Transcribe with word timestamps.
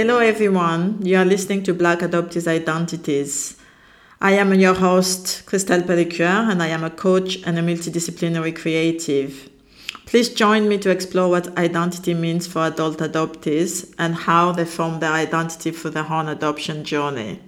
Hello, 0.00 0.20
everyone. 0.20 1.04
You 1.04 1.16
are 1.16 1.24
listening 1.24 1.64
to 1.64 1.74
Black 1.74 1.98
Adoptees 1.98 2.46
Identities. 2.46 3.56
I 4.20 4.30
am 4.34 4.54
your 4.54 4.74
host, 4.74 5.44
Christelle 5.44 5.84
Pellecuer, 5.84 6.46
and 6.48 6.62
I 6.62 6.68
am 6.68 6.84
a 6.84 6.90
coach 6.90 7.42
and 7.44 7.58
a 7.58 7.62
multidisciplinary 7.62 8.54
creative. 8.54 9.50
Please 10.06 10.28
join 10.28 10.68
me 10.68 10.78
to 10.78 10.90
explore 10.90 11.28
what 11.28 11.58
identity 11.58 12.14
means 12.14 12.46
for 12.46 12.64
adult 12.64 12.98
adoptees 12.98 13.92
and 13.98 14.14
how 14.14 14.52
they 14.52 14.64
form 14.64 15.00
their 15.00 15.10
identity 15.10 15.72
for 15.72 15.90
their 15.90 16.06
own 16.06 16.28
adoption 16.28 16.84
journey. 16.84 17.40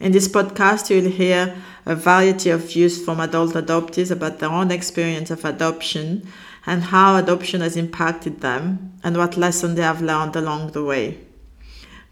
In 0.00 0.10
this 0.10 0.26
podcast, 0.26 0.90
you'll 0.90 1.12
hear 1.12 1.54
a 1.84 1.94
variety 1.94 2.50
of 2.50 2.68
views 2.68 3.04
from 3.04 3.20
adult 3.20 3.54
adoptees 3.54 4.10
about 4.10 4.40
their 4.40 4.50
own 4.50 4.72
experience 4.72 5.30
of 5.30 5.44
adoption 5.44 6.26
and 6.66 6.82
how 6.82 7.14
adoption 7.14 7.60
has 7.60 7.76
impacted 7.76 8.40
them 8.40 8.92
and 9.04 9.16
what 9.16 9.36
lessons 9.36 9.76
they 9.76 9.82
have 9.82 10.02
learned 10.02 10.34
along 10.34 10.72
the 10.72 10.82
way. 10.82 11.25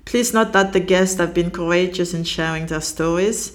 Please 0.04 0.34
note 0.34 0.52
that 0.52 0.72
the 0.72 0.80
guests 0.80 1.18
have 1.18 1.34
been 1.34 1.50
courageous 1.50 2.14
in 2.14 2.24
sharing 2.24 2.66
their 2.66 2.80
stories, 2.80 3.52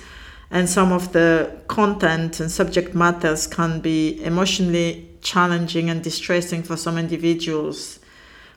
and 0.51 0.67
some 0.67 0.91
of 0.91 1.13
the 1.13 1.61
content 1.67 2.39
and 2.39 2.51
subject 2.51 2.95
matters 2.95 3.45
can 3.45 3.79
be 3.79 4.21
emotionally 4.23 5.07
challenging 5.21 5.89
and 5.89 6.03
distressing 6.03 6.63
for 6.63 6.75
some 6.75 6.97
individuals. 6.97 7.99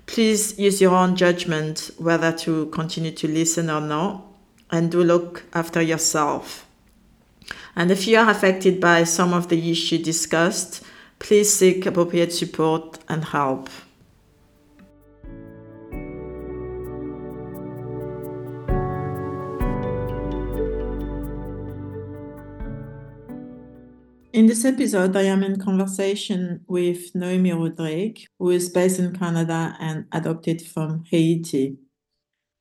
Please 0.06 0.58
use 0.58 0.80
your 0.80 0.94
own 0.94 1.16
judgment 1.16 1.90
whether 1.98 2.32
to 2.32 2.66
continue 2.66 3.12
to 3.12 3.28
listen 3.28 3.68
or 3.68 3.80
not, 3.80 4.24
and 4.70 4.90
do 4.90 5.04
look 5.04 5.44
after 5.52 5.82
yourself. 5.82 6.66
And 7.76 7.90
if 7.90 8.06
you 8.06 8.18
are 8.18 8.30
affected 8.30 8.80
by 8.80 9.04
some 9.04 9.34
of 9.34 9.48
the 9.48 9.70
issues 9.70 10.02
discussed, 10.02 10.82
please 11.18 11.52
seek 11.52 11.86
appropriate 11.86 12.32
support 12.32 12.98
and 13.08 13.24
help. 13.24 13.68
In 24.32 24.46
this 24.46 24.64
episode, 24.64 25.14
I 25.14 25.24
am 25.24 25.42
in 25.42 25.60
conversation 25.60 26.64
with 26.66 27.12
Noémie 27.12 27.54
Rodrigue, 27.54 28.24
who 28.38 28.48
is 28.48 28.70
based 28.70 28.98
in 28.98 29.14
Canada 29.14 29.76
and 29.78 30.06
adopted 30.10 30.62
from 30.62 31.04
Haiti. 31.10 31.76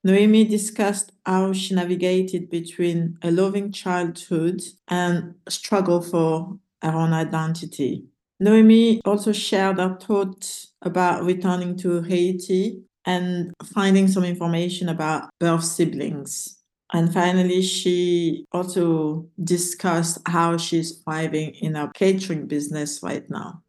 Noémie 0.06 0.50
discussed 0.50 1.14
how 1.26 1.54
she 1.54 1.74
navigated 1.74 2.50
between 2.50 3.18
a 3.22 3.32
loving 3.32 3.72
childhood 3.72 4.62
and 4.90 5.36
struggle 5.48 6.02
for 6.02 6.60
her 6.82 6.92
own 6.92 7.14
identity. 7.14 8.04
Noémie 8.44 9.00
also 9.06 9.32
shared 9.32 9.78
her 9.78 9.98
thoughts 9.98 10.74
about 10.82 11.24
returning 11.24 11.78
to 11.78 12.02
Haiti 12.02 12.82
and 13.06 13.54
finding 13.64 14.10
some 14.10 14.26
information 14.26 14.90
about 14.90 15.30
birth 15.40 15.64
siblings. 15.64 16.61
And 16.94 17.14
finally, 17.14 17.62
she 17.62 18.46
also 18.52 19.26
discussed 19.42 20.20
how 20.26 20.58
she's 20.58 20.98
thriving 20.98 21.56
in 21.62 21.76
her 21.76 21.90
catering 21.94 22.48
business 22.48 23.00
right 23.02 23.24
now. 23.30 23.64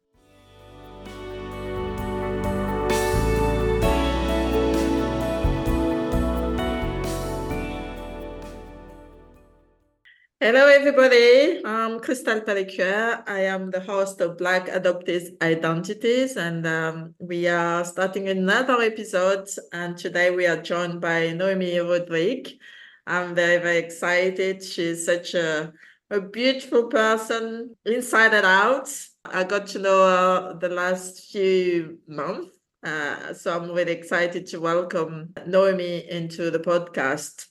Hello, 10.41 10.67
everybody. 10.67 11.61
I'm 11.63 12.01
Christelle 12.01 12.45
Pellecuer. 12.45 13.23
I 13.25 13.45
am 13.45 13.71
the 13.71 13.79
host 13.79 14.19
of 14.19 14.37
Black 14.37 14.67
Adoptees 14.67 15.41
Identities, 15.41 16.35
and 16.35 16.67
um, 16.67 17.15
we 17.19 17.47
are 17.47 17.85
starting 17.85 18.27
another 18.27 18.81
episode. 18.81 19.47
And 19.71 19.97
today 19.97 20.31
we 20.31 20.45
are 20.45 20.61
joined 20.61 20.99
by 20.99 21.29
Noémie 21.29 21.79
Rodrigue. 21.79 22.59
I'm 23.05 23.35
very, 23.35 23.61
very 23.61 23.77
excited. 23.77 24.63
She's 24.63 25.05
such 25.05 25.33
a, 25.33 25.73
a 26.09 26.21
beautiful 26.21 26.87
person 26.87 27.75
inside 27.85 28.33
and 28.33 28.45
out. 28.45 28.89
I 29.25 29.43
got 29.43 29.67
to 29.67 29.79
know 29.79 30.01
her 30.01 30.57
the 30.59 30.69
last 30.69 31.31
few 31.31 31.99
months. 32.07 32.57
Uh, 32.83 33.33
so 33.33 33.55
I'm 33.55 33.71
really 33.71 33.93
excited 33.93 34.45
to 34.47 34.59
welcome 34.59 35.33
Noémie 35.47 36.07
into 36.07 36.51
the 36.51 36.59
podcast. 36.59 37.47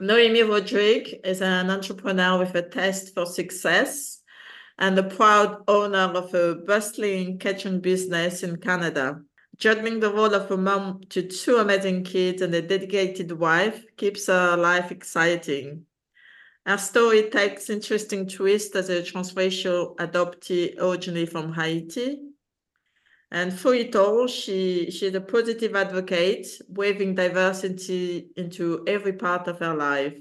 Noémie 0.00 0.48
Rodrigue 0.48 1.20
is 1.24 1.40
an 1.40 1.70
entrepreneur 1.70 2.38
with 2.38 2.54
a 2.54 2.68
taste 2.68 3.14
for 3.14 3.26
success 3.26 4.20
and 4.78 4.96
the 4.96 5.02
proud 5.04 5.62
owner 5.68 6.12
of 6.14 6.34
a 6.34 6.56
bustling 6.56 7.38
kitchen 7.38 7.80
business 7.80 8.42
in 8.42 8.56
Canada. 8.56 9.20
Juggling 9.58 10.00
the 10.00 10.12
role 10.12 10.34
of 10.34 10.50
a 10.50 10.56
mom 10.56 11.00
to 11.10 11.22
two 11.22 11.56
amazing 11.56 12.04
kids 12.04 12.42
and 12.42 12.54
a 12.54 12.60
dedicated 12.60 13.32
wife 13.32 13.84
keeps 13.96 14.26
her 14.26 14.56
life 14.56 14.92
exciting. 14.92 15.86
Her 16.66 16.78
story 16.78 17.30
takes 17.30 17.70
interesting 17.70 18.28
twists 18.28 18.76
as 18.76 18.90
a 18.90 19.02
transracial 19.02 19.96
adoptee 19.96 20.74
originally 20.78 21.26
from 21.26 21.52
Haiti 21.52 22.26
and 23.30 23.52
through 23.52 23.74
it 23.74 23.96
all, 23.96 24.28
she 24.28 24.90
she's 24.90 25.14
a 25.14 25.20
positive 25.20 25.74
advocate, 25.74 26.46
weaving 26.68 27.14
diversity 27.16 28.28
into 28.36 28.84
every 28.86 29.14
part 29.14 29.48
of 29.48 29.58
her 29.58 29.74
life. 29.74 30.14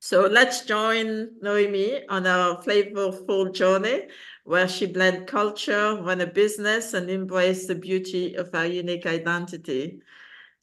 So 0.00 0.22
let's 0.22 0.64
join 0.64 1.30
Noémie 1.42 2.04
on 2.08 2.26
our 2.26 2.62
flavorful 2.62 3.52
journey 3.52 4.06
where 4.48 4.66
she 4.66 4.86
blend 4.86 5.26
culture, 5.26 5.94
run 6.00 6.22
a 6.22 6.26
business, 6.26 6.94
and 6.94 7.10
embrace 7.10 7.66
the 7.66 7.74
beauty 7.74 8.34
of 8.34 8.50
her 8.54 8.64
unique 8.64 9.04
identity. 9.04 10.00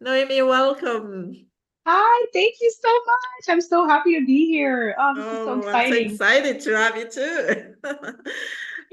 Noémie, 0.03 0.45
welcome. 0.45 1.45
Hi, 1.85 2.25
thank 2.33 2.55
you 2.59 2.73
so 2.81 2.89
much. 2.89 3.45
I'm 3.47 3.61
so 3.61 3.87
happy 3.87 4.19
to 4.19 4.25
be 4.25 4.47
here. 4.47 4.95
Oh, 4.97 5.13
this 5.13 5.23
oh, 5.27 5.29
is 5.29 5.45
so 5.45 5.59
exciting. 5.59 5.93
I'm 5.93 6.09
so 6.09 6.13
excited 6.13 6.61
to 6.61 6.77
have 6.77 6.97
you 6.97 7.09
too. 7.11 7.75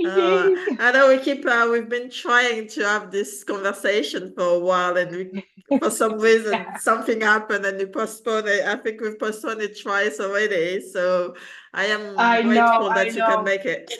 Uh, 0.05 0.51
I 0.79 0.93
know 0.93 1.09
we 1.09 1.19
keep 1.21 1.47
uh, 1.47 1.69
we've 1.73 1.89
been 1.89 2.11
trying 2.11 2.69
to 2.69 2.83
have 2.83 3.11
this 3.11 3.45
conversation 3.45 4.35
for 4.35 4.57
a 4.57 4.59
while, 4.59 4.99
and 4.99 5.11
we, 5.11 5.79
for 5.79 5.91
some 5.91 6.19
reason 6.21 6.53
yeah. 6.53 6.77
something 6.77 7.23
happened, 7.23 7.65
and 7.65 7.79
we 7.79 7.87
postponed 7.87 8.47
it. 8.47 8.67
I 8.67 8.77
think 8.77 9.01
we've 9.01 9.19
postponed 9.19 9.63
it 9.63 9.81
twice 9.81 10.21
already. 10.21 10.83
So 10.83 11.35
I 11.73 11.87
am 11.87 12.19
I 12.19 12.43
grateful 12.43 12.81
know, 12.81 12.89
that 12.91 12.99
I 12.99 13.03
you 13.05 13.17
know. 13.17 13.37
can 13.37 13.45
make 13.45 13.65
it. 13.65 13.91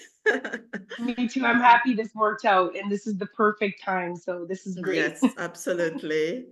Me 0.99 1.29
too. 1.29 1.45
I'm 1.45 1.61
happy 1.61 1.95
this 1.95 2.15
worked 2.15 2.45
out, 2.45 2.77
and 2.77 2.91
this 2.91 3.07
is 3.07 3.17
the 3.17 3.27
perfect 3.27 3.83
time. 3.83 4.17
So 4.17 4.45
this 4.49 4.67
is 4.67 4.77
great. 4.77 4.97
Yes, 4.97 5.25
absolutely. 5.39 6.47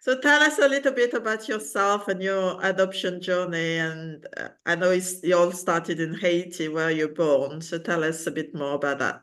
So 0.00 0.18
tell 0.18 0.42
us 0.42 0.58
a 0.58 0.68
little 0.68 0.92
bit 0.92 1.14
about 1.14 1.48
yourself 1.48 2.08
and 2.08 2.22
your 2.22 2.58
adoption 2.62 3.20
journey. 3.20 3.78
And 3.78 4.26
uh, 4.36 4.48
I 4.66 4.74
know 4.74 4.90
it's, 4.90 5.22
you 5.22 5.36
all 5.36 5.52
started 5.52 6.00
in 6.00 6.14
Haiti, 6.14 6.68
where 6.68 6.90
you're 6.90 7.08
born. 7.08 7.60
So 7.60 7.78
tell 7.78 8.04
us 8.04 8.26
a 8.26 8.30
bit 8.30 8.54
more 8.54 8.74
about 8.74 8.98
that. 8.98 9.22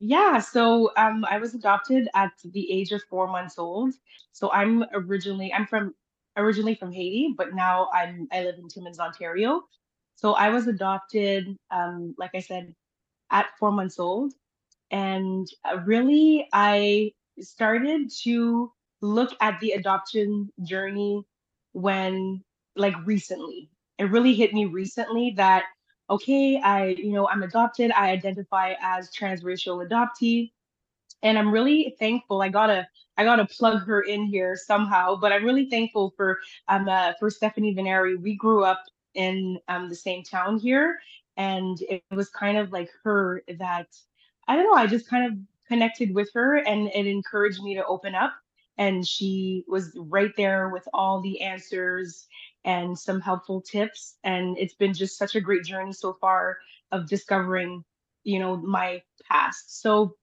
Yeah, 0.00 0.38
so 0.38 0.90
um, 0.96 1.24
I 1.30 1.38
was 1.38 1.54
adopted 1.54 2.08
at 2.14 2.32
the 2.44 2.70
age 2.70 2.92
of 2.92 3.02
four 3.08 3.26
months 3.28 3.58
old. 3.58 3.94
So 4.32 4.50
I'm 4.50 4.84
originally 4.92 5.52
I'm 5.52 5.66
from 5.66 5.94
originally 6.36 6.74
from 6.74 6.92
Haiti, 6.92 7.34
but 7.38 7.54
now 7.54 7.88
I'm 7.94 8.26
I 8.32 8.42
live 8.42 8.56
in 8.58 8.68
Timmins, 8.68 8.98
Ontario. 8.98 9.62
So 10.16 10.34
I 10.34 10.50
was 10.50 10.68
adopted, 10.68 11.56
um, 11.70 12.14
like 12.18 12.30
I 12.34 12.40
said, 12.40 12.74
at 13.30 13.46
four 13.58 13.72
months 13.72 13.98
old, 13.98 14.32
and 14.90 15.48
uh, 15.64 15.78
really 15.84 16.48
I 16.52 17.12
started 17.40 18.10
to 18.22 18.72
look 19.02 19.32
at 19.40 19.60
the 19.60 19.72
adoption 19.72 20.50
journey 20.64 21.24
when 21.72 22.42
like 22.76 22.94
recently. 23.06 23.70
It 23.98 24.04
really 24.04 24.34
hit 24.34 24.52
me 24.54 24.66
recently 24.66 25.32
that 25.36 25.64
okay, 26.10 26.60
I 26.62 26.88
you 26.88 27.12
know, 27.12 27.28
I'm 27.28 27.42
adopted, 27.42 27.90
I 27.92 28.10
identify 28.10 28.74
as 28.80 29.10
transracial 29.12 29.86
adoptee 29.86 30.52
and 31.22 31.38
I'm 31.38 31.50
really 31.50 31.96
thankful. 31.98 32.42
I 32.42 32.48
gotta 32.48 32.86
I 33.16 33.24
gotta 33.24 33.46
plug 33.46 33.82
her 33.86 34.02
in 34.02 34.26
here 34.26 34.56
somehow, 34.56 35.16
but 35.16 35.32
I'm 35.32 35.44
really 35.44 35.68
thankful 35.70 36.14
for 36.16 36.38
um 36.68 36.88
uh, 36.88 37.14
for 37.18 37.30
Stephanie 37.30 37.74
Veneri. 37.74 38.20
We 38.20 38.36
grew 38.36 38.64
up 38.64 38.82
in 39.14 39.58
um 39.68 39.88
the 39.88 39.94
same 39.94 40.22
town 40.22 40.58
here, 40.58 40.98
and 41.36 41.80
it 41.82 42.02
was 42.10 42.28
kind 42.30 42.58
of 42.58 42.72
like 42.72 42.90
her 43.04 43.42
that 43.58 43.88
I 44.48 44.56
don't 44.56 44.64
know. 44.64 44.74
I 44.80 44.86
just 44.86 45.08
kind 45.08 45.26
of 45.26 45.38
connected 45.68 46.14
with 46.14 46.30
her, 46.34 46.56
and 46.56 46.88
it 46.94 47.06
encouraged 47.06 47.62
me 47.62 47.74
to 47.74 47.86
open 47.86 48.14
up. 48.14 48.32
And 48.78 49.06
she 49.06 49.64
was 49.68 49.96
right 49.96 50.32
there 50.36 50.68
with 50.68 50.86
all 50.92 51.20
the 51.20 51.40
answers 51.40 52.26
and 52.64 52.98
some 52.98 53.20
helpful 53.20 53.60
tips. 53.60 54.16
And 54.24 54.58
it's 54.58 54.74
been 54.74 54.92
just 54.92 55.16
such 55.16 55.36
a 55.36 55.40
great 55.40 55.64
journey 55.64 55.92
so 55.92 56.12
far 56.14 56.58
of 56.90 57.08
discovering 57.08 57.84
you 58.24 58.38
know 58.38 58.56
my 58.56 59.02
past. 59.30 59.80
So 59.80 60.16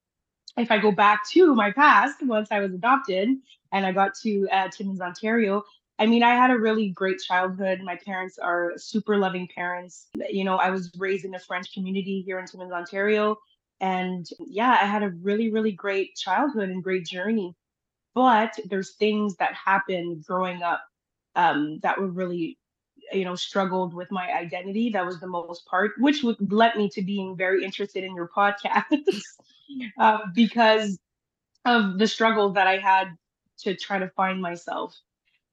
if 0.58 0.72
i 0.72 0.78
go 0.78 0.92
back 0.92 1.28
to 1.30 1.56
my 1.56 1.72
past 1.72 2.18
once 2.26 2.52
i 2.52 2.60
was 2.60 2.74
adopted 2.74 3.30
and 3.72 3.86
i 3.86 3.92
got 3.92 4.14
to 4.16 4.48
uh, 4.52 4.68
timmins 4.70 5.02
ontario 5.02 5.64
i 6.02 6.06
mean 6.06 6.24
i 6.24 6.36
had 6.36 6.52
a 6.52 6.58
really 6.58 6.90
great 6.90 7.20
childhood. 7.20 7.82
My 7.82 7.96
parents 7.96 8.38
are 8.40 8.74
super 8.78 9.18
loving 9.18 9.48
parents. 9.56 10.08
You 10.30 10.44
know 10.44 10.58
i 10.58 10.70
was 10.70 10.92
raised 10.98 11.26
in 11.26 11.36
a 11.36 11.40
french 11.40 11.74
community 11.74 12.24
here 12.26 12.40
in 12.40 12.46
timmins 12.48 12.72
ontario. 12.72 13.38
And 13.80 14.28
yeah 14.40 14.78
i 14.82 14.86
had 14.86 15.04
a 15.04 15.10
really 15.10 15.52
really 15.52 15.72
great 15.72 16.16
childhood 16.16 16.70
and 16.70 16.84
great 16.84 17.06
journey. 17.06 17.56
But 18.16 18.60
there's 18.70 18.96
things 18.96 19.36
that 19.38 19.54
happened 19.54 20.26
growing 20.26 20.64
up 20.64 20.82
um, 21.36 21.80
that 21.84 22.00
were 22.00 22.08
really 22.22 22.58
you 23.14 23.26
know 23.26 23.36
struggled 23.36 23.94
with 23.94 24.12
my 24.12 24.28
identity. 24.32 24.90
That 24.90 25.06
was 25.06 25.20
the 25.20 25.28
most 25.28 25.66
part 25.68 25.92
which 26.00 26.24
would 26.24 26.52
led 26.52 26.76
me 26.76 26.90
to 26.90 27.02
being 27.02 27.38
very 27.38 27.64
interested 27.64 28.04
in 28.04 28.16
your 28.16 28.30
podcast 28.36 29.22
uh, 30.00 30.20
because 30.34 31.00
of 31.66 31.98
the 32.00 32.08
struggle 32.08 32.52
that 32.54 32.68
i 32.68 32.78
had 32.78 33.08
to 33.60 33.76
try 33.76 34.00
to 34.00 34.10
find 34.10 34.42
myself 34.42 34.98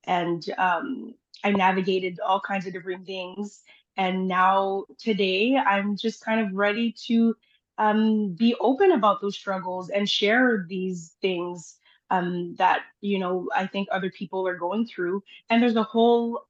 and 0.08 0.42
um, 0.58 1.14
i 1.44 1.50
navigated 1.52 2.18
all 2.26 2.40
kinds 2.40 2.66
of 2.66 2.72
different 2.72 3.06
things. 3.06 3.60
And 3.96 4.26
now 4.26 4.84
today 4.98 5.56
i'm 5.56 5.96
just 5.96 6.24
kind 6.24 6.40
of 6.40 6.52
ready 6.52 6.92
to 7.06 7.36
um, 7.78 8.32
be 8.32 8.56
open 8.60 8.90
about 8.90 9.20
those 9.20 9.36
struggles 9.36 9.88
and 9.90 10.08
share 10.08 10.66
these 10.68 11.14
things 11.20 11.76
um, 12.10 12.56
that 12.56 12.80
you 13.00 13.18
know 13.20 13.48
i 13.54 13.66
think 13.66 13.88
other 13.92 14.10
people 14.10 14.48
are 14.48 14.56
going 14.56 14.86
through. 14.86 15.22
And 15.48 15.62
there's 15.62 15.76
a 15.76 15.82
whole 15.94 16.46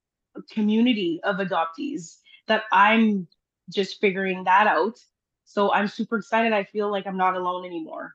community 0.51 1.21
of 1.25 1.37
adoptees 1.37 2.19
that 2.47 2.63
i'm 2.73 3.27
just 3.71 4.01
figuring 4.01 4.45
that 4.45 4.67
out. 4.67 4.99
So 5.45 5.73
i'm 5.73 5.89
super 5.89 6.19
excited. 6.19 6.53
I 6.53 6.65
feel 6.65 6.91
like 6.91 7.07
i'm 7.07 7.17
not 7.17 7.37
alone 7.37 7.67
anymore. 7.67 8.15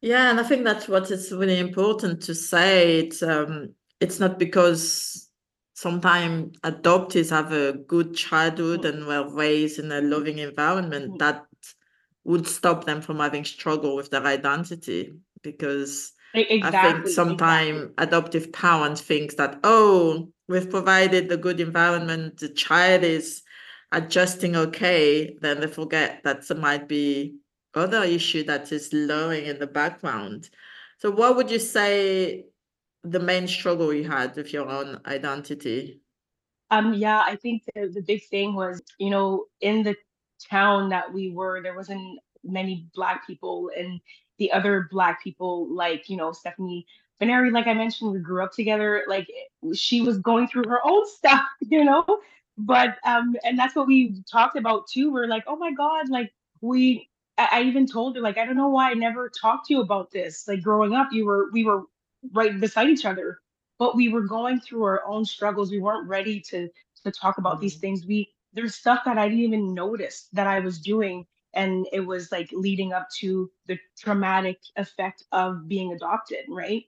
Yeah 0.00 0.30
and 0.30 0.38
i 0.38 0.42
think 0.42 0.64
that's 0.64 0.88
what 0.88 1.10
is 1.10 1.32
really 1.32 1.58
important 1.58 2.22
to 2.24 2.34
say. 2.34 2.98
It's 2.98 3.22
um 3.22 3.74
it's 4.00 4.20
not 4.20 4.38
because 4.38 5.28
sometimes 5.74 6.56
adoptees 6.60 7.30
have 7.30 7.52
a 7.52 7.72
good 7.72 8.14
childhood 8.14 8.84
and 8.84 9.06
were 9.06 9.28
raised 9.28 9.78
in 9.78 9.90
a 9.90 10.00
loving 10.00 10.38
environment 10.38 11.06
mm-hmm. 11.06 11.18
that 11.18 11.44
would 12.24 12.46
stop 12.46 12.84
them 12.84 13.02
from 13.02 13.18
having 13.18 13.44
struggle 13.44 13.96
with 13.96 14.10
their 14.10 14.24
identity 14.24 15.12
because 15.42 16.12
exactly, 16.32 16.78
I 16.78 16.92
think 16.92 17.08
sometimes 17.08 17.76
exactly. 17.76 18.04
adoptive 18.06 18.52
parents 18.52 19.00
think 19.00 19.36
that 19.36 19.60
oh 19.64 20.28
we've 20.48 20.70
provided 20.70 21.28
the 21.28 21.36
good 21.36 21.60
environment 21.60 22.38
the 22.38 22.48
child 22.48 23.02
is 23.02 23.42
adjusting 23.92 24.56
okay 24.56 25.36
then 25.40 25.60
they 25.60 25.66
forget 25.66 26.22
that 26.24 26.46
there 26.48 26.56
might 26.56 26.88
be 26.88 27.36
other 27.74 28.04
issue 28.04 28.44
that 28.44 28.72
is 28.72 28.92
lowering 28.92 29.44
in 29.46 29.58
the 29.58 29.66
background 29.66 30.48
so 30.98 31.10
what 31.10 31.36
would 31.36 31.50
you 31.50 31.58
say 31.58 32.44
the 33.04 33.20
main 33.20 33.46
struggle 33.46 33.92
you 33.92 34.08
had 34.08 34.34
with 34.34 34.52
your 34.52 34.68
own 34.68 35.00
identity? 35.06 36.00
Um, 36.70 36.94
yeah, 36.94 37.22
I 37.24 37.36
think 37.36 37.62
the, 37.74 37.88
the 37.88 38.00
big 38.00 38.24
thing 38.24 38.54
was, 38.54 38.82
you 38.98 39.10
know, 39.10 39.44
in 39.60 39.82
the 39.82 39.94
town 40.50 40.88
that 40.88 41.12
we 41.12 41.30
were, 41.30 41.62
there 41.62 41.76
wasn't 41.76 42.18
many 42.42 42.88
black 42.94 43.26
people 43.26 43.70
and 43.76 44.00
the 44.38 44.50
other 44.50 44.88
black 44.90 45.22
people, 45.22 45.68
like, 45.72 46.08
you 46.08 46.16
know, 46.16 46.32
Stephanie 46.32 46.86
Benary, 47.20 47.52
like 47.52 47.66
I 47.66 47.74
mentioned, 47.74 48.12
we 48.12 48.18
grew 48.18 48.42
up 48.42 48.52
together. 48.52 49.04
Like 49.06 49.28
she 49.74 50.00
was 50.00 50.18
going 50.18 50.48
through 50.48 50.64
her 50.68 50.80
own 50.84 51.06
stuff, 51.16 51.44
you 51.60 51.84
know. 51.84 52.04
But 52.56 52.96
um, 53.04 53.36
and 53.44 53.58
that's 53.58 53.74
what 53.74 53.86
we 53.86 54.22
talked 54.30 54.56
about 54.56 54.86
too. 54.86 55.12
We're 55.12 55.26
like, 55.26 55.44
oh 55.46 55.56
my 55.56 55.72
God, 55.72 56.08
like 56.08 56.32
we 56.60 57.08
I, 57.36 57.48
I 57.52 57.62
even 57.62 57.86
told 57.86 58.16
her, 58.16 58.22
like, 58.22 58.38
I 58.38 58.44
don't 58.44 58.56
know 58.56 58.68
why 58.68 58.90
I 58.90 58.94
never 58.94 59.28
talked 59.28 59.66
to 59.66 59.74
you 59.74 59.80
about 59.80 60.10
this. 60.10 60.46
Like 60.46 60.62
growing 60.62 60.94
up, 60.94 61.08
you 61.12 61.26
were 61.26 61.50
we 61.52 61.64
were 61.64 61.82
right 62.32 62.60
beside 62.60 62.88
each 62.88 63.04
other 63.04 63.38
but 63.78 63.96
we 63.96 64.08
were 64.08 64.22
going 64.22 64.60
through 64.60 64.84
our 64.84 65.04
own 65.06 65.24
struggles. 65.24 65.70
We 65.70 65.80
weren't 65.80 66.08
ready 66.08 66.40
to 66.40 66.68
to 67.04 67.10
talk 67.10 67.38
about 67.38 67.60
these 67.60 67.74
mm-hmm. 67.74 67.80
things. 67.80 68.06
We 68.06 68.32
there's 68.52 68.76
stuff 68.76 69.00
that 69.04 69.18
i 69.18 69.28
didn't 69.28 69.42
even 69.42 69.74
notice 69.74 70.28
that 70.32 70.46
i 70.46 70.60
was 70.60 70.78
doing 70.78 71.26
and 71.54 71.86
it 71.92 72.00
was 72.00 72.30
like 72.32 72.48
leading 72.52 72.92
up 72.92 73.08
to 73.18 73.50
the 73.66 73.78
traumatic 73.98 74.58
effect 74.76 75.24
of 75.32 75.68
being 75.68 75.92
adopted 75.92 76.44
right? 76.48 76.84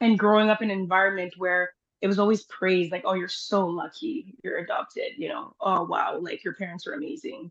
And 0.00 0.18
growing 0.18 0.48
up 0.48 0.62
in 0.62 0.70
an 0.70 0.78
environment 0.78 1.34
where 1.36 1.72
it 2.00 2.06
was 2.06 2.18
always 2.18 2.44
praised 2.44 2.90
like 2.90 3.02
oh 3.04 3.14
you're 3.14 3.28
so 3.28 3.66
lucky 3.66 4.34
you're 4.42 4.58
adopted 4.58 5.12
you 5.18 5.28
know? 5.28 5.54
Oh 5.60 5.84
wow 5.84 6.18
like 6.18 6.42
your 6.42 6.54
parents 6.54 6.86
are 6.86 6.94
amazing. 6.94 7.50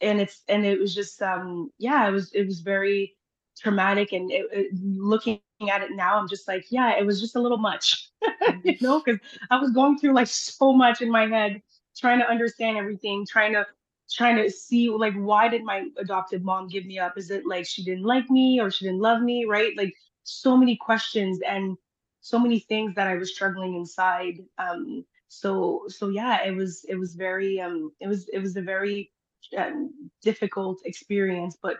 And 0.00 0.20
it's 0.20 0.42
and 0.48 0.64
it 0.64 0.80
was 0.80 0.94
just 0.94 1.20
um 1.20 1.70
yeah 1.78 2.08
it 2.08 2.12
was 2.12 2.32
it 2.32 2.46
was 2.46 2.60
very 2.60 3.14
traumatic 3.58 4.12
and 4.12 4.30
it, 4.30 4.46
it, 4.50 4.66
looking 4.82 5.40
at 5.70 5.82
it 5.82 5.92
now 5.92 6.18
i'm 6.18 6.28
just 6.28 6.46
like 6.46 6.66
yeah 6.70 6.98
it 6.98 7.06
was 7.06 7.20
just 7.20 7.36
a 7.36 7.40
little 7.40 7.58
much. 7.58 8.10
You 8.22 8.72
mm-hmm. 8.74 8.84
know 8.84 9.02
because 9.04 9.20
i 9.50 9.58
was 9.58 9.70
going 9.70 9.98
through 9.98 10.14
like 10.14 10.26
so 10.26 10.72
much 10.72 11.00
in 11.00 11.10
my 11.10 11.26
head 11.26 11.62
trying 11.96 12.18
to 12.18 12.28
understand 12.28 12.76
everything 12.76 13.26
trying 13.28 13.52
to 13.54 13.66
trying 14.10 14.36
to 14.36 14.50
see 14.50 14.90
like 14.90 15.14
why 15.14 15.48
did 15.48 15.64
my 15.64 15.88
adopted 15.98 16.44
mom 16.44 16.68
give 16.68 16.86
me 16.86 16.98
up? 16.98 17.18
Is 17.18 17.30
it 17.30 17.44
like 17.44 17.66
she 17.66 17.82
didn't 17.82 18.04
like 18.04 18.30
me 18.30 18.60
or 18.60 18.70
she 18.70 18.84
didn't 18.84 19.00
love 19.00 19.20
me 19.20 19.44
right? 19.46 19.76
Like 19.76 19.94
so 20.22 20.56
many 20.56 20.76
questions 20.76 21.40
and 21.46 21.76
so 22.20 22.40
many 22.40 22.58
things 22.58 22.92
that 22.96 23.06
i 23.06 23.14
was 23.14 23.32
struggling 23.32 23.76
inside 23.76 24.40
um 24.58 25.04
so 25.28 25.84
so 25.86 26.08
yeah 26.08 26.42
it 26.44 26.54
was 26.54 26.84
it 26.88 26.96
was 26.96 27.14
very 27.14 27.60
um 27.60 27.92
it 28.00 28.08
was 28.08 28.28
it 28.30 28.40
was 28.40 28.56
a 28.56 28.62
very 28.62 29.12
um, 29.56 30.10
difficult 30.22 30.80
experience 30.84 31.56
but 31.62 31.76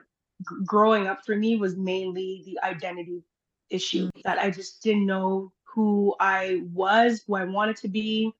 growing 0.64 1.08
up 1.08 1.24
for 1.26 1.34
me 1.34 1.56
was 1.56 1.76
mainly 1.76 2.42
the 2.46 2.56
identity 2.62 3.24
issue 3.70 4.06
mm. 4.06 4.22
that 4.24 4.38
I 4.38 4.50
just 4.50 4.82
didn't 4.82 5.06
know 5.06 5.52
who 5.64 6.14
I 6.18 6.62
was, 6.72 7.22
who 7.26 7.34
I 7.34 7.44
wanted 7.44 7.76
to 7.78 7.88
be. 7.88 8.32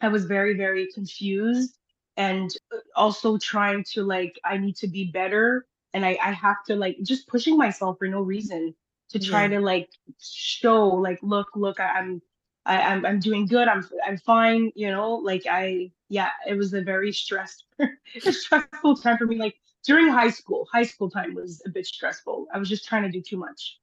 I 0.00 0.08
was 0.08 0.26
very, 0.26 0.54
very 0.54 0.88
confused 0.92 1.78
and 2.16 2.50
uh, 2.72 2.78
also 2.94 3.38
trying 3.38 3.84
to 3.92 4.04
like, 4.04 4.38
I 4.44 4.58
need 4.58 4.76
to 4.76 4.88
be 4.88 5.04
better. 5.06 5.66
And 5.94 6.04
I, 6.04 6.18
I 6.22 6.32
have 6.32 6.62
to 6.66 6.76
like 6.76 6.98
just 7.02 7.26
pushing 7.26 7.56
myself 7.56 7.98
for 7.98 8.06
no 8.06 8.20
reason 8.20 8.74
to 9.10 9.18
try 9.18 9.42
yeah. 9.42 9.48
to 9.56 9.60
like 9.60 9.88
show 10.20 10.86
like, 10.88 11.18
look, 11.22 11.48
look, 11.54 11.80
I, 11.80 11.86
I'm, 12.00 12.22
I, 12.66 12.82
I'm, 12.82 13.06
I'm 13.06 13.18
doing 13.18 13.46
good. 13.46 13.66
I'm, 13.66 13.88
I'm 14.06 14.18
fine. 14.18 14.70
You 14.74 14.90
know, 14.90 15.14
like 15.14 15.44
I, 15.50 15.90
yeah, 16.10 16.30
it 16.46 16.54
was 16.54 16.74
a 16.74 16.82
very 16.82 17.12
stressed, 17.12 17.64
stressful 18.18 18.96
time 18.96 19.16
for 19.16 19.26
me. 19.26 19.36
Like 19.36 19.56
during 19.84 20.08
high 20.08 20.30
school, 20.30 20.68
high 20.70 20.82
school 20.82 21.10
time 21.10 21.34
was 21.34 21.62
a 21.64 21.70
bit 21.70 21.86
stressful. 21.86 22.46
I 22.52 22.58
was 22.58 22.68
just 22.68 22.86
trying 22.86 23.04
to 23.04 23.10
do 23.10 23.22
too 23.22 23.38
much. 23.38 23.78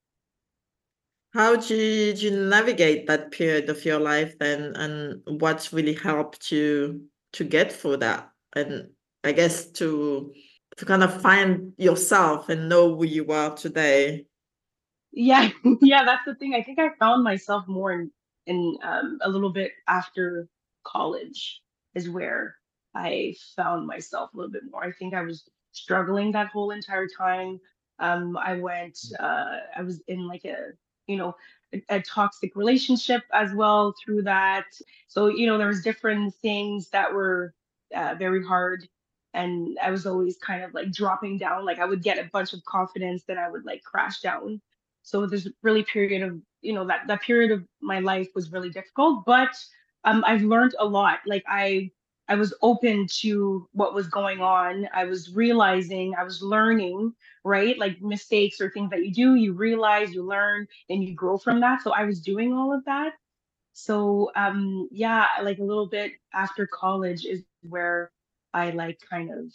How 1.36 1.58
did 1.58 2.22
you 2.22 2.32
navigate 2.32 3.08
that 3.08 3.30
period 3.32 3.70
of 3.70 3.84
your 3.84 4.00
life 4.00 4.40
then, 4.40 4.74
and 4.78 5.22
what's 5.42 5.74
really 5.74 5.94
helped 5.94 6.50
you 6.50 7.10
to 7.34 7.44
get 7.44 7.74
through 7.74 7.98
that? 7.98 8.32
And 8.56 8.92
I 9.26 9.34
guess 9.34 9.66
to 9.72 10.34
to 10.78 10.86
kind 10.86 11.04
of 11.04 11.22
find 11.22 11.74
yourself 11.78 12.48
and 12.48 12.70
know 12.70 12.96
who 12.96 13.04
you 13.04 13.28
are 13.34 13.54
today. 13.54 14.28
Yeah, 15.12 15.50
yeah, 15.82 16.06
that's 16.06 16.24
the 16.26 16.36
thing. 16.36 16.56
I 16.56 16.64
think 16.64 16.80
I 16.80 16.92
found 17.02 17.26
myself 17.26 17.68
more 17.68 17.92
in, 17.92 18.12
in 18.48 18.78
um, 18.82 19.20
a 19.22 19.28
little 19.28 19.52
bit 19.52 19.74
after 19.90 20.48
college 20.86 21.62
is 21.96 22.10
where 22.10 22.56
I 22.94 23.36
found 23.58 23.88
myself 23.88 24.34
a 24.34 24.38
little 24.38 24.54
bit 24.54 24.64
more. 24.72 24.86
I 24.86 24.94
think 24.94 25.14
I 25.14 25.22
was 25.22 25.44
struggling 25.74 26.32
that 26.32 26.48
whole 26.48 26.72
entire 26.72 27.08
time. 27.10 27.60
Um, 28.00 28.38
I 28.38 28.54
went, 28.54 28.98
uh, 29.20 29.58
I 29.76 29.82
was 29.82 30.02
in 30.08 30.30
like 30.30 30.46
a 30.46 30.72
you 31.08 31.18
know 31.18 31.36
a, 31.74 31.82
a, 31.90 32.02
toxic 32.02 32.56
relationship 32.56 33.24
as 33.34 33.54
well 33.54 33.94
through 34.04 34.24
that. 34.24 34.66
So 35.08 35.28
you 35.28 35.48
know 35.48 35.58
there 35.58 35.68
was 35.68 35.84
different 35.84 36.34
things 36.36 36.90
that 36.90 37.14
were 37.14 37.54
uh, 37.96 38.16
very 38.18 38.44
hard 38.44 38.88
and 39.34 39.78
i 39.84 39.92
was 39.92 40.06
always 40.06 40.38
kind 40.38 40.64
of 40.64 40.74
like 40.74 40.92
dropping 40.92 41.38
down. 41.38 41.66
Like 41.66 41.80
i 41.80 41.86
would 41.86 42.04
get 42.04 42.18
a 42.18 42.30
bunch 42.32 42.54
of 42.54 42.64
confidence 42.66 43.24
then 43.24 43.38
i 43.38 43.50
would 43.50 43.66
like 43.66 43.84
crash 43.84 44.22
down. 44.22 44.62
So 45.04 45.26
there's 45.28 45.48
really 45.62 45.84
period 45.84 46.22
of 46.24 46.40
you 46.62 46.74
know 46.74 46.86
that 46.88 47.08
that 47.08 47.22
period 47.22 47.52
of 47.52 47.64
my 47.82 48.00
life 48.00 48.30
was 48.34 48.52
really 48.52 48.70
difficult 48.70 49.24
but 49.26 49.56
um, 50.04 50.24
i've 50.26 50.44
learned 50.44 50.76
a 50.80 50.86
lot. 50.86 51.20
Like 51.26 51.44
i 51.48 51.92
I 52.28 52.36
was 52.36 52.54
open 52.62 53.08
to 53.22 53.68
what 53.74 53.94
was 53.94 54.08
going 54.08 54.42
on. 54.42 54.88
I 54.94 55.06
was 55.06 55.34
realizing, 55.34 56.16
I 56.16 56.24
was 56.24 56.42
learning, 56.42 57.14
right? 57.44 57.78
Like 57.78 58.02
mistakes 58.02 58.60
or 58.62 58.72
things 58.72 58.90
that 58.92 59.06
you 59.06 59.14
do, 59.14 59.36
you 59.36 59.54
realize, 59.54 60.14
you 60.14 60.24
learn, 60.24 60.68
and 60.90 61.04
you 61.04 61.14
grow 61.16 61.38
from 61.38 61.60
that. 61.62 61.82
So 61.82 61.92
I 61.94 62.06
was 62.06 62.22
doing 62.22 62.54
all 62.54 62.74
of 62.74 62.84
that. 62.86 63.14
So 63.74 64.32
um 64.36 64.88
yeah, 64.92 65.28
like 65.44 65.60
a 65.60 65.64
little 65.64 65.88
bit 65.88 66.14
after 66.34 66.68
college 66.68 67.26
is 67.26 67.44
where 67.64 68.12
I 68.54 68.72
like 68.72 69.00
kind 69.10 69.32
of 69.32 69.52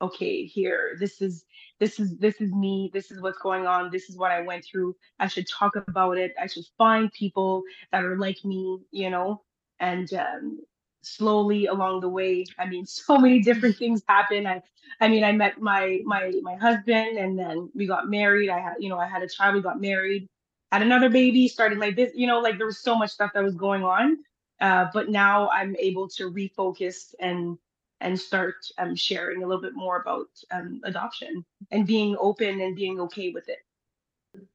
okay, 0.00 0.44
here, 0.46 0.96
this 0.98 1.20
is 1.22 1.44
this 1.78 2.00
is 2.00 2.18
this 2.18 2.40
is 2.40 2.52
me, 2.52 2.90
this 2.92 3.10
is 3.10 3.20
what's 3.20 3.38
going 3.38 3.66
on, 3.66 3.90
this 3.90 4.10
is 4.10 4.16
what 4.16 4.32
I 4.32 4.42
went 4.42 4.64
through. 4.64 4.96
I 5.20 5.28
should 5.28 5.46
talk 5.48 5.76
about 5.76 6.18
it. 6.18 6.34
I 6.40 6.46
should 6.46 6.66
find 6.78 7.12
people 7.12 7.62
that 7.92 8.04
are 8.04 8.18
like 8.18 8.44
me, 8.44 8.80
you 8.90 9.10
know, 9.10 9.42
and 9.80 10.12
um, 10.14 10.60
slowly 11.02 11.66
along 11.66 12.00
the 12.00 12.08
way. 12.08 12.44
I 12.58 12.66
mean 12.66 12.86
so 13.00 13.18
many 13.18 13.40
different 13.40 13.76
things 13.76 14.02
happen 14.08 14.46
i 14.46 14.62
i 15.00 15.08
mean 15.08 15.24
i 15.24 15.32
met 15.32 15.60
my 15.60 16.00
my 16.04 16.32
my 16.42 16.54
husband 16.56 17.18
and 17.18 17.38
then 17.38 17.70
we 17.74 17.86
got 17.86 18.08
married. 18.08 18.48
I 18.50 18.58
had 18.60 18.74
you 18.78 18.88
know 18.88 18.98
i 18.98 19.06
had 19.06 19.22
a 19.22 19.28
child 19.28 19.54
we 19.54 19.62
got 19.62 19.80
married 19.80 20.28
had 20.70 20.82
another 20.82 21.10
baby 21.10 21.48
started 21.48 21.78
my 21.78 21.90
business 21.90 22.16
you 22.16 22.26
know 22.26 22.40
like 22.40 22.56
there 22.58 22.66
was 22.66 22.78
so 22.78 22.96
much 22.96 23.10
stuff 23.10 23.32
that 23.34 23.42
was 23.44 23.54
going 23.54 23.82
on. 23.84 24.18
Uh, 24.60 24.86
but 24.94 25.08
now 25.10 25.48
i'm 25.50 25.74
able 25.76 26.08
to 26.08 26.30
refocus 26.30 27.14
and 27.20 27.58
and 28.02 28.18
start 28.20 28.56
um, 28.78 28.94
sharing 28.96 29.42
a 29.42 29.46
little 29.46 29.62
bit 29.62 29.74
more 29.74 30.00
about 30.00 30.26
um, 30.50 30.80
adoption 30.84 31.44
and 31.70 31.86
being 31.86 32.16
open 32.20 32.60
and 32.60 32.76
being 32.76 33.00
okay 33.00 33.30
with 33.30 33.48
it. 33.48 33.58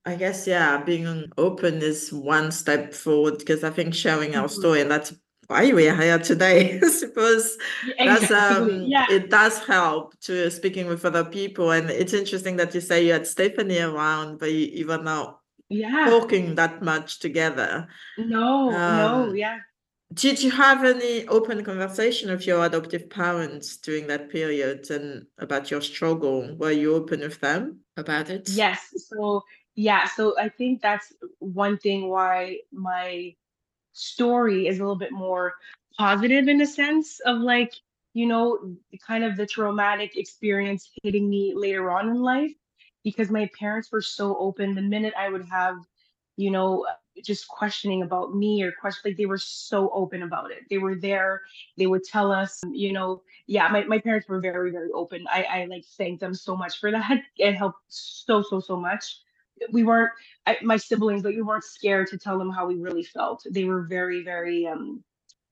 I 0.05 0.15
guess, 0.15 0.47
yeah, 0.47 0.83
being 0.83 1.31
open 1.37 1.81
is 1.81 2.11
one 2.11 2.51
step 2.51 2.93
forward 2.93 3.37
because 3.39 3.63
I 3.63 3.69
think 3.69 3.93
sharing 3.93 4.35
our 4.35 4.47
Mhm. 4.47 4.51
story, 4.51 4.81
and 4.81 4.91
that's 4.91 5.13
why 5.47 5.71
we're 5.71 5.95
here 5.95 6.19
today, 6.19 6.79
I 6.83 6.87
suppose. 6.89 7.57
That's 7.97 8.31
um 8.31 8.83
Yeah. 8.85 9.05
it 9.09 9.29
does 9.29 9.59
help 9.65 10.19
to 10.21 10.49
speaking 10.51 10.87
with 10.87 11.05
other 11.05 11.23
people. 11.25 11.71
And 11.71 11.89
it's 11.89 12.13
interesting 12.13 12.57
that 12.57 12.75
you 12.75 12.81
say 12.81 13.05
you 13.05 13.13
had 13.13 13.27
Stephanie 13.27 13.79
around, 13.79 14.39
but 14.39 14.51
you, 14.51 14.67
you 14.79 14.87
were 14.87 15.01
not 15.01 15.39
Yeah. 15.69 16.05
talking 16.09 16.55
that 16.55 16.81
much 16.81 17.19
together. 17.19 17.87
No, 18.17 18.69
no, 18.69 18.75
Um, 18.77 19.35
yeah. 19.35 19.59
did 20.13 20.41
you 20.43 20.51
have 20.51 20.83
any 20.83 21.27
open 21.27 21.63
conversation 21.63 22.29
with 22.29 22.45
your 22.45 22.65
adoptive 22.65 23.09
parents 23.09 23.77
during 23.77 24.07
that 24.07 24.29
period 24.29 24.89
and 24.91 25.27
about 25.37 25.71
your 25.71 25.81
struggle? 25.81 26.55
Were 26.57 26.71
you 26.71 26.95
open 26.95 27.21
with 27.21 27.39
them 27.39 27.79
about 27.95 28.29
it? 28.29 28.49
Yes. 28.49 28.79
So 29.09 29.43
yeah, 29.75 30.07
so 30.07 30.35
I 30.39 30.49
think 30.49 30.81
that's 30.81 31.13
one 31.39 31.77
thing 31.77 32.09
why 32.09 32.59
my 32.71 33.35
story 33.97 34.67
is 34.67 34.77
a 34.77 34.81
little 34.81 34.95
bit 34.95 35.11
more 35.11 35.53
positive 35.97 36.47
in 36.47 36.61
a 36.61 36.67
sense 36.67 37.19
of 37.21 37.39
like, 37.39 37.73
you 38.13 38.27
know, 38.27 38.75
kind 39.05 39.23
of 39.23 39.35
the 39.35 39.45
traumatic 39.45 40.17
experience 40.17 40.89
hitting 41.03 41.29
me 41.29 41.53
later 41.55 41.91
on 41.91 42.09
in 42.09 42.21
life 42.21 42.53
because 43.03 43.29
my 43.29 43.49
parents 43.57 43.91
were 43.91 44.01
so 44.01 44.37
open. 44.37 44.75
The 44.75 44.81
minute 44.81 45.13
I 45.17 45.29
would 45.29 45.45
have, 45.45 45.77
you 46.35 46.51
know, 46.51 46.85
just 47.23 47.47
questioning 47.47 48.03
about 48.03 48.35
me 48.35 48.61
or 48.61 48.71
question 48.71 49.09
like 49.09 49.17
they 49.17 49.25
were 49.25 49.37
so 49.37 49.89
open 49.91 50.23
about 50.23 50.51
it. 50.51 50.59
They 50.69 50.77
were 50.77 50.95
there, 50.95 51.41
they 51.77 51.87
would 51.87 52.03
tell 52.03 52.31
us, 52.31 52.61
you 52.71 52.93
know, 52.93 53.23
yeah, 53.47 53.67
my, 53.69 53.83
my 53.85 53.99
parents 53.99 54.27
were 54.27 54.39
very, 54.39 54.71
very 54.71 54.91
open. 54.91 55.25
I, 55.29 55.43
I 55.43 55.65
like 55.65 55.85
thank 55.97 56.19
them 56.19 56.33
so 56.33 56.55
much 56.55 56.79
for 56.79 56.91
that. 56.91 57.21
It 57.37 57.55
helped 57.55 57.81
so, 57.87 58.43
so, 58.43 58.59
so 58.59 58.77
much. 58.77 59.19
We 59.71 59.83
weren't 59.83 60.11
I, 60.45 60.57
my 60.61 60.77
siblings, 60.77 61.23
like 61.23 61.35
we 61.35 61.41
weren't 61.41 61.63
scared 61.63 62.07
to 62.07 62.17
tell 62.17 62.37
them 62.37 62.51
how 62.51 62.67
we 62.67 62.75
really 62.75 63.03
felt. 63.03 63.43
They 63.49 63.65
were 63.65 63.83
very, 63.83 64.23
very, 64.23 64.65
um, 64.67 65.03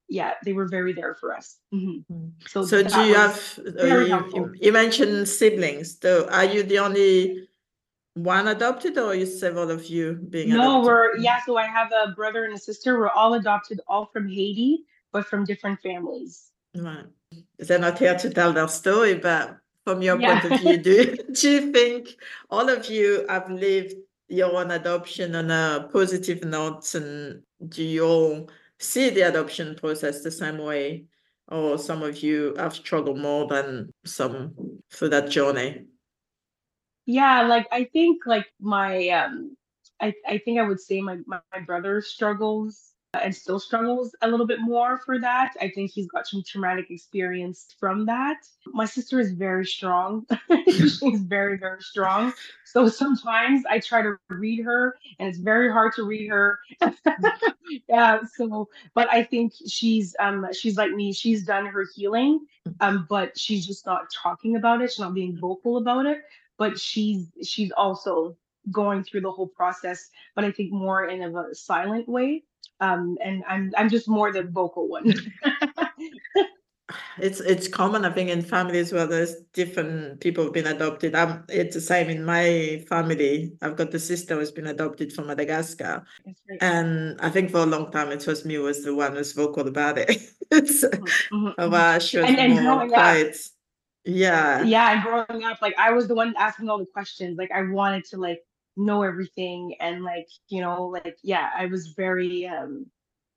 yeah, 0.08 0.34
they 0.44 0.54
were 0.54 0.68
very 0.68 0.94
there 0.94 1.16
for 1.16 1.36
us. 1.36 1.58
Mhm. 1.74 2.06
Mm. 2.12 2.32
So 2.48 2.64
So 2.66 2.84
do 2.84 3.02
you 3.02 3.16
have, 3.16 3.60
uh, 3.80 3.86
you, 3.88 4.30
you, 4.34 4.54
you 4.62 4.72
mentioned 4.72 5.28
siblings, 5.28 5.98
so 6.02 6.28
are 6.30 6.46
you 6.46 6.64
the 6.64 6.80
only 6.80 7.48
one 8.14 8.48
adopted 8.48 8.98
or 8.98 9.14
is 9.14 9.40
several 9.40 9.70
of 9.70 9.86
you 9.88 10.14
being 10.30 10.50
No, 10.50 10.56
adopted? 10.56 10.86
we're 10.86 11.18
yeah. 11.18 11.40
So 11.46 11.58
I 11.58 11.66
have 11.66 11.92
a 11.92 12.12
brother 12.12 12.46
and 12.46 12.54
a 12.54 12.58
sister. 12.58 12.98
We're 12.98 13.10
all 13.10 13.34
adopted, 13.34 13.82
all 13.88 14.06
from 14.06 14.30
Haiti, 14.30 14.86
but 15.12 15.26
from 15.26 15.44
different 15.44 15.82
families. 15.82 16.52
Right. 16.74 17.06
They're 17.60 17.80
not 17.80 18.00
here 18.00 18.18
to 18.18 18.30
tell 18.30 18.54
their 18.54 18.68
story, 18.70 19.16
but 19.16 19.58
from 19.86 20.02
your 20.02 20.18
point 20.18 20.44
of 20.44 20.60
view, 20.60 20.78
do, 20.78 21.16
do 21.32 21.50
you 21.50 21.72
think 21.72 22.10
all 22.50 22.68
of 22.68 22.90
you 22.90 23.26
have 23.30 23.50
lived 23.50 23.94
your 24.28 24.58
own 24.58 24.72
adoption 24.72 25.36
on 25.36 25.52
a 25.52 25.88
positive 25.94 26.44
note 26.44 26.94
and 26.96 27.44
do 27.70 27.84
you 27.84 28.04
all 28.04 28.50
see 28.80 29.12
the 29.12 29.22
adoption 29.22 29.76
process 29.76 30.22
the 30.22 30.32
same 30.32 30.58
way? 30.58 31.06
Or 31.48 31.78
some 31.78 32.02
of 32.02 32.24
you 32.24 32.56
have 32.58 32.74
struggled 32.74 33.20
more 33.20 33.48
than 33.48 33.92
some 34.04 34.56
through 34.92 35.10
that 35.10 35.30
journey? 35.30 35.86
Yeah, 37.06 37.44
like 37.44 37.68
I 37.72 37.84
think 37.84 38.26
like 38.26 38.48
my 38.60 39.10
um 39.10 39.56
I 40.02 40.16
I 40.28 40.40
think 40.40 40.60
I 40.60 40.64
would 40.64 40.80
say 40.80 41.02
my 41.02 41.20
my, 41.28 41.40
my 41.54 41.60
brother 41.60 42.02
struggles 42.02 42.95
and 43.24 43.36
still 43.36 43.60
struggles 43.60 44.16
a 44.22 44.28
little 44.28 44.46
bit 44.46 44.60
more 44.62 44.98
for 44.98 45.20
that. 45.20 45.54
I 45.62 45.70
think 45.70 45.92
he's 45.92 46.08
got 46.08 46.28
some 46.28 46.44
traumatic 46.44 46.90
experience 46.90 47.76
from 47.80 48.06
that. 48.06 48.38
My 48.68 48.86
sister 48.86 49.20
is 49.20 49.32
very 49.32 49.66
strong. 49.66 50.26
She's 50.68 51.22
very 51.22 51.58
very 51.58 51.82
strong. 51.82 52.34
So 52.66 52.88
sometimes 52.88 53.64
I 53.70 53.80
try 53.80 54.02
to 54.02 54.16
read 54.30 54.64
her 54.64 54.98
and 55.20 55.30
it's 55.30 55.38
very 55.38 55.72
hard 55.72 55.94
to 55.96 56.04
read 56.04 56.30
her. 56.30 56.60
yeah, 57.90 58.20
so 58.36 58.70
but 58.94 59.12
I 59.12 59.24
think 59.24 59.54
she's 59.68 60.16
um 60.20 60.48
she's 60.54 60.78
like 60.78 60.92
me. 60.92 61.14
She's 61.14 61.44
done 61.44 61.66
her 61.66 61.86
healing 61.96 62.46
um 62.80 63.06
but 63.10 63.38
she's 63.38 63.66
just 63.66 63.86
not 63.86 64.12
talking 64.12 64.56
about 64.56 64.82
it. 64.82 64.92
She's 64.92 65.00
not 65.00 65.14
being 65.14 65.38
vocal 65.38 65.78
about 65.78 66.06
it 66.06 66.24
but 66.58 66.80
she's 66.80 67.28
she's 67.44 67.72
also 67.72 68.36
going 68.72 69.04
through 69.04 69.22
the 69.22 69.32
whole 69.32 69.48
process, 69.48 70.10
but 70.36 70.44
I 70.44 70.52
think 70.52 70.72
more 70.72 71.06
in 71.06 71.22
of 71.22 71.36
a 71.36 71.54
silent 71.54 72.08
way. 72.10 72.44
Um, 72.80 73.18
and 73.24 73.44
I'm 73.48 73.72
I'm 73.78 73.90
just 73.90 74.08
more 74.08 74.32
the 74.32 74.44
vocal 74.44 74.88
one. 74.88 75.14
It's 77.18 77.40
it's 77.40 77.68
common, 77.68 78.06
I 78.06 78.12
think, 78.12 78.30
in 78.30 78.44
families 78.44 78.94
where 78.94 79.08
there's 79.08 79.36
different 79.54 80.20
people 80.20 80.44
have 80.44 80.54
been 80.54 80.68
adopted. 80.68 81.16
Um, 81.16 81.44
it's 81.50 81.74
the 81.74 81.82
same 81.82 82.10
in 82.10 82.24
my 82.24 82.86
family. 82.88 83.54
I've 83.62 83.76
got 83.76 83.94
a 83.94 84.00
sister 84.00 84.36
who's 84.36 84.52
been 84.52 84.68
adopted 84.68 85.12
from 85.12 85.28
Madagascar, 85.28 86.06
right. 86.26 86.62
and 86.62 87.20
I 87.22 87.30
think 87.30 87.50
for 87.50 87.60
a 87.60 87.66
long 87.66 87.92
time 87.92 88.12
it 88.12 88.26
was 88.28 88.46
me 88.46 88.56
who 88.56 88.64
was 88.64 88.84
the 88.84 88.94
one 88.94 89.16
who's 89.16 89.32
vocal 89.32 89.68
about 89.68 89.98
it. 89.98 90.12
so, 90.68 90.90
Mhm, 90.90 91.12
mhm, 91.32 91.56
mhm. 91.56 91.74
uh, 91.74 92.00
she 92.00 92.18
was 92.20 92.28
And 92.30 92.38
and 92.38 92.54
more 92.54 92.86
growing 92.86 92.94
up. 92.94 93.16
Yeah, 94.04 94.64
yeah, 94.64 94.92
and 94.94 95.02
growing 95.02 95.44
up, 95.44 95.62
like 95.64 95.76
I 95.80 95.92
was 95.92 96.08
the 96.08 96.14
one 96.16 96.36
asking 96.38 96.70
all 96.70 96.78
the 96.78 96.86
questions. 96.86 97.38
Like 97.38 97.52
I 97.52 97.64
wanted 97.64 98.06
to 98.12 98.18
like 98.18 98.42
know 98.78 99.04
everything 99.04 99.76
and 99.80 100.04
like, 100.04 100.28
you 100.48 100.62
know, 100.62 100.86
like 100.88 101.18
yeah, 101.24 101.50
I 101.58 101.66
was 101.68 101.88
very 101.90 102.48
um 102.48 102.88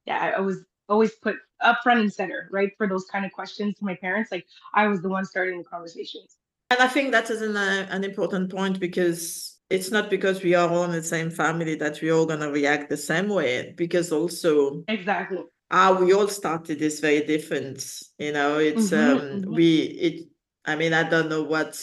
yeah, 0.07 0.33
I 0.37 0.41
was 0.41 0.59
always 0.89 1.13
put 1.13 1.37
up 1.61 1.79
front 1.83 2.01
and 2.01 2.13
center, 2.13 2.49
right? 2.51 2.73
For 2.79 2.87
those 2.89 3.05
kind 3.07 3.25
of 3.27 3.33
questions 3.33 3.75
to 3.77 3.85
my 3.85 3.95
parents. 3.97 4.33
Like 4.33 4.47
I 4.75 4.87
was 4.89 5.03
the 5.03 5.09
one 5.09 5.25
starting 5.25 5.59
the 5.59 5.65
conversations. 5.65 6.37
and 6.71 6.81
I 6.81 6.89
think 6.89 7.13
that 7.13 7.31
is 7.31 7.43
an 7.43 7.57
uh, 7.57 7.87
an 7.91 8.05
important 8.05 8.51
point 8.51 8.79
because 8.81 9.59
it's 9.71 9.91
not 9.91 10.11
because 10.11 10.43
we 10.43 10.55
are 10.55 10.69
all 10.69 10.85
in 10.85 10.93
the 10.93 11.03
same 11.03 11.31
family 11.31 11.75
that 11.77 12.01
we're 12.01 12.15
all 12.15 12.27
gonna 12.27 12.51
react 12.51 12.89
the 12.91 12.97
same 12.97 13.29
way. 13.29 13.75
Because 13.77 14.13
also 14.13 14.85
Exactly. 14.89 15.45
how 15.71 16.03
we 16.03 16.13
all 16.15 16.29
started 16.29 16.81
is 16.83 17.01
very 17.01 17.25
different. 17.27 17.85
You 18.19 18.33
know, 18.33 18.59
it's 18.59 18.91
hmm 18.91 18.99
um 18.99 19.43
hmm 19.43 19.55
we 19.55 19.79
it 19.83 20.29
I 20.65 20.77
mean, 20.77 20.93
I 20.93 21.09
don't 21.09 21.29
know 21.31 21.43
what 21.45 21.81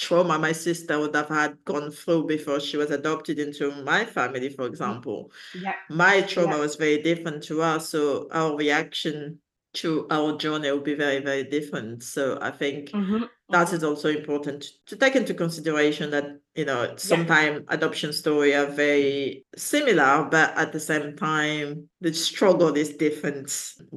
trauma 0.00 0.38
my 0.38 0.52
sister 0.52 0.98
would 0.98 1.14
have 1.14 1.28
had 1.28 1.62
gone 1.64 1.90
through 1.90 2.26
before 2.26 2.58
she 2.58 2.78
was 2.78 2.90
adopted 2.90 3.38
into 3.38 3.70
my 3.84 4.04
family, 4.04 4.48
for 4.48 4.66
example. 4.66 5.30
Yeah. 5.54 5.74
My 5.90 6.22
trauma 6.22 6.56
Yeah. 6.56 6.60
was 6.60 6.76
very 6.76 7.02
different 7.02 7.42
to 7.44 7.60
us, 7.62 7.90
so 7.90 8.26
our 8.32 8.56
reaction 8.56 9.40
to 9.74 10.06
our 10.10 10.36
journey 10.38 10.70
will 10.70 10.80
be 10.80 10.94
very, 10.94 11.20
very 11.20 11.44
different. 11.44 12.02
So 12.02 12.38
I 12.40 12.50
think 12.50 12.90
hmm 12.90 13.24
that 13.50 13.68
hmm 13.68 13.74
is 13.74 13.82
also 13.82 14.08
important 14.08 14.64
to 14.86 14.96
take 14.96 15.16
into 15.16 15.34
consideration 15.34 16.10
that 16.10 16.24
you 16.54 16.64
know 16.64 16.82
Yeah. 16.84 16.96
sometimes 16.96 17.64
adoption 17.68 18.12
story 18.12 18.54
are 18.54 18.66
very 18.66 19.44
similar 19.56 20.28
but 20.30 20.56
at 20.56 20.72
the 20.72 20.80
same 20.80 21.16
time 21.16 21.88
the 22.00 22.12
struggle 22.14 22.72
is 22.76 22.96
different 22.96 23.46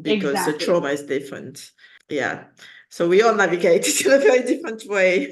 because 0.01 0.45
the 0.45 0.53
trauma 0.53 0.89
is 0.89 1.03
different 1.03 1.71
yeah 2.09 2.45
so 2.89 3.07
we 3.07 3.21
all 3.21 3.35
navigate 3.35 3.87
it 3.87 4.01
in 4.05 4.11
a 4.13 4.17
very 4.19 4.43
different 4.43 4.83
way 4.87 5.31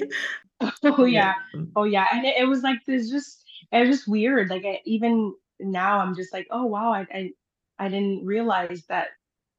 Oh 0.84 1.04
yeah. 1.04 1.34
Oh 1.76 1.84
yeah. 1.84 2.06
And 2.12 2.24
it, 2.26 2.36
it 2.38 2.44
was 2.44 2.62
like 2.62 2.78
this 2.86 3.10
just 3.10 3.44
it 3.70 3.86
was 3.86 3.98
just 3.98 4.08
weird. 4.08 4.50
Like 4.50 4.64
I, 4.64 4.80
even 4.84 5.34
now 5.60 6.00
I'm 6.00 6.14
just 6.14 6.32
like, 6.32 6.46
oh 6.50 6.64
wow, 6.66 6.92
I, 6.92 7.06
I 7.12 7.30
I 7.78 7.88
didn't 7.88 8.24
realize 8.24 8.84
that, 8.88 9.08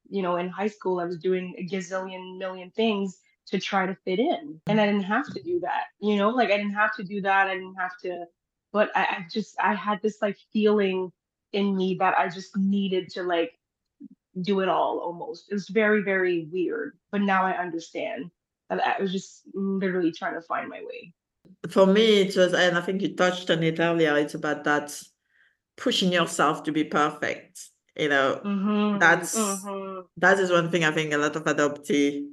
you 0.09 0.21
know, 0.21 0.37
in 0.37 0.49
high 0.49 0.67
school 0.67 0.99
I 0.99 1.05
was 1.05 1.17
doing 1.17 1.55
a 1.57 1.65
gazillion 1.65 2.37
million 2.37 2.71
things 2.71 3.19
to 3.47 3.59
try 3.59 3.85
to 3.85 3.95
fit 4.05 4.19
in. 4.19 4.61
And 4.67 4.79
I 4.79 4.85
didn't 4.85 5.03
have 5.03 5.27
to 5.33 5.41
do 5.41 5.59
that. 5.61 5.85
You 5.99 6.17
know, 6.17 6.29
like 6.29 6.51
I 6.51 6.57
didn't 6.57 6.73
have 6.73 6.95
to 6.95 7.03
do 7.03 7.21
that. 7.21 7.47
I 7.47 7.55
didn't 7.55 7.75
have 7.75 7.97
to 8.03 8.25
but 8.73 8.89
I, 8.95 9.01
I 9.03 9.25
just 9.31 9.55
I 9.61 9.75
had 9.75 10.01
this 10.01 10.17
like 10.21 10.37
feeling 10.51 11.11
in 11.53 11.77
me 11.77 11.95
that 11.99 12.17
I 12.17 12.27
just 12.27 12.57
needed 12.57 13.09
to 13.11 13.23
like 13.23 13.57
do 14.41 14.59
it 14.61 14.67
all 14.67 14.99
almost. 14.99 15.45
It 15.49 15.53
was 15.53 15.69
very, 15.69 16.01
very 16.01 16.47
weird. 16.51 16.97
But 17.11 17.21
now 17.21 17.45
I 17.45 17.57
understand. 17.57 18.31
I 18.81 19.01
was 19.01 19.11
just 19.11 19.41
literally 19.53 20.11
trying 20.11 20.35
to 20.35 20.41
find 20.41 20.69
my 20.69 20.81
way. 20.81 21.13
for 21.69 21.85
me 21.85 22.21
it 22.21 22.35
was 22.37 22.53
and 22.53 22.77
i 22.77 22.81
think 22.81 23.01
you 23.01 23.15
touched 23.15 23.49
on 23.49 23.61
it 23.63 23.79
earlier 23.79 24.17
it's 24.17 24.33
about 24.33 24.63
that 24.63 24.87
pushing 25.77 26.11
yourself 26.11 26.63
to 26.63 26.71
be 26.71 26.83
perfect 26.83 27.69
you 27.97 28.09
know 28.09 28.39
Mm-hmm. 28.43 28.99
that's 28.99 29.35
Mm-hmm. 29.37 30.01
that 30.17 30.39
is 30.39 30.51
one 30.51 30.69
thing 30.71 30.83
I 30.85 30.91
think 30.91 31.13
a 31.13 31.17
lot 31.17 31.35
of 31.35 31.43
adoptee 31.45 32.27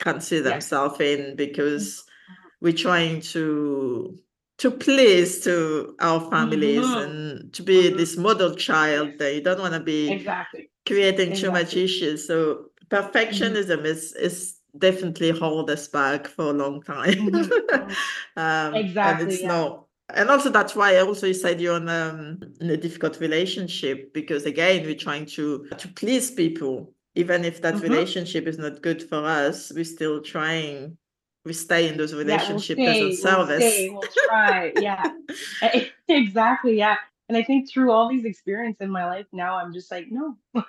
can't 0.00 0.22
see 0.22 0.40
themselves 0.40 1.00
in 1.00 1.36
because 1.36 1.86
Mhm. 2.04 2.50
we're 2.62 2.72
trying 2.86 3.20
to 3.34 4.18
to 4.58 4.70
please 4.70 5.40
to 5.46 5.94
our 6.00 6.20
families 6.30 6.86
Mhm. 6.86 7.02
and 7.04 7.52
to 7.54 7.62
be 7.62 7.90
Mhm. 7.90 7.96
this 7.96 8.16
model 8.16 8.54
child 8.56 9.08
Yes. 9.08 9.18
that 9.18 9.34
you 9.34 9.42
don't 9.42 9.60
want 9.60 9.74
to 9.74 9.80
be 9.94 10.10
Exactly. 10.10 10.70
creating 10.86 11.34
too 11.34 11.50
much 11.50 11.76
issues. 11.76 12.26
So 12.26 12.70
perfectionism 12.88 13.84
is 13.84 14.12
is 14.14 14.55
definitely 14.78 15.30
hold 15.30 15.70
us 15.70 15.88
back 15.88 16.26
for 16.26 16.46
a 16.50 16.52
long 16.52 16.82
time. 16.82 17.14
Mhm. 17.14 17.50
Mhm. 17.50 17.96
um, 18.36 18.74
and 18.74 19.20
it's 19.20 19.42
Yeah. 19.42 19.48
not 19.48 19.82
and 20.14 20.30
also 20.30 20.50
that's 20.50 20.76
why 20.76 20.94
I 20.96 21.00
also 21.00 21.32
said 21.32 21.60
you're 21.60 21.78
in, 21.78 21.88
um, 21.88 22.38
in 22.60 22.70
a 22.70 22.76
difficult 22.76 23.18
relationship 23.20 24.12
because 24.14 24.46
again 24.46 24.84
we're 24.86 24.94
trying 24.94 25.26
to 25.36 25.66
to 25.78 25.88
please 25.88 26.30
people 26.30 26.92
even 27.16 27.44
if 27.44 27.60
that 27.62 27.74
Mhm. 27.74 27.82
relationship 27.82 28.46
is 28.46 28.56
not 28.58 28.82
good 28.82 29.02
for 29.02 29.24
us 29.24 29.72
we're 29.74 29.84
still 29.84 30.20
trying 30.22 30.96
we 31.44 31.52
stay 31.52 31.88
in 31.88 31.96
those 31.96 32.12
Yeah, 32.12 32.18
we'll 32.18 32.24
relationships 32.26 32.82
doesn't 32.84 33.12
stay, 33.14 33.34
we'll 33.36 33.40
us. 33.50 33.62
stay, 33.62 33.88
we'll 33.90 34.02
try. 34.28 34.72
Yeah. 34.76 35.10
Exactly. 36.08 36.78
Yeah. 36.78 36.96
And 37.28 37.36
I 37.36 37.42
think 37.42 37.68
through 37.68 37.90
all 37.90 38.08
these 38.08 38.24
experiences 38.24 38.82
in 38.82 38.90
my 38.90 39.06
life 39.06 39.26
now, 39.32 39.56
I'm 39.58 39.72
just 39.72 39.90
like, 39.90 40.06
no, 40.10 40.36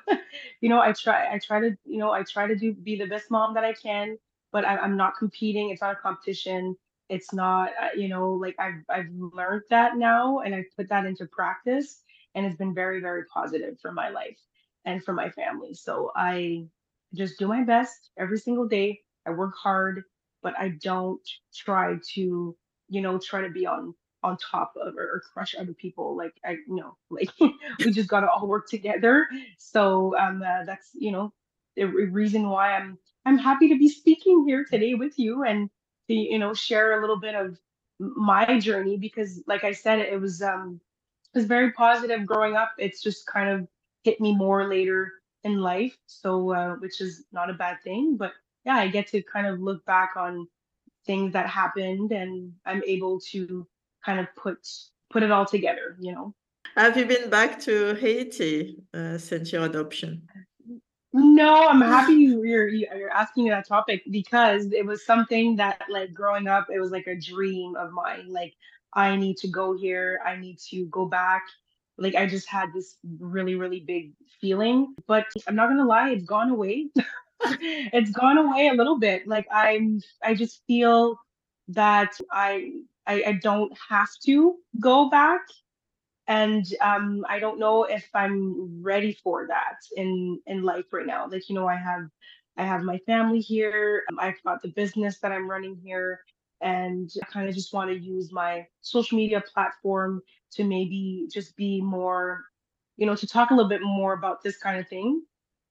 you 0.61 0.69
know, 0.69 0.79
I 0.81 0.91
try, 0.91 1.31
I 1.33 1.39
try 1.39 1.59
to, 1.59 1.77
you 1.85 1.97
know, 1.99 2.11
I 2.11 2.23
try 2.23 2.47
to 2.47 2.55
do 2.55 2.73
be 2.73 2.97
the 2.97 3.05
best 3.05 3.29
mom 3.29 3.53
that 3.53 3.63
I 3.63 3.73
can, 3.73 4.17
but 4.51 4.65
I, 4.65 4.77
I'm 4.77 4.97
not 4.97 5.17
competing. 5.17 5.69
It's 5.69 5.81
not 5.81 5.93
a 5.93 5.95
competition. 5.95 6.75
It's 7.09 7.31
not, 7.31 7.69
uh, 7.81 7.89
you 7.95 8.07
know, 8.09 8.31
like 8.33 8.55
I've 8.59 8.83
I've 8.89 9.09
learned 9.11 9.63
that 9.69 9.97
now, 9.97 10.39
and 10.39 10.55
I've 10.55 10.75
put 10.75 10.89
that 10.89 11.05
into 11.05 11.25
practice, 11.27 12.01
and 12.35 12.45
it's 12.45 12.57
been 12.57 12.73
very, 12.73 13.01
very 13.01 13.23
positive 13.25 13.79
for 13.79 13.91
my 13.91 14.09
life 14.09 14.37
and 14.85 15.03
for 15.03 15.13
my 15.13 15.29
family. 15.29 15.73
So 15.73 16.11
I 16.15 16.65
just 17.13 17.39
do 17.39 17.47
my 17.47 17.63
best 17.63 18.11
every 18.17 18.39
single 18.39 18.67
day. 18.67 19.01
I 19.25 19.31
work 19.31 19.55
hard, 19.55 20.03
but 20.41 20.53
I 20.59 20.69
don't 20.81 21.21
try 21.53 21.95
to, 22.15 22.55
you 22.89 23.01
know, 23.01 23.19
try 23.19 23.41
to 23.41 23.49
be 23.49 23.65
on 23.65 23.93
on 24.23 24.37
top 24.37 24.73
of 24.81 24.95
or, 24.97 25.03
or 25.03 25.23
crush 25.33 25.55
other 25.57 25.73
people. 25.73 26.15
Like 26.15 26.33
I, 26.45 26.53
you 26.67 26.75
know, 26.75 26.97
like 27.09 27.29
we 27.79 27.91
just 27.91 28.09
gotta 28.09 28.29
all 28.29 28.47
work 28.47 28.69
together. 28.69 29.27
So 29.57 30.17
um, 30.17 30.41
uh, 30.41 30.65
that's 30.65 30.89
you 30.93 31.11
know 31.11 31.33
the 31.75 31.85
re- 31.85 32.05
reason 32.05 32.49
why 32.49 32.73
I'm 32.75 32.97
I'm 33.25 33.37
happy 33.37 33.69
to 33.69 33.77
be 33.77 33.89
speaking 33.89 34.45
here 34.47 34.65
today 34.69 34.93
with 34.95 35.17
you 35.19 35.43
and 35.43 35.69
to 36.07 36.13
you 36.13 36.39
know 36.39 36.53
share 36.53 36.97
a 36.97 37.01
little 37.01 37.19
bit 37.19 37.35
of 37.35 37.57
my 37.99 38.59
journey 38.59 38.97
because 38.97 39.41
like 39.47 39.63
I 39.63 39.73
said, 39.73 39.99
it 39.99 40.19
was 40.19 40.41
um 40.41 40.79
it 41.33 41.39
was 41.39 41.45
very 41.47 41.71
positive 41.71 42.25
growing 42.25 42.55
up. 42.55 42.71
It's 42.77 43.01
just 43.01 43.27
kind 43.27 43.49
of 43.49 43.67
hit 44.03 44.21
me 44.21 44.35
more 44.35 44.67
later 44.69 45.13
in 45.43 45.59
life, 45.61 45.97
so 46.07 46.53
uh, 46.53 46.75
which 46.75 47.01
is 47.01 47.25
not 47.31 47.49
a 47.49 47.53
bad 47.53 47.77
thing. 47.83 48.17
But 48.17 48.33
yeah, 48.65 48.75
I 48.75 48.87
get 48.87 49.07
to 49.09 49.21
kind 49.23 49.47
of 49.47 49.61
look 49.61 49.85
back 49.85 50.11
on 50.17 50.47
things 51.05 51.33
that 51.33 51.47
happened, 51.47 52.11
and 52.11 52.53
I'm 52.65 52.83
able 52.85 53.19
to 53.31 53.67
kind 54.07 54.19
of 54.19 54.27
put 54.35 54.57
put 55.11 55.21
it 55.23 55.31
all 55.31 55.45
together. 55.45 55.95
You 55.99 56.13
know. 56.13 56.33
Have 56.75 56.97
you 56.97 57.05
been 57.05 57.29
back 57.29 57.59
to 57.61 57.95
Haiti 57.95 58.77
uh, 58.93 59.17
since 59.17 59.51
your 59.51 59.63
adoption? 59.65 60.21
No, 61.13 61.67
I'm 61.67 61.81
happy 61.81 62.13
you- 62.13 62.43
you're 62.43 62.67
you're 62.67 63.09
asking 63.23 63.45
me 63.45 63.49
that 63.49 63.67
topic 63.67 64.03
because 64.11 64.71
it 64.71 64.85
was 64.85 65.05
something 65.05 65.55
that 65.57 65.81
like 65.89 66.13
growing 66.13 66.47
up, 66.47 66.67
it 66.73 66.79
was 66.79 66.91
like 66.91 67.07
a 67.07 67.15
dream 67.15 67.75
of 67.75 67.91
mine. 67.91 68.27
Like 68.39 68.53
I 68.93 69.15
need 69.15 69.37
to 69.37 69.47
go 69.47 69.75
here, 69.75 70.19
I 70.25 70.35
need 70.35 70.57
to 70.71 70.85
go 70.87 71.05
back. 71.05 71.43
Like 71.97 72.15
I 72.15 72.27
just 72.27 72.47
had 72.47 72.71
this 72.73 72.97
really, 73.19 73.55
really 73.55 73.79
big 73.79 74.13
feeling, 74.39 74.95
but 75.07 75.25
I'm 75.47 75.55
not 75.55 75.67
gonna 75.69 75.85
lie, 75.85 76.09
it's 76.11 76.25
gone 76.25 76.49
away. 76.49 76.87
It's 77.93 78.09
gone 78.11 78.39
away 78.39 78.67
a 78.69 78.73
little 78.73 78.97
bit. 78.97 79.27
Like 79.27 79.47
I'm, 79.51 80.01
I 80.23 80.33
just 80.33 80.55
feel 80.65 81.19
that 81.69 82.17
I 82.31 82.49
I, 83.07 83.23
I 83.27 83.33
don't 83.33 83.73
have 83.89 84.09
to 84.25 84.57
go 84.81 85.09
back 85.09 85.41
and 86.27 86.65
um, 86.81 87.25
I 87.27 87.39
don't 87.39 87.59
know 87.59 87.83
if 87.83 88.07
I'm 88.13 88.81
ready 88.81 89.13
for 89.23 89.47
that 89.47 89.75
in 89.95 90.39
in 90.47 90.63
life 90.63 90.85
right 90.93 91.05
now. 91.05 91.27
Like 91.29 91.49
you 91.49 91.55
know, 91.55 91.67
I 91.67 91.75
have 91.75 92.07
I 92.57 92.63
have 92.65 92.83
my 92.83 92.97
family 92.99 93.39
here. 93.39 94.03
um, 94.11 94.19
I've 94.19 94.41
got 94.45 94.61
the 94.61 94.69
business 94.69 95.19
that 95.19 95.31
I'm 95.31 95.49
running 95.49 95.77
here, 95.83 96.21
and 96.61 97.09
I 97.21 97.25
kind 97.27 97.49
of 97.49 97.55
just 97.55 97.73
want 97.73 97.89
to 97.91 97.97
use 97.99 98.31
my 98.31 98.65
social 98.81 99.17
media 99.17 99.43
platform 99.53 100.21
to 100.53 100.63
maybe 100.63 101.27
just 101.33 101.55
be 101.57 101.81
more, 101.81 102.45
you 102.97 103.05
know, 103.05 103.15
to 103.15 103.27
talk 103.27 103.51
a 103.51 103.53
little 103.53 103.69
bit 103.69 103.81
more 103.83 104.13
about 104.13 104.43
this 104.43 104.57
kind 104.57 104.79
of 104.79 104.87
thing 104.87 105.23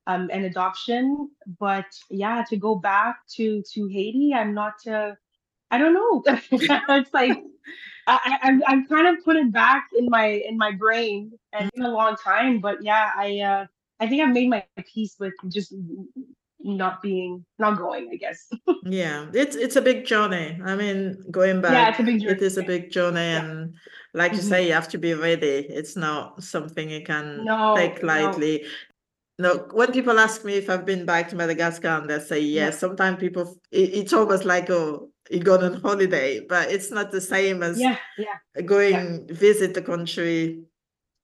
um, 0.06 0.28
and 0.32 0.44
adoption. 0.44 1.30
But 1.58 1.86
yeah, 2.10 2.44
to 2.50 2.56
go 2.58 2.74
back 2.74 3.20
to 3.36 3.62
to 3.74 3.86
Haiti, 3.88 4.34
I'm 4.34 4.54
not. 4.54 4.74
Uh, 4.86 5.12
I 5.70 5.78
don't 5.78 5.94
know. 5.94 6.22
it's 6.52 7.14
like 7.14 7.38
I, 8.06 8.38
I, 8.42 8.48
I've 8.48 8.62
I've 8.66 8.88
kind 8.88 9.08
of 9.08 9.24
put 9.24 9.36
it 9.36 9.52
back 9.52 9.88
in 9.98 10.06
my 10.10 10.26
in 10.26 10.56
my 10.58 10.72
brain 10.72 11.32
and 11.52 11.70
in 11.74 11.82
a 11.84 11.90
long 11.90 12.16
time, 12.16 12.60
but 12.60 12.82
yeah, 12.82 13.10
I 13.16 13.40
uh 13.40 13.66
I 14.00 14.08
think 14.08 14.22
I've 14.22 14.34
made 14.34 14.50
my 14.50 14.64
peace 14.94 15.16
with 15.18 15.34
just 15.48 15.74
not 16.60 17.02
being 17.02 17.44
not 17.58 17.78
going, 17.78 18.10
I 18.12 18.16
guess. 18.16 18.48
Yeah, 18.82 19.30
it's 19.34 19.56
it's 19.56 19.74
a 19.76 19.82
big 19.82 20.04
journey. 20.06 20.60
I 20.64 20.76
mean, 20.76 21.24
going 21.30 21.60
back. 21.60 21.74
Yeah, 21.74 21.90
it's 21.90 21.98
a 21.98 22.02
big 22.04 22.20
journey. 22.22 22.40
is 22.42 22.56
a 22.56 22.62
big 22.62 22.90
journey, 22.90 23.18
yeah. 23.32 23.40
and 23.42 23.74
like 24.14 24.36
you 24.36 24.42
hmm 24.42 24.48
say, 24.48 24.66
you 24.66 24.74
have 24.74 24.88
to 24.90 24.98
be 24.98 25.14
ready. 25.14 25.66
It's 25.68 25.96
not 25.96 26.42
something 26.44 26.88
you 26.90 27.02
can 27.02 27.44
No, 27.44 27.74
take 27.74 28.02
lightly. 28.04 28.64
No, 29.38 29.68
when 29.72 29.92
people 29.92 30.18
ask 30.18 30.44
me 30.44 30.54
if 30.54 30.70
I've 30.70 30.86
been 30.86 31.04
back 31.04 31.28
to 31.28 31.36
Madagascar 31.36 31.88
and 31.88 32.08
they 32.08 32.18
say 32.20 32.40
Yeah, 32.40 32.66
yes, 32.66 32.78
sometimes 32.78 33.18
people 33.20 33.58
it, 33.70 33.94
it's 33.94 34.12
almost 34.12 34.44
like 34.44 34.70
oh 34.70 35.10
you 35.30 35.40
gone 35.40 35.62
on 35.64 35.80
holiday, 35.80 36.40
but 36.40 36.70
it's 36.70 36.90
not 36.90 37.10
the 37.10 37.20
same 37.20 37.62
as 37.62 37.78
yeah, 37.78 37.98
yeah, 38.16 38.38
yeah. 38.56 38.62
going 38.64 39.26
visit 39.28 39.74
the 39.74 39.82
country. 39.82 40.62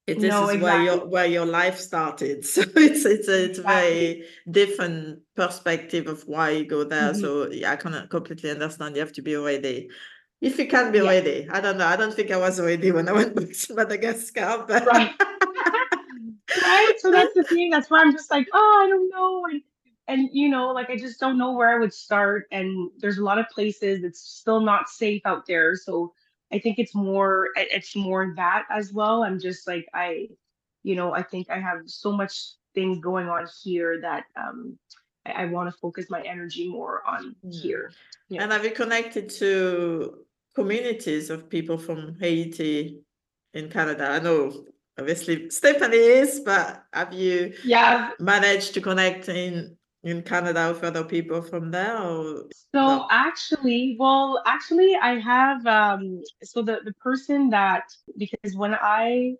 It, 0.05 0.19
this 0.19 0.35
No, 0.35 0.41
is 0.41 0.57
where 0.61 0.83
your 0.83 1.05
where 1.07 1.25
your 1.25 1.45
life 1.45 1.79
started. 1.79 2.45
So 2.45 2.61
it's 2.75 3.05
it's 3.05 3.27
a 3.29 3.45
it's 3.45 3.57
a 3.59 3.61
Exactly. 3.63 3.63
very 3.63 4.27
different 4.51 5.21
perspective 5.35 6.07
of 6.07 6.23
why 6.27 6.51
you 6.51 6.65
go 6.65 6.83
there. 6.83 7.13
hmm 7.13 7.21
So 7.21 7.49
yeah, 7.51 7.71
I 7.71 7.75
can 7.77 8.07
completely 8.09 8.51
understand. 8.51 8.95
You 8.95 9.01
have 9.01 9.13
to 9.13 9.21
be 9.21 9.35
ready. 9.37 9.89
If 10.41 10.59
you 10.59 10.67
can 10.67 10.91
be 10.91 10.99
Yeah, 10.99 11.09
ready. 11.09 11.47
I 11.49 11.61
don't 11.61 11.77
know. 11.77 11.87
I 11.87 11.95
don't 11.95 12.13
think 12.13 12.29
I 12.31 12.37
was 12.37 12.59
ready 12.59 12.91
when 12.91 13.07
I 13.07 13.13
went 13.13 13.35
back 13.35 13.49
to 13.53 13.73
Madagascar, 13.75 14.65
but 14.67 14.85
right. 14.85 15.15
Right? 16.61 16.93
So 16.99 17.11
that's 17.11 17.33
the 17.33 17.43
thing. 17.43 17.69
That's 17.69 17.89
why 17.89 18.01
I'm 18.01 18.11
just 18.11 18.31
like, 18.31 18.47
oh, 18.53 18.81
I 18.85 18.89
don't 18.89 19.09
know. 19.09 19.45
And 19.51 19.61
and 20.07 20.29
you 20.33 20.49
know, 20.49 20.71
like 20.71 20.89
I 20.89 20.97
just 20.97 21.19
don't 21.19 21.37
know 21.37 21.53
where 21.53 21.69
I 21.75 21.79
would 21.79 21.93
start. 21.93 22.47
And 22.51 22.91
there's 22.97 23.17
a 23.17 23.23
lot 23.23 23.39
of 23.39 23.49
places 23.49 24.01
that's 24.01 24.19
still 24.19 24.59
not 24.59 24.89
safe 24.89 25.21
out 25.25 25.45
there. 25.47 25.75
So 25.75 26.13
I 26.51 26.59
think 26.59 26.79
it's 26.79 26.93
more 26.95 27.49
it's 27.55 27.95
more 27.95 28.33
that 28.35 28.65
as 28.69 28.93
well. 28.93 29.23
I'm 29.23 29.39
just 29.39 29.67
like 29.67 29.87
I, 29.93 30.27
you 30.83 30.95
know, 30.95 31.13
I 31.13 31.23
think 31.23 31.49
I 31.49 31.59
have 31.59 31.81
so 31.85 32.11
much 32.11 32.53
things 32.75 32.99
going 32.99 33.29
on 33.29 33.47
here 33.63 34.01
that 34.01 34.25
um 34.35 34.77
I, 35.25 35.43
I 35.43 35.45
want 35.45 35.71
to 35.71 35.77
focus 35.79 36.07
my 36.09 36.21
energy 36.21 36.67
more 36.67 37.01
on 37.07 37.35
Hmm. 37.43 37.51
here. 37.51 37.91
Yeah. 38.29 38.43
And 38.43 38.51
have 38.51 38.65
you 38.65 38.71
connected 38.71 39.29
to 39.39 40.25
communities 40.55 41.29
of 41.29 41.49
people 41.49 41.77
from 41.77 42.17
Haiti 42.19 43.01
in 43.53 43.69
Canada? 43.69 44.09
I 44.09 44.19
know 44.19 44.65
obviously 44.99 45.49
Stephanie 45.49 45.97
is, 45.97 46.41
but 46.41 46.83
have 46.93 47.13
you 47.13 47.53
Yeah, 47.63 48.11
managed 48.19 48.73
to 48.75 48.81
connect 48.81 49.29
in 49.29 49.77
in 50.03 50.21
Canada 50.21 50.69
with 50.73 50.83
other 50.83 51.03
people 51.03 51.41
from 51.41 51.71
there 51.71 51.97
or 51.97 52.43
So 52.75 52.81
no? 52.87 53.07
actually, 53.09 53.95
well, 53.99 54.41
actually, 54.45 54.95
I 54.95 55.19
have 55.19 55.65
um 55.65 56.21
so 56.43 56.61
the 56.61 56.81
the 56.83 56.93
person 56.93 57.49
that 57.49 57.83
because 58.17 58.55
when 58.55 58.75
I 58.75 59.35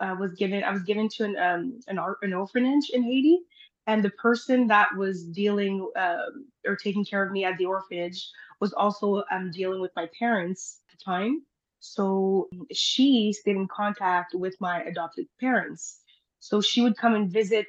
uh, 0.00 0.16
was 0.18 0.34
given 0.34 0.62
I 0.62 0.70
was 0.72 0.82
given 0.82 1.08
to 1.10 1.24
an 1.24 1.36
um 1.36 1.80
an 1.88 1.98
an 2.22 2.32
orphanage 2.32 2.90
in 2.92 3.02
Haiti, 3.02 3.40
and 3.86 4.04
the 4.04 4.10
person 4.10 4.66
that 4.68 4.88
was 4.96 5.24
dealing 5.24 5.88
um 5.96 6.46
or 6.66 6.76
taking 6.76 7.04
care 7.04 7.24
of 7.24 7.32
me 7.32 7.44
at 7.44 7.58
the 7.58 7.66
orphanage 7.66 8.28
was 8.60 8.72
also 8.72 9.24
um 9.32 9.50
dealing 9.50 9.80
with 9.80 9.92
my 9.96 10.08
parents 10.18 10.80
at 10.92 10.98
the 10.98 11.04
time. 11.04 11.42
So 11.80 12.48
she 12.72 13.32
stayed 13.32 13.56
in 13.56 13.68
contact 13.68 14.34
with 14.34 14.56
my 14.60 14.82
adopted 14.82 15.26
parents. 15.40 16.00
So 16.40 16.60
she 16.60 16.82
would 16.82 16.96
come 16.96 17.14
and 17.14 17.30
visit 17.32 17.66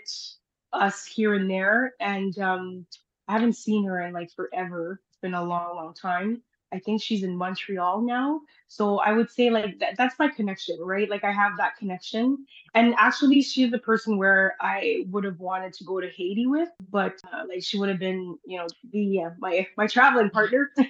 us 0.73 1.05
here 1.05 1.33
and 1.33 1.49
there, 1.49 1.93
and 1.99 2.37
um 2.39 2.85
I 3.27 3.33
haven't 3.33 3.53
seen 3.57 3.85
her 3.85 4.01
in 4.01 4.13
like 4.13 4.31
forever. 4.35 5.01
It's 5.09 5.19
been 5.19 5.33
a 5.35 5.43
long, 5.43 5.75
long 5.75 5.93
time. 5.93 6.43
I 6.71 6.79
think 6.79 7.01
she's 7.01 7.23
in 7.23 7.35
Montreal 7.35 8.01
now. 8.01 8.41
So 8.67 8.99
I 8.99 9.13
would 9.13 9.29
say 9.31 9.49
like 9.49 9.79
that, 9.79 9.97
that's 9.97 10.17
my 10.19 10.27
connection, 10.27 10.77
right? 10.79 11.09
Like 11.09 11.23
I 11.23 11.31
have 11.31 11.53
that 11.57 11.77
connection. 11.77 12.45
And 12.75 12.93
actually 12.97 13.41
she's 13.41 13.71
the 13.71 13.79
person 13.79 14.17
where 14.17 14.55
I 14.61 15.05
would 15.09 15.23
have 15.23 15.39
wanted 15.39 15.73
to 15.73 15.83
go 15.83 15.99
to 15.99 16.07
Haiti 16.07 16.45
with, 16.45 16.69
but 16.91 17.13
uh, 17.33 17.43
like 17.47 17.63
she 17.63 17.79
would 17.79 17.89
have 17.89 17.99
been, 17.99 18.37
you 18.45 18.57
know, 18.57 18.67
the 18.91 19.23
uh, 19.23 19.29
my 19.39 19.65
my 19.77 19.87
traveling 19.87 20.29
partner. 20.29 20.71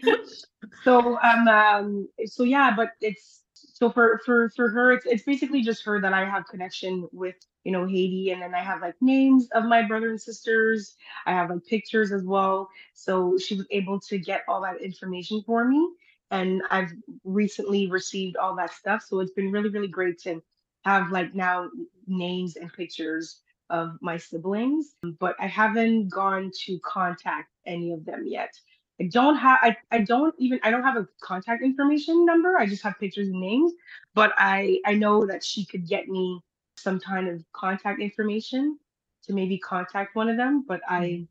So 0.83 1.17
um, 1.21 1.47
um 1.47 2.09
so 2.25 2.43
yeah, 2.43 2.75
but 2.75 2.89
it's 3.01 3.43
so 3.79 3.89
for 3.89 4.19
for 4.25 4.49
for 4.57 4.69
her 4.69 4.91
it's 4.91 5.05
it's 5.05 5.23
basically 5.23 5.61
just 5.61 5.85
her 5.85 6.01
that 6.01 6.13
I 6.13 6.25
have 6.25 6.45
connection 6.47 7.07
with, 7.13 7.35
you 7.63 7.71
know, 7.71 7.87
Haiti 7.87 8.31
and 8.31 8.41
then 8.41 8.53
I 8.53 8.61
have 8.61 8.81
like 8.81 8.95
names 8.99 9.47
of 9.53 9.63
my 9.63 9.83
brother 9.83 10.09
and 10.09 10.21
sisters. 10.21 10.97
I 11.25 11.31
have 11.31 11.49
like 11.49 11.65
pictures 11.65 12.11
as 12.11 12.23
well. 12.25 12.69
So 12.93 13.37
she 13.37 13.55
was 13.55 13.65
able 13.71 14.01
to 14.01 14.17
get 14.17 14.41
all 14.49 14.61
that 14.63 14.81
information 14.81 15.41
for 15.45 15.63
me 15.63 15.89
and 16.29 16.61
I've 16.69 16.91
recently 17.23 17.89
received 17.89 18.35
all 18.35 18.53
that 18.57 18.73
stuff. 18.73 19.01
So 19.07 19.21
it's 19.21 19.31
been 19.31 19.49
really 19.49 19.69
really 19.69 19.87
great 19.87 20.19
to 20.23 20.43
have 20.83 21.09
like 21.09 21.33
now 21.33 21.69
names 22.05 22.57
and 22.57 22.71
pictures 22.73 23.39
of 23.69 23.97
my 24.01 24.17
siblings, 24.17 24.95
but 25.19 25.35
I 25.39 25.47
haven't 25.47 26.09
gone 26.09 26.51
to 26.65 26.79
contact 26.79 27.49
any 27.65 27.93
of 27.93 28.03
them 28.03 28.23
yet. 28.25 28.53
I 28.99 29.05
don't 29.05 29.35
have 29.37 29.59
I, 29.61 29.77
I 29.91 29.99
don't 29.99 30.35
even 30.37 30.59
I 30.63 30.71
don't 30.71 30.83
have 30.83 30.97
a 30.97 31.07
contact 31.21 31.63
information 31.63 32.25
number. 32.25 32.57
I 32.57 32.65
just 32.65 32.83
have 32.83 32.99
pictures 32.99 33.29
and 33.29 33.39
names. 33.39 33.73
But 34.13 34.33
I 34.37 34.79
I 34.85 34.93
know 34.93 35.25
that 35.25 35.43
she 35.43 35.65
could 35.65 35.87
get 35.87 36.07
me 36.07 36.41
some 36.77 36.99
kind 36.99 37.27
of 37.27 37.43
contact 37.53 38.01
information 38.01 38.77
to 39.23 39.33
maybe 39.33 39.57
contact 39.57 40.15
one 40.15 40.29
of 40.29 40.37
them. 40.37 40.65
But 40.67 40.81
I 40.87 41.27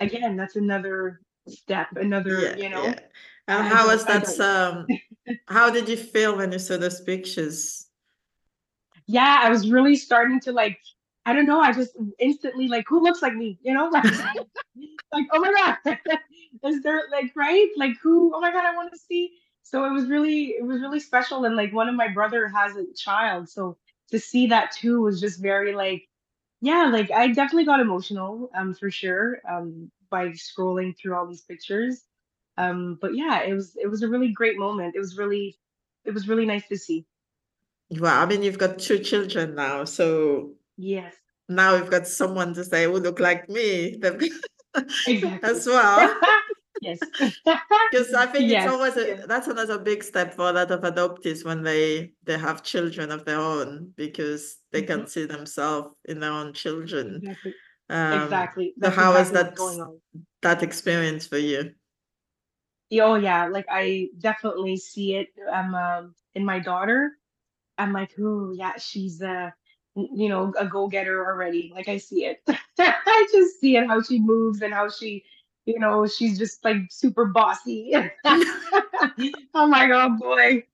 again 0.00 0.36
that's 0.36 0.56
another 0.56 1.20
step, 1.48 1.88
another, 1.96 2.40
Yeah, 2.40 2.56
you 2.56 2.68
know. 2.68 2.84
yeah. 2.84 3.00
And 3.48 3.62
I 3.62 3.68
how 3.68 3.88
was 3.88 4.04
that 4.04 4.38
um 4.40 4.86
how 5.48 5.70
did 5.70 5.88
you 5.88 5.96
feel 5.96 6.36
when 6.36 6.52
you 6.52 6.58
saw 6.58 6.76
those 6.76 7.00
pictures? 7.00 7.86
Yeah, 9.06 9.40
I 9.42 9.48
was 9.48 9.70
really 9.70 9.96
starting 9.96 10.38
to 10.40 10.52
like, 10.52 10.78
I 11.28 11.34
don't 11.34 11.44
know, 11.44 11.60
I 11.60 11.72
just 11.74 11.94
instantly 12.18 12.68
like, 12.68 12.86
who 12.88 13.02
looks 13.02 13.20
like 13.20 13.34
me? 13.34 13.58
You 13.62 13.74
know, 13.74 13.88
like, 13.92 14.04
like, 15.12 15.26
oh 15.30 15.40
my 15.40 15.76
God, 15.84 15.98
is 16.64 16.82
there 16.82 17.02
like, 17.12 17.32
right? 17.36 17.68
Like 17.76 17.98
who, 18.02 18.32
oh 18.34 18.40
my 18.40 18.50
God, 18.50 18.64
I 18.64 18.74
want 18.74 18.90
to 18.94 18.98
see. 18.98 19.32
So 19.62 19.84
it 19.84 19.90
was 19.90 20.06
really, 20.06 20.54
it 20.58 20.64
was 20.64 20.80
really 20.80 21.00
special. 21.00 21.44
And 21.44 21.54
like 21.54 21.74
one 21.74 21.86
of 21.86 21.94
my 21.94 22.08
brother 22.08 22.48
has 22.48 22.76
a 22.76 22.86
child. 22.96 23.50
So 23.50 23.76
to 24.10 24.18
see 24.18 24.46
that 24.46 24.72
too 24.72 25.02
was 25.02 25.20
just 25.20 25.42
very 25.42 25.74
like, 25.74 26.08
yeah, 26.62 26.88
like 26.90 27.10
I 27.10 27.26
definitely 27.28 27.66
got 27.66 27.80
emotional, 27.80 28.48
um, 28.56 28.72
for 28.72 28.90
sure, 28.90 29.40
um, 29.46 29.90
by 30.08 30.28
scrolling 30.28 30.96
through 30.96 31.14
all 31.14 31.26
these 31.26 31.42
pictures. 31.42 32.04
Um, 32.56 32.96
but 33.02 33.14
yeah, 33.14 33.42
it 33.42 33.52
was, 33.52 33.76
it 33.76 33.88
was 33.88 34.02
a 34.02 34.08
really 34.08 34.32
great 34.32 34.56
moment. 34.56 34.96
It 34.96 35.00
was 35.00 35.18
really, 35.18 35.58
it 36.06 36.14
was 36.14 36.26
really 36.26 36.46
nice 36.46 36.66
to 36.68 36.78
see. 36.78 37.04
Well, 37.90 38.18
I 38.18 38.24
mean 38.24 38.42
you've 38.42 38.56
got 38.56 38.78
two 38.78 38.98
children 38.98 39.54
now, 39.54 39.84
so 39.84 40.54
Yes. 40.78 41.14
now 41.48 41.76
we've 41.76 41.90
got 41.90 42.06
someone 42.06 42.54
to 42.54 42.64
say 42.64 42.84
who 42.84 42.92
look 42.98 43.20
like 43.20 43.48
me 43.48 43.98
Exactly. 45.06 45.50
as 45.50 45.66
well. 45.66 46.20
Yes. 46.80 47.00
Because 47.90 48.14
I 48.14 48.26
think 48.26 48.50
it's 48.50 48.64
Yes. 48.64 48.70
always 48.70 48.96
Yes. 48.96 49.24
a 49.24 49.26
that's 49.26 49.48
another 49.48 49.78
big 49.78 50.02
step 50.04 50.34
for 50.34 50.48
a 50.48 50.52
lot 50.52 50.70
of 50.70 50.82
adoptees 50.82 51.44
when 51.44 51.62
they 51.62 52.12
they 52.22 52.38
have 52.38 52.62
children 52.62 53.10
of 53.10 53.24
their 53.24 53.40
own 53.40 53.92
because 53.96 54.58
they 54.70 54.82
Mhm. 54.82 54.86
can 54.86 55.06
see 55.06 55.24
themselves 55.24 55.96
in 56.04 56.20
their 56.20 56.30
own 56.32 56.52
children. 56.52 57.16
Exactly. 57.22 57.54
Um, 57.88 58.22
Exactly. 58.24 58.74
so 58.82 58.90
how 58.90 59.14
was 59.14 59.32
exactly 59.32 59.36
what's 59.38 59.50
that 59.50 59.56
going 59.56 59.80
on. 59.80 60.00
that 60.42 60.62
experience 60.62 61.26
for 61.26 61.38
you? 61.38 61.74
Oh 62.92 63.16
yeah, 63.16 63.46
like 63.48 63.66
I 63.70 64.08
definitely 64.18 64.76
see 64.76 65.14
it 65.16 65.28
um, 65.50 65.74
um 65.74 66.14
in 66.34 66.44
my 66.44 66.58
daughter. 66.58 67.12
I'm 67.78 67.92
like, 67.92 68.18
"Ooh, 68.18 68.52
yeah, 68.56 68.76
she's 68.78 69.22
uh 69.22 69.50
you 70.14 70.28
know, 70.28 70.52
a 70.58 70.66
go-getter 70.66 71.24
already." 71.26 71.72
Like 71.74 71.88
I 71.88 71.98
see 71.98 72.24
it. 72.24 72.42
I 72.78 73.28
just 73.32 73.60
see 73.60 73.76
it 73.76 73.86
how 73.86 74.02
she 74.02 74.20
moves 74.20 74.62
and 74.62 74.72
how 74.74 74.88
she, 74.88 75.24
you 75.66 75.78
know, 75.78 76.06
she's 76.06 76.38
just 76.38 76.64
like 76.64 76.76
super 76.90 77.26
bossy. 77.26 77.94
oh 78.24 79.66
my 79.66 79.90
"Oh 79.92 80.16
boy." 80.18 80.64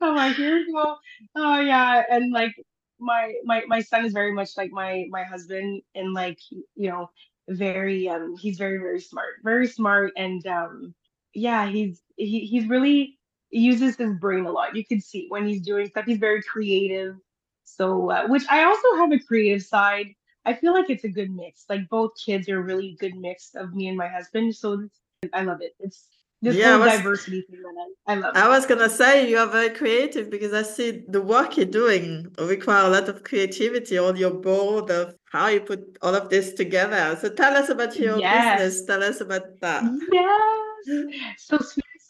I'm 0.00 0.16
like, 0.16 0.36
here 0.36 0.56
we 0.56 0.72
go. 0.72 0.96
Oh 1.36 1.60
yeah, 1.60 2.04
and 2.10 2.32
like 2.32 2.54
my 2.98 3.34
my 3.44 3.62
my 3.66 3.80
son 3.80 4.04
is 4.04 4.12
very 4.12 4.32
much 4.32 4.56
like 4.56 4.70
my 4.72 5.06
my 5.10 5.22
husband, 5.24 5.82
and 5.94 6.12
like 6.14 6.38
you 6.50 6.90
know, 6.90 7.10
very 7.48 8.08
um, 8.08 8.36
he's 8.36 8.58
very 8.58 8.78
very 8.78 9.00
smart, 9.00 9.36
very 9.44 9.66
smart, 9.66 10.12
and 10.16 10.46
um, 10.46 10.94
yeah, 11.34 11.66
he's 11.68 12.02
he 12.16 12.40
he's 12.40 12.68
really 12.68 13.18
uses 13.50 13.96
his 13.96 14.14
brain 14.18 14.44
a 14.46 14.50
lot. 14.52 14.76
You 14.76 14.84
can 14.84 15.00
see 15.00 15.26
when 15.28 15.46
he's 15.46 15.60
doing 15.62 15.88
stuff. 15.88 16.04
He's 16.06 16.18
very 16.18 16.42
creative. 16.42 17.16
So, 17.64 18.10
uh, 18.10 18.26
which 18.28 18.44
I 18.50 18.64
also 18.64 18.96
have 18.96 19.12
a 19.12 19.18
creative 19.18 19.62
side. 19.62 20.14
I 20.44 20.54
feel 20.54 20.72
like 20.72 20.88
it's 20.88 21.04
a 21.04 21.08
good 21.08 21.30
mix. 21.30 21.66
Like 21.68 21.88
both 21.88 22.12
kids 22.24 22.48
are 22.48 22.58
a 22.58 22.62
really 22.62 22.96
good 22.98 23.14
mix 23.14 23.54
of 23.54 23.74
me 23.74 23.88
and 23.88 23.96
my 23.96 24.08
husband. 24.08 24.54
So 24.56 24.88
I 25.32 25.42
love 25.42 25.60
it. 25.60 25.74
It's 25.78 26.06
this 26.42 26.56
Yeah, 26.56 26.76
whole 26.76 26.80
was 26.80 26.96
diversity 26.96 27.42
thing 27.42 27.62
that 27.62 27.86
I, 28.06 28.12
I 28.12 28.14
love. 28.16 28.36
I 28.36 28.48
was 28.48 28.64
gonna 28.64 28.88
say 28.88 29.28
you 29.28 29.36
are 29.36 29.46
very 29.46 29.70
creative 29.70 30.30
because 30.30 30.54
I 30.54 30.62
see 30.62 31.04
the 31.08 31.20
work 31.20 31.56
you're 31.56 31.66
doing 31.66 32.34
require 32.38 32.86
a 32.86 32.88
lot 32.88 33.08
of 33.08 33.22
creativity 33.24 33.98
on 33.98 34.16
your 34.16 34.32
board 34.32 34.90
of 34.90 35.14
how 35.30 35.48
you 35.48 35.60
put 35.60 35.98
all 36.00 36.14
of 36.14 36.30
this 36.30 36.54
together. 36.54 37.16
So 37.20 37.28
tell 37.28 37.54
us 37.56 37.68
about 37.68 37.94
your 37.96 38.18
Yes. 38.18 38.58
business. 38.58 38.86
Tell 38.86 39.02
us 39.02 39.20
about 39.20 39.60
that. 39.60 39.84
Yes. 40.10 41.36
So 41.38 41.58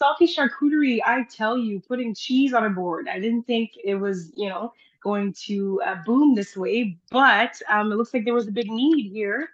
salty 0.01 0.25
charcuterie, 0.25 0.99
I 1.05 1.25
tell 1.25 1.55
you, 1.55 1.79
putting 1.79 2.15
cheese 2.15 2.55
on 2.55 2.65
a 2.65 2.71
board. 2.71 3.07
I 3.07 3.19
didn't 3.19 3.43
think 3.43 3.73
it 3.83 3.93
was, 3.93 4.31
you 4.35 4.49
know, 4.49 4.73
going 5.03 5.31
to 5.45 5.79
uh, 5.85 5.97
boom 6.03 6.33
this 6.33 6.57
way, 6.57 6.97
but 7.11 7.61
um, 7.69 7.91
it 7.91 7.95
looks 7.97 8.11
like 8.11 8.25
there 8.25 8.33
was 8.33 8.47
a 8.47 8.51
big 8.51 8.67
need 8.67 9.11
here. 9.11 9.49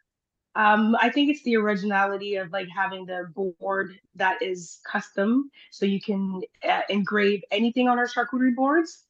Um, 0.56 0.96
I 1.02 1.10
think 1.10 1.30
it's 1.30 1.44
the 1.44 1.58
originality 1.58 2.38
of 2.38 2.54
like 2.54 2.70
having 2.74 3.06
the 3.06 3.30
board 3.36 4.00
that 4.16 4.42
is 4.42 4.80
custom, 4.90 5.52
so 5.70 5.86
you 5.86 6.00
can 6.00 6.42
uh, 6.64 6.82
engrave 6.88 7.44
anything 7.52 7.90
on 7.90 8.00
our 8.00 8.08
charcuterie 8.08 8.56
boards, 8.56 9.04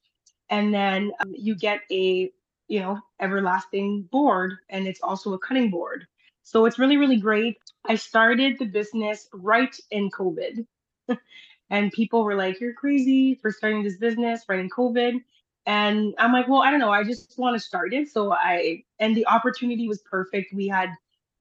and 0.49 0.73
then 0.73 1.11
um, 1.19 1.35
you 1.37 1.55
get 1.55 1.81
a 1.91 2.31
you 2.67 2.79
know 2.79 2.99
everlasting 3.21 4.09
board, 4.11 4.55
and 4.69 4.87
it's 4.87 5.01
also 5.03 5.33
a 5.33 5.39
cutting 5.39 5.69
board. 5.69 6.07
So 6.41 6.65
it's 6.65 6.79
really 6.79 6.97
really 6.97 7.17
great. 7.17 7.59
I 7.85 7.93
started 7.93 8.57
the 8.57 8.65
business 8.65 9.29
right 9.31 9.75
in 9.91 10.09
COVID, 10.09 10.65
and 11.69 11.91
people 11.91 12.23
were 12.23 12.35
like, 12.35 12.59
"You're 12.59 12.73
crazy 12.73 13.35
for 13.35 13.51
starting 13.51 13.83
this 13.83 13.97
business 13.97 14.43
right 14.47 14.59
in 14.59 14.69
COVID." 14.69 15.21
And 15.65 16.15
I'm 16.17 16.33
like, 16.33 16.47
"Well, 16.47 16.61
I 16.61 16.71
don't 16.71 16.79
know. 16.79 16.91
I 16.91 17.03
just 17.03 17.37
want 17.37 17.55
to 17.55 17.59
start 17.59 17.93
it." 17.93 18.09
So 18.09 18.33
I 18.33 18.83
and 18.99 19.15
the 19.15 19.27
opportunity 19.27 19.87
was 19.87 20.01
perfect. 20.09 20.53
We 20.53 20.67
had 20.67 20.89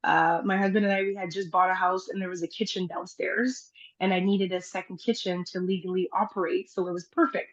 uh, 0.04 0.40
my 0.44 0.56
husband 0.56 0.86
and 0.86 0.94
I, 0.94 1.02
we 1.02 1.14
had 1.14 1.30
just 1.32 1.50
bought 1.50 1.70
a 1.70 1.74
house 1.74 2.08
and 2.08 2.20
there 2.22 2.28
was 2.28 2.42
a 2.42 2.48
kitchen 2.48 2.86
downstairs, 2.86 3.70
and 4.00 4.12
I 4.14 4.20
needed 4.20 4.52
a 4.52 4.60
second 4.60 4.98
kitchen 4.98 5.44
to 5.52 5.60
legally 5.60 6.08
operate. 6.12 6.70
So 6.70 6.86
it 6.86 6.92
was 6.92 7.06
perfect. 7.06 7.48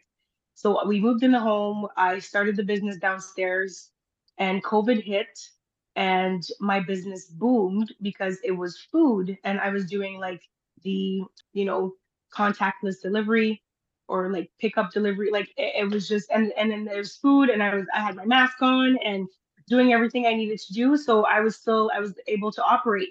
So 0.54 0.86
we 0.86 1.00
moved 1.00 1.24
in 1.24 1.32
the 1.32 1.40
home. 1.40 1.88
I 1.96 2.20
started 2.20 2.56
the 2.56 2.62
business 2.62 2.96
downstairs, 2.98 3.90
and 4.38 4.62
COVID 4.62 5.02
hit, 5.02 5.38
and 5.96 6.42
my 6.60 6.80
business 6.80 7.26
boomed 7.26 7.92
because 8.02 8.38
it 8.44 8.52
was 8.52 8.78
food, 8.92 9.36
and 9.44 9.60
I 9.60 9.70
was 9.70 9.86
doing 9.86 10.20
like 10.20 10.42
the, 10.82 11.22
you 11.52 11.64
know, 11.64 11.94
contactless 12.34 13.02
delivery 13.02 13.62
or 14.08 14.30
like 14.30 14.50
pickup 14.60 14.92
delivery. 14.92 15.30
Like 15.32 15.50
it, 15.56 15.84
it 15.84 15.90
was 15.90 16.08
just, 16.08 16.30
and 16.32 16.52
and 16.58 16.70
then 16.72 16.84
there's 16.86 17.16
food, 17.16 17.50
and 17.50 17.62
I 17.62 17.74
was 17.74 17.86
I 17.94 18.00
had 18.00 18.16
my 18.16 18.26
mask 18.26 18.62
on 18.62 18.98
and 19.04 19.28
doing 19.68 19.92
everything 19.94 20.26
I 20.26 20.34
needed 20.34 20.60
to 20.60 20.74
do. 20.74 20.96
So 20.96 21.26
I 21.26 21.40
was 21.40 21.56
still 21.56 21.90
I 21.96 22.00
was 22.00 22.14
able 22.28 22.52
to 22.52 22.64
operate. 22.64 23.10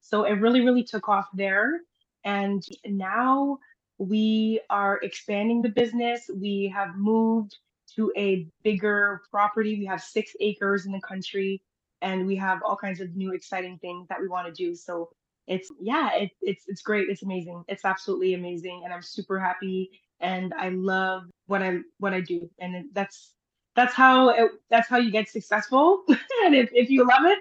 So 0.00 0.24
it 0.24 0.34
really 0.34 0.62
really 0.62 0.84
took 0.84 1.08
off 1.08 1.28
there, 1.34 1.80
and 2.24 2.62
now 2.86 3.58
we 3.98 4.60
are 4.70 4.98
expanding 5.02 5.62
the 5.62 5.70
business. 5.70 6.30
We 6.34 6.72
have 6.74 6.96
moved 6.96 7.56
to 7.96 8.12
a 8.16 8.48
bigger 8.64 9.22
property. 9.30 9.78
We 9.78 9.86
have 9.86 10.02
six 10.02 10.32
acres 10.40 10.86
in 10.86 10.92
the 10.92 11.00
country, 11.00 11.62
and 12.02 12.26
we 12.26 12.36
have 12.36 12.62
all 12.64 12.76
kinds 12.76 13.00
of 13.00 13.16
new 13.16 13.32
exciting 13.32 13.78
things 13.78 14.08
that 14.08 14.20
we 14.20 14.28
want 14.28 14.48
to 14.48 14.52
do. 14.54 14.74
So 14.74 15.10
it's 15.46 15.70
yeah, 15.80 16.14
it, 16.14 16.30
it's 16.40 16.64
it's 16.68 16.82
great. 16.82 17.08
It's 17.08 17.22
amazing. 17.22 17.64
It's 17.68 17.84
absolutely 17.84 18.34
amazing, 18.34 18.82
and 18.84 18.92
I'm 18.92 19.02
super 19.02 19.38
happy. 19.38 19.90
And 20.20 20.54
I 20.56 20.68
love 20.68 21.24
what 21.46 21.62
I 21.62 21.78
what 21.98 22.14
I 22.14 22.20
do, 22.20 22.48
and 22.60 22.86
that's 22.92 23.34
that's 23.74 23.94
how 23.94 24.28
it, 24.28 24.50
that's 24.70 24.88
how 24.88 24.98
you 24.98 25.10
get 25.10 25.28
successful. 25.28 26.04
and 26.44 26.54
if 26.54 26.70
if 26.72 26.90
you 26.90 27.06
love 27.06 27.24
it, 27.24 27.40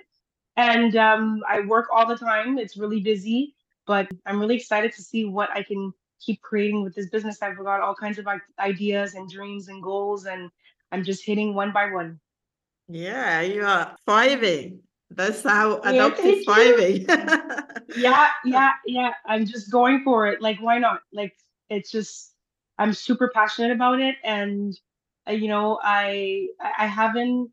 and 0.57 0.95
um, 0.95 1.41
I 1.47 1.61
work 1.61 1.87
all 1.93 2.07
the 2.07 2.17
time. 2.17 2.57
It's 2.57 2.77
really 2.77 3.01
busy, 3.01 3.55
but 3.85 4.07
I'm 4.25 4.39
really 4.39 4.55
excited 4.55 4.93
to 4.93 5.01
see 5.01 5.25
what 5.25 5.49
I 5.51 5.61
can 5.63 5.93
keep 6.19 6.41
creating 6.41 6.83
with 6.83 6.95
this 6.95 7.09
business. 7.09 7.41
I've 7.41 7.57
got 7.57 7.81
all 7.81 7.95
kinds 7.95 8.17
of 8.17 8.27
ideas 8.59 9.13
and 9.13 9.29
dreams 9.29 9.67
and 9.67 9.81
goals, 9.81 10.25
and 10.25 10.49
I'm 10.91 11.03
just 11.03 11.23
hitting 11.23 11.53
one 11.53 11.71
by 11.71 11.91
one. 11.91 12.19
Yeah, 12.87 13.41
you 13.41 13.63
are 13.63 13.95
thriving. 14.05 14.79
That's 15.15 15.43
how 15.43 15.81
Yeah, 15.83 15.91
adoptive 15.91 16.43
you. 16.47 17.05
Yeah, 17.95 18.27
yeah, 18.45 18.71
yeah. 18.85 19.11
I'm 19.25 19.45
just 19.45 19.69
going 19.69 20.03
for 20.03 20.27
it. 20.27 20.41
Like, 20.41 20.61
why 20.61 20.77
not? 20.77 21.01
Like, 21.11 21.35
it's 21.69 21.91
just 21.91 22.33
I'm 22.77 22.93
super 22.93 23.29
passionate 23.33 23.71
about 23.71 23.99
it, 23.99 24.15
and 24.23 24.73
uh, 25.27 25.33
you 25.33 25.49
know, 25.49 25.79
I 25.83 26.47
I 26.59 26.85
I 26.85 26.87
haven't 26.87 27.51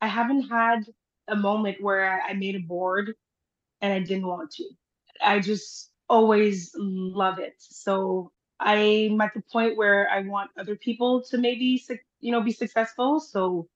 I 0.00 0.06
haven't 0.06 0.48
had 0.48 0.84
a 1.28 1.36
moment 1.36 1.82
where 1.82 2.10
I 2.10 2.30
I 2.30 2.32
made 2.34 2.56
a 2.56 2.60
board 2.60 3.14
and 3.80 3.92
I 3.92 3.98
didn't 4.00 4.26
want 4.26 4.50
to. 4.52 4.64
I 5.22 5.40
just 5.40 5.90
always 6.08 6.72
love 6.76 7.38
it. 7.38 7.54
So 7.58 8.32
I'm 8.60 9.20
at 9.20 9.34
the 9.34 9.42
point 9.52 9.76
where 9.76 10.08
I 10.10 10.20
want 10.20 10.50
other 10.58 10.76
people 10.76 11.22
to 11.24 11.38
maybe, 11.38 11.82
you 12.20 12.32
know, 12.32 12.40
be 12.40 12.52
successful. 12.52 13.20
So 13.20 13.68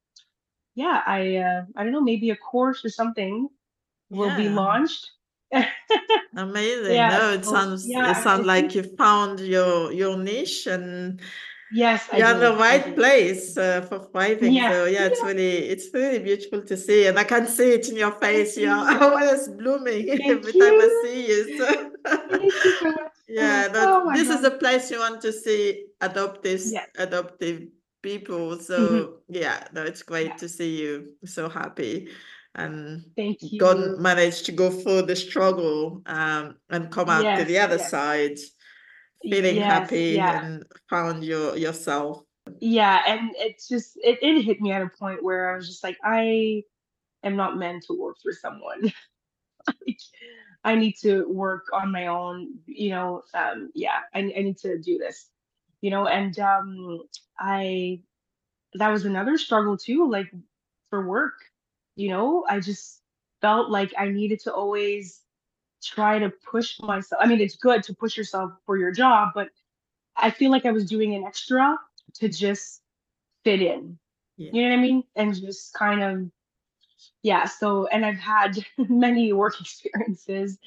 yeah, 0.78 1.02
I 1.06 1.36
uh, 1.36 1.62
I 1.76 1.82
don't 1.82 1.92
know, 1.92 2.00
maybe 2.00 2.30
a 2.30 2.36
course 2.36 2.84
or 2.84 2.90
something 2.90 3.48
will 4.10 4.30
be 4.36 4.48
launched. 4.48 5.10
amazing. 6.36 6.94
Yeah, 6.94 7.08
No, 7.08 7.32
it 7.32 7.44
so 7.44 7.50
sounds 7.52 7.84
yeah, 7.88 8.10
it 8.10 8.16
sounds 8.22 8.46
like 8.46 8.74
you 8.74 8.82
found 8.96 9.40
your 9.40 9.92
your 9.92 10.16
niche 10.16 10.66
and 10.66 11.20
yes, 11.70 12.08
you're 12.16 12.28
in 12.30 12.40
the 12.40 12.56
right 12.56 12.94
place 12.94 13.56
uh, 13.58 13.82
for 13.88 13.98
thriving. 14.12 14.54
Yes, 14.54 14.72
So 14.72 14.84
yeah, 14.86 15.06
it's 15.06 15.22
really 15.22 15.68
it's 15.72 15.88
really 15.92 16.18
beautiful 16.20 16.62
to 16.62 16.76
see, 16.76 17.06
and 17.06 17.18
I 17.18 17.24
can 17.24 17.46
see 17.46 17.72
it 17.72 17.88
in 17.88 17.96
your 17.96 18.12
face. 18.12 18.56
You're 18.56 18.70
you. 18.70 19.00
always 19.02 19.48
blooming 19.48 20.08
Thank 20.18 20.30
every 20.30 20.52
time 20.52 20.80
I 20.80 20.88
see 21.02 21.26
you. 21.28 21.56
So 21.56 21.90
Thank 22.30 22.54
you 22.64 22.78
yeah, 23.28 23.68
Oh 23.78 24.04
that 24.04 24.04
my 24.04 24.16
this 24.16 24.28
is 24.30 24.42
God. 24.42 24.44
a 24.44 24.50
place 24.52 24.90
you 24.90 24.98
want 24.98 25.20
to 25.22 25.32
see 25.32 25.86
adoptive 26.00 26.60
Yes. 26.64 26.88
adoptive 26.98 27.68
people. 28.02 28.50
hmm 28.50 28.58
So 28.58 29.20
yeah, 29.28 29.66
no, 29.72 29.82
it's 29.82 30.02
great 30.02 30.26
Yeah. 30.28 30.36
to 30.36 30.48
see 30.48 30.80
you 30.80 31.14
so 31.24 31.48
happy. 31.48 32.08
and 32.54 33.04
Thank 33.16 33.38
you. 33.42 33.58
God 33.58 33.98
managed 33.98 34.46
to 34.46 34.52
go 34.52 34.70
through 34.70 35.02
the 35.02 35.16
struggle 35.16 36.02
um, 36.06 36.56
and 36.70 36.90
come 36.90 37.08
out 37.08 37.36
to 37.36 37.44
the 37.44 37.58
other 37.58 37.76
yes. 37.78 37.90
side 37.90 38.38
feeling 39.22 39.56
Yes, 39.56 39.70
happy 39.70 40.16
yeah. 40.16 40.42
and 40.42 40.64
found 40.88 41.24
your 41.24 41.56
yourself. 41.56 42.22
Yeah, 42.60 43.02
and 43.06 43.30
it's 43.36 43.68
just 43.68 43.96
it, 44.02 44.18
it 44.22 44.42
hit 44.42 44.60
me 44.60 44.72
at 44.72 44.82
a 44.82 44.88
point 44.88 45.22
where 45.22 45.52
I 45.52 45.56
was 45.56 45.68
just 45.68 45.84
like, 45.84 45.98
I 46.02 46.64
am 47.22 47.36
not 47.36 47.56
meant 47.58 47.84
to 47.84 47.92
work 47.98 48.16
for 48.22 48.32
someone. 48.32 48.92
Like, 49.86 49.98
I 50.64 50.74
need 50.76 50.94
to 51.02 51.28
work 51.28 51.66
on 51.74 51.92
my 51.92 52.06
own, 52.06 52.54
you 52.64 52.88
know. 52.90 53.22
Um, 53.34 53.70
yeah, 53.74 53.98
I, 54.14 54.20
I 54.20 54.22
need 54.42 54.56
to 54.58 54.78
do 54.78 54.96
this, 54.96 55.28
you 55.80 55.90
know, 55.90 56.06
and 56.06 56.38
um, 56.38 57.00
I 57.38 58.00
that 58.74 58.88
was 58.88 59.04
another 59.04 59.38
struggle 59.38 59.76
too, 59.76 60.10
like 60.10 60.30
for 60.90 61.06
work, 61.06 61.34
you 61.96 62.10
know, 62.10 62.44
I 62.48 62.60
just 62.60 63.00
felt 63.40 63.70
like 63.70 63.92
I 63.96 64.08
needed 64.08 64.40
to 64.40 64.52
always 64.52 65.20
try 65.82 66.18
to 66.18 66.30
push 66.50 66.78
myself. 66.80 67.22
I 67.22 67.26
mean, 67.26 67.40
it's 67.40 67.56
good 67.56 67.82
to 67.84 67.94
push 67.94 68.16
yourself 68.16 68.52
for 68.66 68.76
your 68.76 68.92
job, 68.92 69.30
but 69.34 69.48
I 70.16 70.30
feel 70.30 70.50
like 70.50 70.66
I 70.66 70.72
was 70.72 70.86
doing 70.86 71.14
an 71.14 71.24
extra 71.24 71.76
to 72.14 72.28
just 72.28 72.82
fit 73.44 73.62
in. 73.62 73.98
Yeah. 74.36 74.50
You 74.52 74.62
know 74.62 74.68
what 74.70 74.78
I 74.78 74.82
mean? 74.82 75.04
And 75.16 75.34
just 75.34 75.74
kind 75.74 76.02
of 76.02 76.30
yeah, 77.22 77.44
so 77.46 77.86
and 77.88 78.04
I've 78.04 78.18
had 78.18 78.58
many 78.78 79.32
work 79.32 79.60
experiences. 79.60 80.58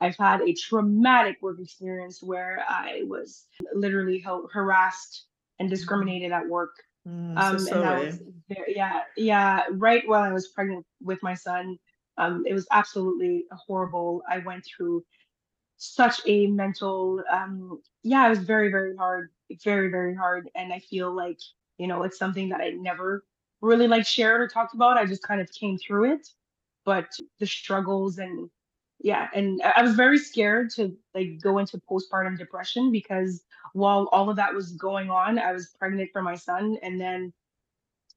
I've 0.00 0.16
had 0.16 0.42
a 0.42 0.52
traumatic 0.52 1.38
work 1.42 1.58
experience 1.60 2.22
where 2.22 2.64
I 2.68 3.02
was 3.06 3.46
literally 3.74 4.24
harassed 4.52 5.26
and 5.58 5.68
discriminated 5.68 6.32
at 6.32 6.48
work. 6.48 6.74
Mm, 7.06 7.34
so 7.34 7.40
Um, 7.40 7.74
and 7.74 7.84
that 7.84 8.04
was 8.04 8.20
very, 8.48 8.74
yeah, 8.76 9.02
yeah, 9.16 9.64
right 9.72 10.06
while 10.06 10.22
I 10.22 10.32
was 10.32 10.48
pregnant 10.48 10.86
with 11.02 11.22
my 11.22 11.34
son. 11.34 11.78
Um, 12.16 12.44
it 12.46 12.54
was 12.54 12.66
absolutely 12.70 13.44
horrible. 13.52 14.22
I 14.28 14.38
went 14.38 14.64
through 14.64 15.04
such 15.78 16.20
a 16.26 16.48
mental 16.48 17.22
um 17.30 17.80
yeah 18.02 18.26
it 18.26 18.30
was 18.30 18.40
very 18.40 18.68
very 18.68 18.96
hard 18.96 19.30
very 19.62 19.88
very 19.88 20.14
hard 20.14 20.50
and 20.56 20.72
i 20.72 20.78
feel 20.80 21.14
like 21.14 21.38
you 21.78 21.86
know 21.86 22.02
it's 22.02 22.18
something 22.18 22.48
that 22.48 22.60
i 22.60 22.70
never 22.70 23.24
really 23.60 23.88
like 23.88 24.06
shared 24.06 24.40
or 24.40 24.48
talked 24.48 24.74
about 24.74 24.96
i 24.96 25.04
just 25.04 25.22
kind 25.22 25.40
of 25.40 25.50
came 25.52 25.78
through 25.78 26.12
it 26.12 26.28
but 26.84 27.08
the 27.40 27.46
struggles 27.46 28.18
and 28.18 28.48
yeah 29.00 29.28
and 29.34 29.60
i 29.76 29.82
was 29.82 29.94
very 29.94 30.18
scared 30.18 30.70
to 30.70 30.96
like 31.14 31.40
go 31.40 31.58
into 31.58 31.80
postpartum 31.90 32.38
depression 32.38 32.90
because 32.92 33.42
while 33.72 34.08
all 34.12 34.30
of 34.30 34.36
that 34.36 34.54
was 34.54 34.72
going 34.72 35.10
on 35.10 35.38
i 35.38 35.52
was 35.52 35.74
pregnant 35.78 36.10
for 36.12 36.22
my 36.22 36.34
son 36.34 36.76
and 36.82 37.00
then 37.00 37.32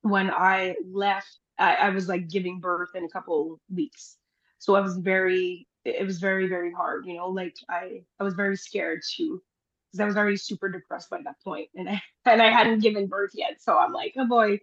when 0.02 0.32
I 0.32 0.76
left, 0.92 1.40
I, 1.58 1.76
I 1.76 1.90
was 1.90 2.08
like 2.08 2.30
giving 2.30 2.60
birth 2.60 2.90
in 2.96 3.06
a 3.06 3.10
couple 3.10 3.60
weeks. 3.74 4.18
So 4.60 4.76
I 4.76 4.82
was 4.82 4.98
very, 4.98 5.68
it 5.86 6.06
was 6.06 6.20
very, 6.20 6.48
very 6.48 6.72
hard, 6.72 7.06
you 7.06 7.16
know, 7.16 7.30
like 7.30 7.56
I, 7.70 8.04
I 8.20 8.24
was 8.24 8.34
very 8.34 8.58
scared 8.58 9.02
to, 9.18 9.42
because 9.92 10.00
I 10.02 10.06
was 10.06 10.18
already 10.18 10.38
super 10.38 10.70
depressed 10.70 11.10
by 11.10 11.20
that 11.24 11.42
point 11.44 11.70
and 11.76 11.90
I, 11.90 12.02
and 12.26 12.42
I 12.42 12.52
hadn't 12.52 12.80
given 12.82 13.08
birth 13.08 13.32
yet. 13.34 13.62
So 13.62 13.78
I'm 13.78 13.94
like, 13.94 14.14
oh 14.18 14.28
boy, 14.28 14.60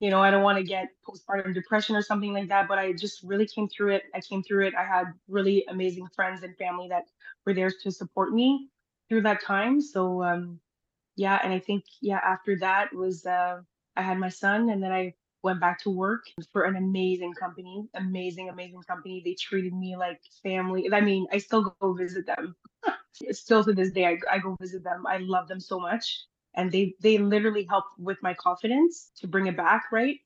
you 0.00 0.10
know, 0.10 0.22
I 0.22 0.30
don't 0.30 0.42
want 0.42 0.58
to 0.58 0.64
get 0.64 0.88
postpartum 1.06 1.54
depression 1.54 1.96
or 1.96 2.02
something 2.02 2.32
like 2.32 2.48
that, 2.48 2.68
but 2.68 2.78
I 2.78 2.92
just 2.92 3.22
really 3.22 3.46
came 3.46 3.68
through 3.68 3.94
it. 3.96 4.04
I 4.14 4.20
came 4.20 4.42
through 4.42 4.66
it. 4.68 4.74
I 4.74 4.84
had 4.84 5.06
really 5.28 5.64
amazing 5.68 6.08
friends 6.16 6.42
and 6.42 6.56
family 6.56 6.88
that 6.88 7.04
were 7.46 7.54
there 7.54 7.70
to 7.82 7.90
support 7.90 8.32
me 8.32 8.68
through 9.08 9.22
that 9.22 9.42
time. 9.42 9.80
So, 9.80 10.22
um, 10.24 10.60
yeah, 11.16 11.38
and 11.42 11.52
I 11.52 11.58
think 11.58 11.84
yeah, 12.00 12.20
after 12.24 12.58
that 12.60 12.94
was 12.94 13.26
uh 13.26 13.62
I 13.96 14.02
had 14.02 14.18
my 14.18 14.28
son 14.30 14.70
and 14.70 14.82
then 14.82 14.92
I 14.92 15.14
went 15.42 15.60
back 15.60 15.80
to 15.82 15.90
work 15.90 16.24
for 16.52 16.64
an 16.64 16.76
amazing 16.76 17.34
company, 17.34 17.88
amazing, 17.94 18.48
amazing 18.50 18.82
company. 18.82 19.22
They 19.24 19.34
treated 19.34 19.74
me 19.74 19.96
like 19.96 20.20
family. 20.42 20.88
I 20.92 21.00
mean, 21.00 21.26
I 21.32 21.38
still 21.38 21.74
go 21.80 21.92
visit 21.94 22.26
them. 22.26 22.56
Still 23.32 23.64
to 23.64 23.74
this 23.74 23.90
day, 23.92 24.06
I, 24.06 24.18
I 24.30 24.38
go 24.38 24.56
visit 24.60 24.82
them. 24.84 25.06
I 25.06 25.18
love 25.18 25.48
them 25.48 25.60
so 25.60 25.78
much. 25.80 26.24
And 26.54 26.70
they 26.72 26.94
they 27.00 27.18
literally 27.18 27.64
helped 27.64 27.98
with 27.98 28.18
my 28.22 28.34
confidence 28.34 29.10
to 29.16 29.28
bring 29.28 29.46
it 29.46 29.56
back, 29.56 29.84
right? 29.92 30.18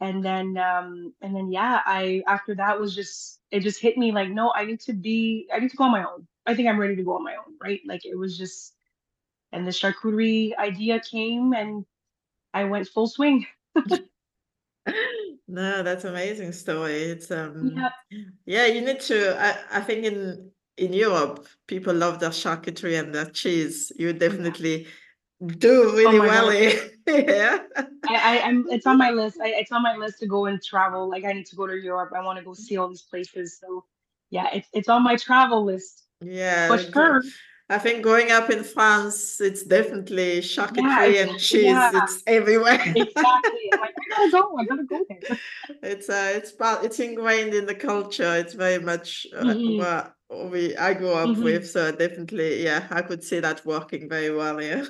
And 0.00 0.24
then 0.24 0.56
um 0.56 1.14
and 1.20 1.34
then 1.36 1.52
yeah, 1.52 1.82
I 1.84 2.22
after 2.26 2.54
that 2.56 2.80
was 2.80 2.94
just 2.94 3.40
it 3.50 3.60
just 3.60 3.80
hit 3.80 3.98
me 3.98 4.12
like, 4.12 4.30
no, 4.30 4.52
I 4.54 4.64
need 4.64 4.80
to 4.80 4.92
be 4.92 5.48
I 5.52 5.58
need 5.58 5.70
to 5.70 5.76
go 5.76 5.84
on 5.84 5.92
my 5.92 6.04
own. 6.04 6.26
I 6.46 6.54
think 6.54 6.68
I'm 6.68 6.80
ready 6.80 6.96
to 6.96 7.02
go 7.04 7.16
on 7.16 7.24
my 7.24 7.36
own, 7.36 7.56
right? 7.62 7.80
Like 7.86 8.04
it 8.06 8.16
was 8.16 8.38
just 8.38 8.74
and 9.52 9.66
the 9.66 9.70
charcuterie 9.72 10.56
idea 10.56 11.00
came 11.00 11.52
and 11.52 11.84
I 12.54 12.64
went 12.64 12.88
full 12.88 13.08
swing. 13.08 13.46
No, 15.48 15.82
that's 15.82 16.04
amazing 16.04 16.52
story. 16.52 17.02
It's 17.02 17.30
um 17.30 17.74
Yeah. 17.76 17.88
yeah, 18.46 18.66
you 18.66 18.80
need 18.80 19.00
to 19.00 19.36
I, 19.40 19.78
I 19.78 19.80
think 19.80 20.04
in 20.04 20.52
in 20.76 20.92
Europe 20.92 21.46
people 21.66 21.92
love 21.94 22.20
their 22.20 22.30
charcuterie 22.30 22.98
and 22.98 23.14
their 23.14 23.26
cheese. 23.26 23.92
You 23.96 24.12
definitely 24.12 24.82
yeah. 24.82 24.88
Do 25.46 25.84
Oh 25.84 25.96
really 25.96 26.18
my 26.18 26.26
well 26.26 26.50
here. 26.50 26.90
Yeah. 27.08 27.58
I, 28.08 28.40
I'm 28.40 28.66
it's 28.70 28.86
on 28.86 28.98
my 28.98 29.10
list. 29.10 29.38
I, 29.40 29.48
it's 29.48 29.72
on 29.72 29.82
my 29.82 29.96
list 29.96 30.20
to 30.20 30.26
go 30.26 30.46
and 30.46 30.62
travel. 30.62 31.08
Like 31.08 31.24
I 31.24 31.32
need 31.32 31.46
to 31.46 31.56
go 31.56 31.66
to 31.66 31.76
Europe. 31.76 32.12
I 32.16 32.22
want 32.24 32.38
to 32.38 32.44
go 32.44 32.54
see 32.54 32.76
all 32.76 32.88
these 32.88 33.02
places. 33.02 33.58
So 33.60 33.84
yeah, 34.30 34.48
it's 34.52 34.68
it's 34.72 34.88
on 34.88 35.02
my 35.02 35.16
travel 35.16 35.64
list 35.64 36.06
Yeah, 36.20 36.76
g- 36.76 36.92
sure. 36.92 37.22
I 37.68 37.78
think 37.78 38.02
growing 38.02 38.32
up 38.32 38.50
in 38.50 38.64
France, 38.64 39.40
it's 39.40 39.62
definitely 39.62 40.36
Yeah, 40.36 40.40
charcuterie 40.40 41.22
it's 41.22 41.30
and 41.30 41.40
cheese. 41.40 41.62
yeah, 41.62 41.90
It's 42.02 42.22
everywhere. 42.26 42.80
exactly. 42.96 43.70
I'm 43.72 43.80
like, 43.80 43.94
I 43.96 44.08
gotta 44.08 44.30
go. 44.30 44.56
I 44.58 44.64
gotta 44.64 44.84
go 44.84 45.06
there. 45.08 45.38
It's 45.82 46.08
uh, 46.08 46.32
it's 46.34 46.50
part, 46.52 46.84
it's 46.84 46.98
ingrained 46.98 47.54
in 47.54 47.66
the 47.66 47.74
culture. 47.74 48.34
It's 48.36 48.54
very 48.54 48.82
much 48.82 49.26
uh, 49.34 49.54
hmm 49.54 49.76
what 49.76 50.14
we 50.30 50.76
I 50.76 50.94
grew 50.94 51.12
up 51.12 51.36
hmm 51.36 51.42
with. 51.42 51.68
So 51.68 51.90
definitely, 51.92 52.62
yeah, 52.64 52.86
I 52.90 53.02
could 53.02 53.22
see 53.24 53.40
that 53.40 53.64
working 53.66 54.08
very 54.08 54.30
well 54.34 54.58
here. 54.58 54.86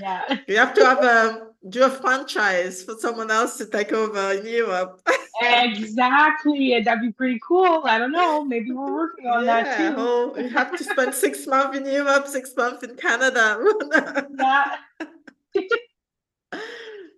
Yeah. 0.00 0.38
You 0.48 0.56
have 0.62 0.74
to 0.74 0.84
have 0.84 1.04
a 1.04 1.48
do 1.68 1.84
a 1.84 1.90
franchise 1.90 2.82
for 2.82 2.94
someone 2.98 3.30
else 3.30 3.56
to 3.58 3.66
take 3.66 3.92
over 3.92 4.32
in 4.32 4.46
Europe. 4.46 5.00
Exactly. 5.40 6.74
and 6.74 6.84
That'd 6.84 7.02
be 7.02 7.12
pretty 7.12 7.40
cool. 7.46 7.82
I 7.84 7.98
don't 7.98 8.12
know. 8.12 8.44
Maybe 8.44 8.72
we're 8.72 8.92
working 8.92 9.26
on 9.26 9.46
that 9.46 9.76
too. 9.76 9.94
oh, 9.96 10.34
you 10.36 10.48
have 10.50 10.76
to 10.76 10.82
spend 10.84 11.14
six 11.14 11.46
months 11.52 11.78
in 11.78 11.86
Europe, 11.86 12.26
six 12.26 12.54
months 12.56 12.82
in 12.82 12.96
Canada. 12.96 13.62
Yeah. 14.38 14.76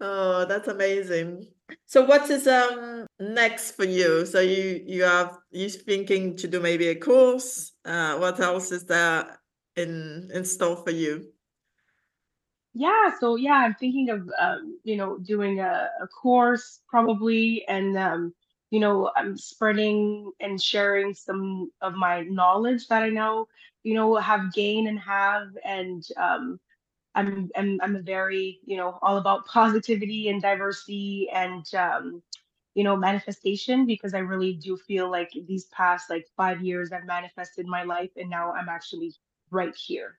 Oh, 0.00 0.46
that's 0.46 0.68
amazing. 0.68 1.46
So 1.87 2.04
what 2.04 2.30
is 2.30 2.46
um 2.46 3.06
next 3.18 3.72
for 3.72 3.85
you? 3.85 4.26
So 4.26 4.40
you 4.40 4.83
you 4.87 5.02
have 5.04 5.38
you 5.50 5.68
thinking 5.68 6.37
to 6.37 6.48
do 6.48 6.61
maybe 6.61 6.88
a 6.88 6.98
course? 6.98 7.72
Uh, 7.85 8.18
what 8.18 8.40
else 8.40 8.72
is 8.72 8.85
there 8.87 9.40
in 9.76 10.30
in 10.33 10.44
store 10.44 10.76
for 10.85 10.90
you? 10.90 11.33
Yeah, 12.72 13.11
so 13.18 13.35
yeah, 13.37 13.54
I'm 13.54 13.74
thinking 13.74 14.11
of 14.11 14.30
um, 14.38 14.78
you 14.85 14.96
know, 14.96 15.18
doing 15.18 15.61
a, 15.61 15.90
a 16.00 16.06
course 16.06 16.80
probably 16.88 17.64
and 17.66 17.96
um, 17.98 18.35
you 18.70 18.78
know, 18.78 19.11
I'm 19.16 19.37
spreading 19.37 20.30
and 20.38 20.62
sharing 20.62 21.12
some 21.14 21.72
of 21.80 21.94
my 21.94 22.22
knowledge 22.22 22.87
that 22.88 23.02
I 23.02 23.09
know, 23.09 23.48
you 23.83 23.94
know, 23.94 24.14
have 24.16 24.52
gained 24.52 24.87
and 24.88 25.00
have 25.00 25.48
and 25.64 26.04
um 26.16 26.61
I'm 27.14 27.51
I'm 27.57 27.81
I'm 27.83 28.05
very, 28.05 28.61
you 28.64 28.77
know, 28.77 28.99
all 29.03 29.16
about 29.18 29.46
positivity 29.46 30.29
and 30.29 30.40
diversity 30.40 31.29
and 31.33 31.64
um, 31.75 32.23
you 32.75 32.85
know, 32.85 32.96
manifestation 32.96 33.87
because 33.87 34.14
I 34.14 34.18
really 34.20 34.55
do 34.55 34.77
feel 34.77 35.11
like 35.11 35.31
these 35.46 35.66
past 35.66 36.09
like 36.09 36.27
five 36.37 36.62
years 36.62 36.92
I've 36.92 37.07
manifested 37.07 37.66
my 37.66 37.83
life 37.83 38.11
and 38.16 38.31
now 38.31 38.53
I'm 38.53 38.68
actually 38.68 39.12
right 39.51 39.75
here. 39.75 40.18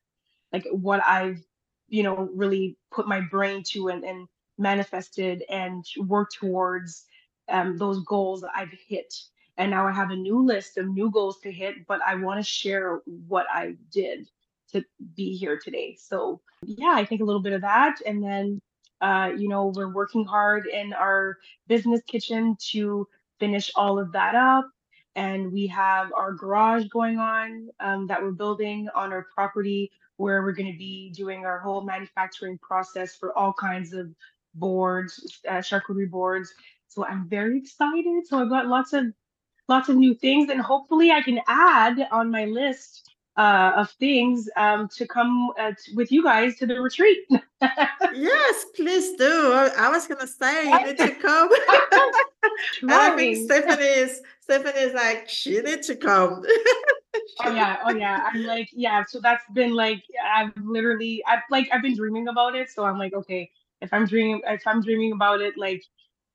Like 0.52 0.68
what 0.72 1.02
I've, 1.06 1.42
you 1.88 2.04
know, 2.04 2.30
really 2.34 2.78
put 2.92 3.08
my 3.08 3.22
brain 3.22 3.64
to 3.72 3.88
and, 3.90 4.04
and 4.04 4.28
manifested 4.58 5.44
and 5.50 5.86
worked 5.98 6.36
towards 6.36 7.06
um, 7.50 7.78
those 7.78 8.04
goals 8.04 8.42
that 8.42 8.52
I've 8.56 8.74
hit. 8.88 9.14
And 9.58 9.72
now 9.72 9.88
I 9.88 9.92
have 9.94 10.12
a 10.12 10.16
new 10.16 10.46
list 10.46 10.78
of 10.78 10.88
new 10.88 11.10
goals 11.10 11.40
to 11.42 11.52
hit, 11.52 11.88
but 11.88 12.02
I 12.06 12.16
want 12.16 12.40
to 12.40 12.44
share 12.44 13.02
what 13.28 13.46
I 13.52 13.76
did 13.94 14.28
to 14.72 14.84
be 15.16 15.36
here 15.36 15.60
today. 15.64 15.98
So 16.00 16.42
yeah, 16.64 16.94
I 16.96 17.06
think 17.06 17.22
a 17.22 17.26
little 17.26 17.42
bit 17.42 17.54
of 17.54 17.62
that. 17.62 17.98
And 18.06 18.24
then, 18.24 18.62
uh, 19.02 19.32
you 19.38 19.48
know, 19.48 19.72
we're 19.76 19.94
working 19.94 20.26
hard 20.26 20.68
in 20.68 20.94
our 20.94 21.38
business 21.68 22.02
kitchen 22.08 22.56
to 22.72 23.08
finish 23.40 23.72
all 23.76 24.00
of 24.00 24.12
that 24.14 24.36
up. 24.36 24.70
And 25.16 25.52
we 25.52 25.68
have 25.68 26.12
our 26.14 26.34
garage 26.34 26.88
going 26.88 27.18
on 27.18 27.70
um, 27.80 28.08
that 28.08 28.22
we're 28.22 28.32
building 28.32 28.88
on 28.96 29.12
our 29.12 29.28
property 29.36 29.92
where 30.18 30.44
we're 30.44 30.54
going 30.54 30.72
to 30.72 30.78
be 30.78 31.12
doing 31.16 31.46
our 31.46 31.60
whole 31.60 31.82
manufacturing 31.82 32.58
process 32.60 33.16
for 33.16 33.38
all 33.38 33.54
kinds 33.54 33.92
of 33.92 34.08
boards, 34.54 35.42
uh, 35.50 35.56
charcuterie 35.56 36.10
boards. 36.10 36.54
So 36.88 37.06
I'm 37.06 37.28
very 37.28 37.58
excited. 37.58 38.28
So 38.28 38.40
I've 38.40 38.50
got 38.50 38.68
lots 38.68 38.94
of 38.94 39.06
lots 39.68 39.90
of 39.90 39.96
new 39.96 40.14
things, 40.14 40.50
and 40.50 40.62
hopefully 40.62 41.12
I 41.12 41.22
can 41.22 41.40
add 41.48 42.08
on 42.12 42.30
my 42.30 42.46
list 42.46 43.11
uh, 43.38 43.72
of 43.76 43.90
things 43.92 44.50
um, 44.58 44.88
to 44.90 45.08
come 45.08 45.52
uh, 45.60 45.72
t- 45.72 45.96
with 45.96 46.12
you 46.12 46.24
guys 46.24 46.58
to 46.58 46.66
the 46.66 46.82
retreat. 46.82 47.20
Yes, 48.14 48.66
please 48.76 49.16
do. 49.18 49.54
I, 49.54 49.70
I 49.78 49.90
was 49.90 50.08
gonna 50.08 50.28
say 50.28 50.70
you 50.70 50.86
need 50.86 50.98
to 50.98 51.12
come. 51.22 51.50
And 52.82 52.92
I 52.92 53.16
think. 53.16 53.38
Stephanie 53.50 53.84
is 53.84 54.22
Stephanie 54.42 54.80
is 54.80 54.94
like, 54.94 55.30
she 55.30 55.62
need 55.62 55.84
to 55.84 55.96
come. 55.96 56.44
Oh 57.44 57.54
yeah, 57.54 57.78
oh 57.86 57.92
yeah. 57.92 58.30
I'm 58.32 58.44
like, 58.46 58.70
yeah, 58.72 59.04
so 59.08 59.20
that's 59.20 59.44
been 59.54 59.74
like 59.74 60.04
I've 60.34 60.52
literally 60.58 61.24
I've 61.28 61.42
like 61.50 61.68
I've 61.72 61.82
been 61.82 61.96
dreaming 61.96 62.28
about 62.28 62.56
it. 62.56 62.70
So 62.70 62.86
I'm 62.86 62.98
like, 62.98 63.14
okay, 63.14 63.50
if 63.82 63.92
I'm 63.94 64.06
dreaming 64.06 64.42
if 64.48 64.62
I'm 64.66 64.82
dreaming 64.82 65.12
about 65.12 65.42
it, 65.42 65.58
like 65.58 65.84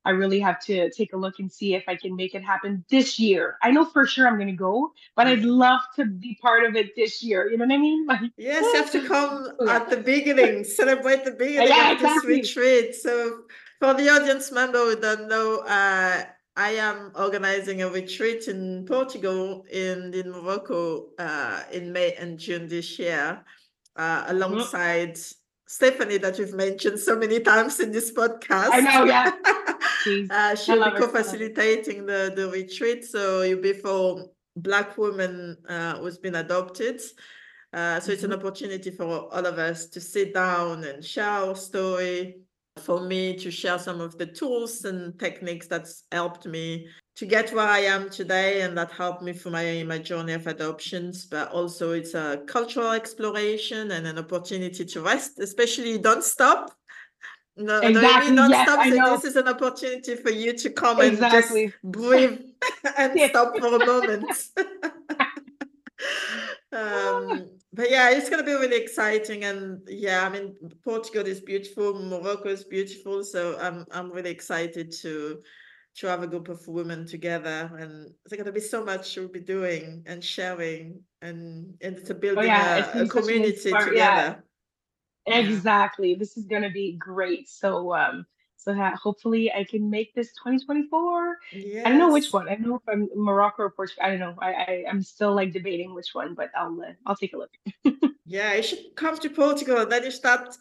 I 0.07 0.11
really 0.11 0.39
have 0.39 0.61
to 0.67 0.89
take 0.91 1.13
a 1.13 1.17
look 1.17 1.41
and 1.41 1.51
see 1.51 1.75
if 1.75 1.83
I 1.89 1.97
can 1.97 2.15
make 2.15 2.35
it 2.37 2.45
happen 2.45 2.85
this 2.89 3.19
year. 3.19 3.57
I 3.61 3.73
know 3.73 3.85
for 3.85 4.07
sure 4.07 4.29
I'm 4.29 4.39
gonna 4.39 4.53
go, 4.53 4.93
but 5.17 5.27
I'd 5.27 5.43
love 5.45 5.81
to 5.97 6.07
be 6.07 6.39
part 6.41 6.65
of 6.65 6.77
it 6.77 6.95
this 6.95 7.25
year. 7.25 7.51
You 7.51 7.59
know 7.59 7.67
what 7.67 7.75
I 7.75 7.79
mean? 7.79 8.07
Like, 8.13 8.21
Yes, 8.39 8.63
you 8.63 8.81
have 8.81 8.93
to 8.93 9.03
come 9.07 9.51
at 9.69 9.91
the 9.91 9.97
beginning, 9.97 10.63
celebrate 10.63 11.25
the 11.25 11.33
beginning 11.33 11.69
Yeah, 11.69 11.93
of 11.93 11.99
this 11.99 12.25
retreat. 12.25 12.95
So 12.95 13.43
for 13.81 13.95
the 13.95 14.09
audience 14.09 14.53
member 14.53 14.79
who 14.79 14.95
don't 15.01 15.29
know, 15.29 15.59
uh, 15.67 16.23
I 16.57 16.71
am 16.89 17.11
organizing 17.17 17.83
a 17.83 17.89
retreat 17.91 18.47
in 18.49 18.87
Portugal 18.87 19.67
and 19.75 20.15
in 20.15 20.31
Morocco 20.31 21.09
uh, 21.19 21.65
in 21.73 21.93
May 21.93 22.15
and 22.15 22.39
June 22.39 22.69
this 22.69 22.97
year, 22.99 23.43
uh, 23.97 24.25
Mhm. 24.25 24.31
alongside 24.31 25.19
Stephanie 25.67 26.19
that 26.19 26.39
you've 26.39 26.55
mentioned 26.55 26.99
so 27.01 27.17
many 27.17 27.41
times 27.41 27.81
in 27.81 27.91
this 27.91 28.13
podcast. 28.13 28.71
I 28.73 28.81
know, 28.81 29.05
yeah. 29.05 29.33
She's 30.07 30.31
Uh, 30.31 30.55
she'll 30.55 30.77
be 30.77 30.81
her. 30.83 30.87
I 30.87 30.89
love 30.91 31.01
her. 31.01 31.07
co-facilitating 31.09 32.07
the, 32.07 32.33
the 32.35 32.49
retreat. 32.49 33.05
So 33.05 33.43
you'll 33.43 33.61
be 33.61 33.73
for 33.73 34.31
Black 34.57 34.97
women 34.97 35.57
uh, 35.69 35.99
who's 35.99 36.19
been 36.19 36.37
adopted. 36.37 37.01
Uh, 37.73 38.01
so 38.01 38.13
it's 38.13 38.23
an 38.23 38.31
Mhm. 38.31 38.39
opportunity 38.39 38.91
for 38.91 39.05
all 39.05 39.47
of 39.47 39.59
us 39.59 39.87
to 39.89 40.01
sit 40.01 40.33
down 40.33 40.85
and 40.85 41.05
share 41.05 41.29
our 41.29 41.55
story. 41.57 42.41
For 42.79 43.01
me 43.01 43.35
to 43.39 43.51
share 43.51 43.79
some 43.79 44.03
of 44.03 44.19
the 44.19 44.27
tools 44.27 44.85
and 44.85 45.19
techniques 45.19 45.67
that's 45.67 46.05
helped 46.13 46.45
me 46.47 46.87
to 47.17 47.25
get 47.25 47.51
where 47.55 47.67
I 47.67 47.81
am 47.81 48.11
today 48.11 48.61
and 48.61 48.77
that 48.77 48.91
helped 48.93 49.23
me 49.23 49.33
for 49.33 49.49
my, 49.49 49.83
my 49.87 49.99
journey 49.99 50.35
of 50.35 50.47
adoptions. 50.47 51.25
But 51.25 51.51
also 51.53 51.93
it's 51.93 52.13
a 52.15 52.43
cultural 52.47 52.93
exploration 52.93 53.93
and 53.93 54.07
an 54.07 54.19
opportunity 54.19 54.85
to 54.85 55.01
rest, 55.01 55.39
especially 55.39 55.97
don't 55.99 56.23
stop. 56.23 56.71
No, 57.57 57.81
no, 57.81 57.89
Exactly. 57.89 58.37
don't 58.37 58.51
Yes, 58.51 58.69
stop. 58.69 58.87
So 58.87 59.17
this 59.17 59.25
is 59.25 59.37
an 59.37 59.49
opportunity 59.49 60.17
for 60.17 60.31
you 60.31 60.53
to 60.59 60.71
come 60.71 61.01
and 61.01 61.17
just 61.19 61.55
breathe 61.83 62.41
and 62.99 63.19
stop 63.31 63.59
for 63.59 63.77
a 63.77 63.87
moment. 63.87 64.31
um, 66.73 67.49
but 67.73 67.91
yeah, 67.91 68.11
it's 68.11 68.29
gonna 68.29 68.43
be 68.43 68.53
really 68.53 68.77
exciting. 68.77 69.45
And 69.45 69.81
yeah, 69.89 70.27
I 70.27 70.29
mean, 70.29 70.55
Portugal 70.85 71.27
is 71.27 71.41
beautiful, 71.41 71.95
Morocco 71.95 72.49
is 72.49 72.65
beautiful. 72.65 73.25
So 73.25 73.59
I'm 73.59 73.87
I'm 73.91 74.13
really 74.13 74.31
excited 74.31 74.93
to 75.03 75.43
to 75.97 76.07
have 76.07 76.23
a 76.23 76.27
group 76.27 76.49
of 76.49 76.67
women 76.69 77.07
together, 77.07 77.71
and 77.79 78.13
there's 78.25 78.39
gonna 78.39 78.53
be 78.53 78.61
so 78.61 78.85
much 78.85 79.17
we'll 79.17 79.29
be 79.29 79.41
doing 79.41 80.03
and 80.07 80.23
sharing, 80.23 81.01
and 81.23 81.75
and 81.81 82.05
to 82.05 82.15
Oh 82.15 82.19
building 82.19 82.47
yeah, 82.47 82.77
a, 82.77 83.01
a 83.01 83.05
be 83.05 83.09
such 83.09 83.17
an 83.17 83.23
community. 83.23 83.71
Together. 83.71 83.95
Yeah. 83.95 84.35
Exactly. 85.27 86.15
This 86.15 86.37
is 86.37 86.45
gonna 86.45 86.71
be 86.71 86.93
great. 86.93 87.49
So 87.49 87.95
um, 87.95 88.27
so 88.57 88.75
ha 88.75 88.95
hopefully 89.01 89.53
I 89.53 89.65
can 89.65 89.89
make 89.89 90.15
this 90.15 90.29
2024. 90.35 91.39
I 91.85 91.89
don't 91.89 91.99
know 91.99 92.13
which 92.13 92.33
one. 92.33 92.49
I 92.49 92.55
don't 92.57 92.69
know 92.69 92.77
if 92.77 92.89
I'm 92.89 93.09
Morocco 93.15 93.65
or 93.65 93.71
Portugal. 93.71 94.05
I 94.05 94.11
don't 94.11 94.19
know. 94.19 94.35
I, 94.41 94.53
I 94.53 94.85
I'm 94.89 95.03
still 95.03 95.35
like 95.35 95.53
debating 95.53 95.95
which 95.95 96.15
one, 96.15 96.35
but 96.35 96.51
I'll 96.57 96.81
uh, 96.81 96.93
I'll 97.07 97.17
take 97.17 97.35
a 97.35 97.39
look. 97.39 97.53
Yeah, 98.29 98.55
you 98.55 98.63
should 98.63 98.81
come 98.97 99.17
to 99.19 99.31
Portugal 99.31 99.79
and 99.79 99.93
then 99.93 100.03
you 100.03 100.11
start 100.11 100.57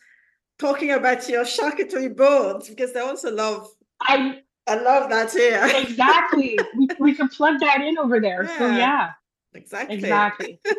talking 0.59 0.91
about 0.91 1.27
your 1.27 1.43
charcuterie 1.43 2.15
boards 2.15 2.69
because 2.69 2.93
they 2.93 2.99
also 2.99 3.33
love 3.33 3.67
I 4.01 4.41
I 4.67 4.75
love 4.75 5.09
that 5.09 5.31
here. 5.33 5.67
exactly. 5.75 6.59
We 6.77 6.87
we 6.99 7.15
can 7.15 7.27
plug 7.27 7.59
that 7.61 7.81
in 7.81 7.97
over 7.97 8.19
there. 8.19 8.47
So 8.47 8.67
Yeah, 8.67 8.77
yeah, 8.77 9.11
exactly. 9.53 9.95
exactly. 9.95 10.59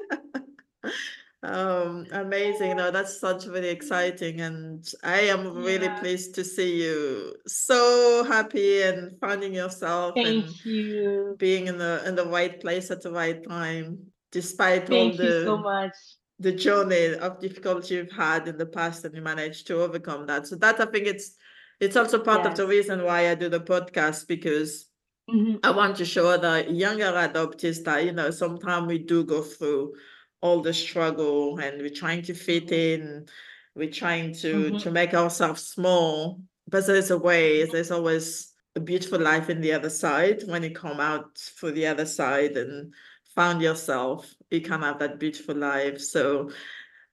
Um, 1.43 2.07
amazing. 2.13 2.77
No, 2.77 2.91
that's 2.91 3.21
such 3.21 3.47
really 3.47 3.69
exciting, 3.69 4.41
and 4.41 4.85
I 5.05 5.21
am 5.21 5.53
really 5.55 5.87
Yeah. 5.87 6.01
pleased 6.01 6.35
to 6.37 6.45
see 6.45 6.83
you 6.83 7.37
so 7.47 8.25
happy 8.25 8.83
and 8.83 9.19
finding 9.21 9.53
yourself 9.55 10.17
and 10.17 10.25
Thank 10.45 10.65
you. 10.65 11.37
being 11.39 11.67
in 11.67 11.79
the 11.79 12.03
in 12.07 12.15
the 12.17 12.27
right 12.27 12.59
place 12.61 12.91
at 12.91 13.03
the 13.03 13.13
right 13.13 13.43
time, 13.47 13.99
despite 14.33 14.91
all 14.91 15.11
Thank 15.11 15.21
you 15.21 15.31
so 15.45 15.57
the 15.57 15.63
much. 15.63 15.97
the 16.39 16.53
journey 16.53 17.15
of 17.15 17.39
difficulty 17.41 17.95
you've 17.95 18.13
had 18.13 18.49
in 18.49 18.57
the 18.59 18.67
past 18.67 19.05
and 19.05 19.15
you 19.15 19.23
managed 19.23 19.67
to 19.69 19.81
overcome 19.83 20.27
that. 20.27 20.47
So 20.47 20.57
that 20.57 20.81
I 20.81 20.87
think 20.87 21.07
it's 21.07 21.37
it's 21.81 21.97
also 21.97 22.19
part 22.19 22.47
of 22.47 22.57
the 22.57 22.67
reason 22.67 23.05
why 23.05 23.31
I 23.31 23.35
do 23.35 23.49
the 23.51 23.61
podcast 23.61 24.27
because 24.27 24.89
Mhm. 25.31 25.61
I 25.63 25.71
want 25.71 25.97
to 25.97 26.05
show 26.05 26.29
other 26.29 26.61
younger 26.63 27.13
adoptees 27.13 27.85
that 27.85 28.05
you 28.05 28.13
know 28.13 28.31
sometimes 28.31 28.87
we 28.87 28.99
do 28.99 29.23
go 29.25 29.43
through 29.43 29.93
all 30.41 30.61
the 30.63 30.73
struggle 30.73 31.59
and 31.59 31.81
we're 31.81 31.91
trying 31.91 32.23
to 32.23 32.35
fit 32.35 32.69
Mhm. 32.69 32.73
in, 32.73 33.27
we're 33.75 33.91
trying 33.91 34.33
to 34.35 34.71
Mhm. 34.71 34.83
to 34.83 34.91
make 34.91 35.15
ourselves 35.15 35.63
small, 35.67 36.41
but 36.69 36.87
there's 36.87 37.11
a 37.11 37.19
way, 37.19 37.65
there's 37.65 37.91
always 37.91 38.53
a 38.75 38.81
beautiful 38.81 39.19
life 39.21 39.49
in 39.51 39.61
the 39.61 39.73
other 39.73 39.91
side 39.91 40.43
when 40.47 40.63
you 40.63 40.71
come 40.71 41.01
out 41.01 41.39
for 41.57 41.71
the 41.71 41.87
other 41.87 42.07
side 42.07 42.57
and 42.57 42.93
found 43.35 43.63
yourself, 43.63 44.33
you 44.51 44.61
can 44.61 44.83
have 44.83 44.99
that 44.99 45.19
beautiful 45.19 45.55
life. 45.55 46.01
So 46.01 46.51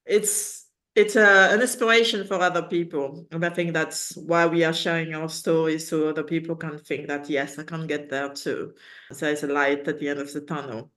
it's 0.06 0.62
it's 0.96 1.16
a, 1.16 1.50
an 1.52 1.60
inspiration 1.60 2.24
for 2.28 2.36
other 2.36 2.62
people. 2.62 3.26
And 3.32 3.44
I 3.44 3.50
think 3.50 3.74
that's 3.74 4.16
why 4.16 4.46
we 4.46 4.64
are 4.64 4.74
sharing 4.74 5.16
our 5.16 5.28
stories 5.28 5.88
so 5.88 6.08
other 6.08 6.24
people 6.24 6.56
can 6.56 6.78
think 6.78 7.08
that 7.08 7.28
yes, 7.32 7.58
I 7.58 7.64
can 7.64 7.88
get 7.88 8.10
there 8.10 8.30
too. 8.30 8.76
There's 9.10 9.42
a 9.42 9.48
light 9.48 9.88
at 9.88 9.98
the 10.00 10.10
end 10.10 10.20
of 10.20 10.32
the 10.32 10.42
tunnel. 10.42 10.92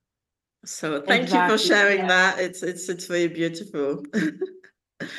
So 0.67 1.01
thank 1.01 1.33
you 1.33 1.41
for 1.49 1.57
sharing 1.57 1.99
Yes. 2.01 2.09
that. 2.09 2.39
It's 2.41 2.63
it's 2.63 2.89
it's 2.89 3.07
very 3.07 3.29
beautiful. 3.29 4.05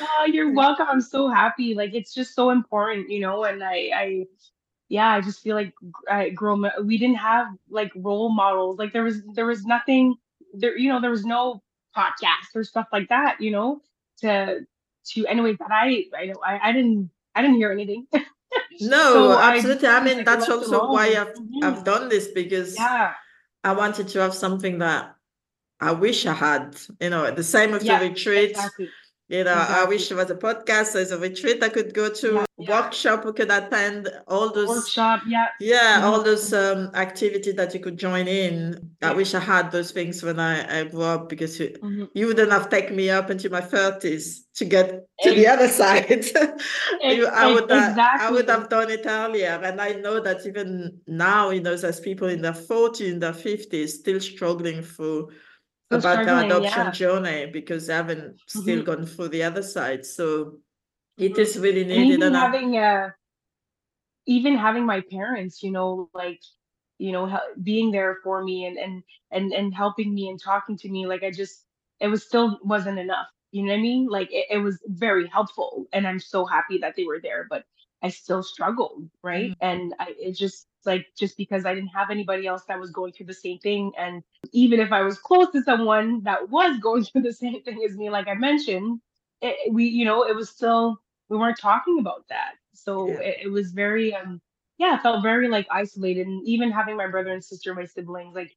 Oh, 0.00 0.26
you're 0.26 0.52
welcome. 0.52 0.86
I'm 0.88 1.00
so 1.00 1.28
happy. 1.28 1.74
Like 1.74 1.94
it's 1.94 2.14
just 2.14 2.34
so 2.34 2.50
important, 2.50 3.10
you 3.10 3.20
know, 3.20 3.44
and 3.44 3.62
I 3.64 3.90
I 3.94 4.26
yeah, 4.88 5.08
I 5.08 5.20
just 5.20 5.40
feel 5.40 5.56
like 5.56 5.72
I 6.10 6.30
grow 6.30 6.62
we 6.84 6.98
didn't 6.98 7.16
have 7.16 7.48
like 7.68 7.90
role 7.96 8.28
models. 8.30 8.78
Like 8.78 8.92
there 8.92 9.04
was 9.04 9.22
there 9.34 9.46
was 9.46 9.64
nothing 9.64 10.16
there, 10.54 10.76
you 10.76 10.88
know, 10.88 11.00
there 11.00 11.10
was 11.10 11.24
no 11.24 11.62
podcast 11.96 12.54
or 12.54 12.64
stuff 12.64 12.88
like 12.92 13.08
that, 13.08 13.40
you 13.40 13.50
know, 13.50 13.80
to 14.18 14.60
to 15.10 15.26
anyway. 15.26 15.54
But 15.54 15.68
I 15.72 16.04
I 16.16 16.26
know 16.26 16.40
I, 16.44 16.68
I 16.68 16.72
didn't 16.72 17.10
I 17.34 17.42
didn't 17.42 17.56
hear 17.56 17.72
anything. 17.72 18.06
No, 18.80 19.12
So 19.12 19.38
absolutely. 19.38 19.88
I 19.88 19.94
was 19.98 20.04
mean, 20.04 20.16
like 20.18 20.26
that's 20.26 20.48
also 20.48 20.86
why. 20.92 21.06
I've 21.16 21.34
I've 21.62 21.80
Mhm. 21.80 21.84
done 21.84 22.08
this 22.08 22.28
because 22.28 22.76
Yeah. 22.76 23.14
I 23.64 23.72
wanted 23.72 24.08
to 24.08 24.20
have 24.20 24.34
something 24.34 24.78
that 24.78 25.16
I 25.80 25.92
wish 25.92 26.26
I 26.26 26.32
had, 26.34 26.76
you 27.00 27.10
know, 27.10 27.30
the 27.30 27.42
same 27.44 27.70
with 27.72 27.86
the 27.86 27.98
retreat. 27.98 28.50
exactly. 28.50 28.88
You 29.30 29.44
know, 29.44 29.52
I 29.52 29.84
wish 29.84 30.08
there 30.08 30.16
was 30.16 30.30
a 30.30 30.34
podcast, 30.34 30.94
there's 30.94 31.10
a 31.10 31.18
retreat 31.18 31.62
I 31.62 31.68
could 31.68 31.92
go 31.92 32.08
to, 32.08 32.32
Yeah. 32.32 32.44
Yeah. 32.56 32.80
workshop 32.80 33.26
we 33.26 33.34
could 33.34 33.50
attend, 33.50 34.08
all 34.26 34.50
those 34.50 34.68
Workshop. 34.68 35.20
Yeah. 35.28 35.48
yeah, 35.60 36.00
all 36.02 36.20
Mhm. 36.20 36.24
those 36.24 36.52
um 36.54 36.90
activities 36.94 37.54
that 37.56 37.74
you 37.74 37.80
could 37.80 37.98
join 37.98 38.26
in. 38.26 38.54
I 39.02 39.12
wish 39.12 39.34
I 39.34 39.40
had 39.40 39.70
those 39.70 39.90
things 39.92 40.22
when 40.22 40.40
I, 40.40 40.80
I 40.80 40.84
grew 40.84 41.02
up 41.02 41.28
because 41.28 41.60
you, 41.60 41.68
Mhm. 41.82 42.08
you 42.14 42.26
wouldn't 42.28 42.50
have 42.50 42.70
taken 42.70 42.96
me 42.96 43.10
up 43.10 43.30
into 43.30 43.50
my 43.50 43.60
30s 43.60 44.46
to 44.54 44.64
get 44.64 44.86
to 45.24 45.30
the 45.34 45.46
other 45.46 45.68
side. 45.68 46.24
You- 47.02 47.26
I 47.28 47.52
would 47.52 47.70
I 47.70 48.30
would 48.30 48.48
have 48.48 48.70
done 48.70 48.90
it 48.90 49.04
earlier. 49.06 49.60
And 49.62 49.78
I 49.78 49.90
know 49.92 50.20
that 50.20 50.46
even 50.46 51.00
now, 51.06 51.50
you 51.50 51.60
know, 51.60 51.76
there's 51.76 52.00
people 52.00 52.28
in 52.28 52.40
their 52.40 52.54
40s, 52.70 53.08
in 53.12 53.18
their 53.18 53.34
50s 53.34 53.88
still 54.00 54.20
struggling 54.20 54.82
through 54.82 55.28
About 55.90 56.24
the 56.26 56.38
adoption 56.44 56.92
Yeah. 56.92 56.92
journey 56.92 57.46
because 57.46 57.86
they 57.86 57.94
haven't 57.94 58.40
still 58.46 58.82
Mhm. 58.82 58.84
gone 58.84 59.06
through 59.06 59.28
the 59.28 59.42
other 59.42 59.62
side. 59.62 60.04
So 60.04 60.60
it 61.18 61.38
is 61.38 61.56
Mhm. 61.56 61.56
is 61.56 61.62
really 61.62 61.84
And 61.90 62.04
needed. 62.04 62.22
even 62.22 62.22
And 62.22 62.36
I, 62.36 62.48
having 62.48 62.76
uh 62.76 63.10
even 64.26 64.56
having 64.56 64.84
my 64.86 65.00
parents, 65.10 65.62
you 65.62 65.70
know, 65.70 66.10
like 66.14 66.40
you 66.98 67.12
know, 67.12 67.40
being 67.62 67.92
there 67.92 68.18
for 68.24 68.42
me 68.42 68.66
and 68.66 68.76
and 68.78 69.02
and 69.30 69.52
and 69.52 69.74
helping 69.74 70.14
me 70.14 70.28
and 70.28 70.40
talking 70.42 70.76
to 70.78 70.88
me, 70.90 71.06
like 71.06 71.22
I 71.22 71.30
just 71.30 71.66
it 72.00 72.08
was 72.08 72.24
still 72.26 72.58
wasn't 72.64 72.98
enough. 72.98 73.28
You 73.52 73.62
know 73.64 73.72
what 73.72 73.78
I 73.78 73.82
mean? 73.82 74.08
Like 74.08 74.30
it, 74.32 74.46
it 74.50 74.58
was 74.58 74.82
very 74.88 75.26
helpful, 75.28 75.86
and 75.92 76.06
I'm 76.06 76.18
so 76.20 76.44
happy 76.44 76.78
that 76.78 76.96
they 76.96 77.04
were 77.04 77.20
there. 77.20 77.46
But 77.48 77.64
I 78.02 78.08
still 78.10 78.42
struggled, 78.42 79.08
right? 79.22 79.52
Mm. 79.60 79.60
And 79.60 79.94
I 79.98 80.14
it 80.18 80.32
just 80.32 80.67
like 80.86 81.06
just 81.18 81.36
because 81.36 81.64
I 81.66 81.74
didn't 81.74 81.90
have 81.90 82.10
anybody 82.10 82.46
else 82.46 82.64
that 82.68 82.80
was 82.80 82.90
going 82.90 83.12
through 83.12 83.26
the 83.26 83.34
same 83.34 83.58
thing, 83.58 83.92
and 83.98 84.22
even 84.52 84.80
if 84.80 84.92
I 84.92 85.02
was 85.02 85.18
close 85.18 85.50
to 85.52 85.62
someone 85.62 86.22
that 86.24 86.48
was 86.50 86.78
going 86.82 87.04
through 87.04 87.22
the 87.22 87.32
same 87.32 87.62
thing 87.62 87.82
as 87.88 87.96
me, 87.96 88.10
like 88.10 88.28
I 88.28 88.34
mentioned, 88.34 89.00
it, 89.40 89.56
it- 89.66 89.72
we 89.72 89.86
you 89.86 90.04
know 90.04 90.24
it 90.24 90.34
was 90.36 90.50
still 90.50 91.00
we 91.28 91.36
weren't 91.38 91.58
talking 91.58 91.98
about 92.00 92.26
that. 92.28 92.52
So 92.74 93.08
yeah. 93.08 93.20
it, 93.20 93.36
it 93.44 93.48
was 93.48 93.72
very 93.72 94.14
um 94.14 94.40
yeah, 94.78 94.96
I 94.98 95.02
felt 95.02 95.22
very 95.22 95.48
like 95.48 95.66
isolated 95.70 96.26
and 96.26 96.46
even 96.46 96.70
having 96.70 96.96
my 96.96 97.08
brother 97.08 97.30
and 97.32 97.44
sister, 97.44 97.74
my 97.74 97.84
siblings, 97.84 98.34
like 98.34 98.56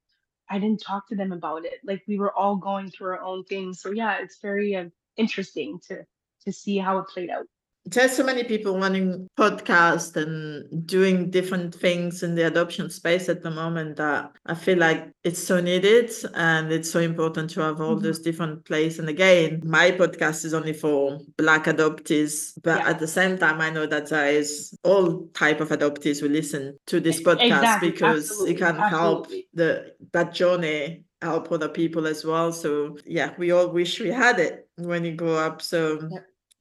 I 0.50 0.60
didn't 0.60 0.82
talk 0.82 1.08
to 1.10 1.16
them 1.16 1.32
about 1.32 1.66
it. 1.66 1.80
Like 1.84 2.04
we 2.08 2.20
were 2.20 2.34
all 2.38 2.56
going 2.58 2.92
through 2.92 3.14
our 3.14 3.22
own 3.22 3.44
things. 3.46 3.82
So 3.82 3.92
yeah, 3.92 4.18
it's 4.22 4.40
very 4.40 4.76
um, 4.76 4.92
interesting 5.18 5.80
to 5.88 6.06
to 6.46 6.52
see 6.54 6.78
how 6.78 7.00
it 7.00 7.08
played 7.08 7.30
out. 7.30 7.48
There's 7.86 8.16
so 8.16 8.24
many 8.24 8.44
people 8.44 8.78
running 8.78 9.28
podcasts 9.38 10.16
and 10.16 10.86
doing 10.86 11.32
different 11.32 11.74
things 11.74 12.22
in 12.22 12.36
the 12.36 12.44
adoption 12.44 12.90
space 12.90 13.28
at 13.28 13.42
the 13.42 13.50
moment 13.50 13.96
that 13.98 14.32
I 14.46 14.54
feel 14.54 14.78
like 14.78 15.10
it's 15.24 15.44
so 15.44 15.60
needed 15.60 16.12
and 16.36 16.72
it's 16.72 16.92
so 16.92 17.00
important 17.00 17.50
to 17.52 17.62
have 17.62 17.82
all 17.82 17.96
mm-hmm. 17.96 18.04
those 18.04 18.20
different 18.20 18.66
places. 18.66 19.00
And 19.00 19.10
again, 19.10 19.62
my 19.66 19.92
podcast 19.92 20.46
is 20.46 20.54
only 20.54 20.74
for 20.74 21.20
Black 21.38 21.66
adoptees, 21.66 22.54
but 22.64 22.80
yeah. 22.80 22.90
at 22.90 23.00
the 23.00 23.08
same 23.08 23.38
time, 23.38 23.60
I 23.60 23.72
know 23.72 23.88
that 23.88 24.10
there 24.10 24.32
is 24.32 24.78
all 24.84 25.28
type 25.34 25.60
of 25.60 25.70
adoptees 25.70 26.20
who 26.20 26.30
listen 26.30 26.78
to 26.88 27.00
this 27.00 27.22
podcast 27.22 27.58
exactly. 27.58 27.92
because 27.92 28.30
Absolutely. 28.30 28.54
it 28.54 28.58
can 28.58 28.78
Absolutely. 28.78 29.00
help 29.00 29.28
the 29.54 29.94
that 30.12 30.34
journey 30.34 31.04
help 31.22 31.52
other 31.52 31.70
people 31.70 32.08
as 32.08 32.26
well. 32.26 32.52
So 32.52 32.98
yeah, 33.06 33.34
we 33.38 33.52
all 33.52 33.70
wish 33.70 34.00
we 34.00 34.10
had 34.10 34.40
it 34.40 34.68
when 34.78 35.06
you 35.06 35.14
grow 35.14 35.36
up. 35.36 35.62
So 35.62 36.10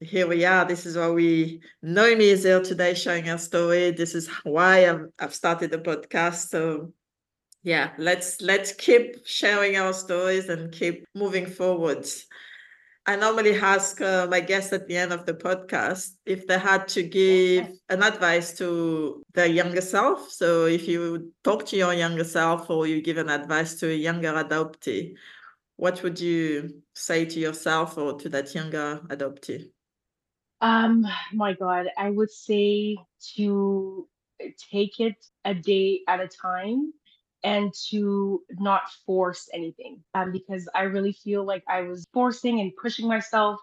here 0.01 0.27
we 0.27 0.45
are. 0.45 0.65
This 0.65 0.87
is 0.87 0.97
why 0.97 1.11
we 1.11 1.61
Noémie 1.85 2.33
is 2.33 2.45
here 2.45 2.63
today 2.63 2.95
sharing 2.95 3.25
her 3.25 3.39
story. 3.39 3.91
This 3.91 4.15
is 4.15 4.29
why 4.45 4.89
I've, 4.89 5.07
I've 5.19 5.35
started 5.35 5.71
the 5.71 5.79
podcast. 5.79 6.49
So 6.49 6.93
yeah, 7.63 7.93
let's 7.99 8.41
let's 8.41 8.73
keep 8.73 9.27
sharing 9.27 9.77
our 9.77 9.93
stories 9.93 10.49
and 10.49 10.73
keep 10.73 11.05
moving 11.15 11.47
forwards. 11.47 12.27
I 13.07 13.17
normally 13.17 13.55
ask 13.55 14.01
uh, 14.01 14.27
my 14.31 14.41
guests 14.41 14.73
at 14.73 14.87
the 14.87 14.97
end 14.97 15.13
of 15.13 15.27
the 15.27 15.35
podcast 15.35 16.11
if 16.27 16.47
they 16.47 16.59
had 16.59 16.87
to 16.89 17.03
give 17.03 17.69
an 17.89 18.03
advice 18.03 18.57
to 18.59 19.23
their 19.35 19.47
younger 19.47 19.81
self. 19.81 20.31
So 20.31 20.67
if 20.67 20.87
you 20.87 21.33
talk 21.43 21.67
to 21.67 21.77
your 21.77 21.93
younger 21.93 22.25
self 22.25 22.71
or 22.71 22.87
you 22.87 23.03
give 23.03 23.17
an 23.17 23.29
advice 23.29 23.75
to 23.81 23.91
a 23.91 23.95
younger 23.95 24.33
adoptee, 24.33 25.15
what 25.77 26.03
would 26.03 26.21
you 26.21 26.83
say 26.95 27.25
to 27.25 27.41
yourself 27.41 27.99
or 27.99 28.19
to 28.19 28.29
that 28.29 28.55
younger 28.55 29.01
adoptee? 29.09 29.71
Um, 30.61 31.07
my 31.33 31.55
God, 31.55 31.87
I 31.97 32.11
would 32.11 32.31
say 32.31 32.97
to 33.37 34.07
take 34.71 35.01
it 35.01 35.17
a 35.45 35.55
day 35.55 36.01
at 36.09 36.21
a 36.21 36.29
time 36.29 36.93
and 37.43 37.73
to 37.91 38.43
not 38.59 38.83
force 39.07 39.49
anything. 39.55 40.03
Um, 40.15 40.33
because 40.33 40.69
I 40.75 40.83
really 40.83 41.13
feel 41.13 41.45
like 41.45 41.65
I 41.69 41.83
was 41.83 42.05
forcing 42.13 42.61
and 42.61 42.73
pushing 42.81 43.09
myself, 43.09 43.61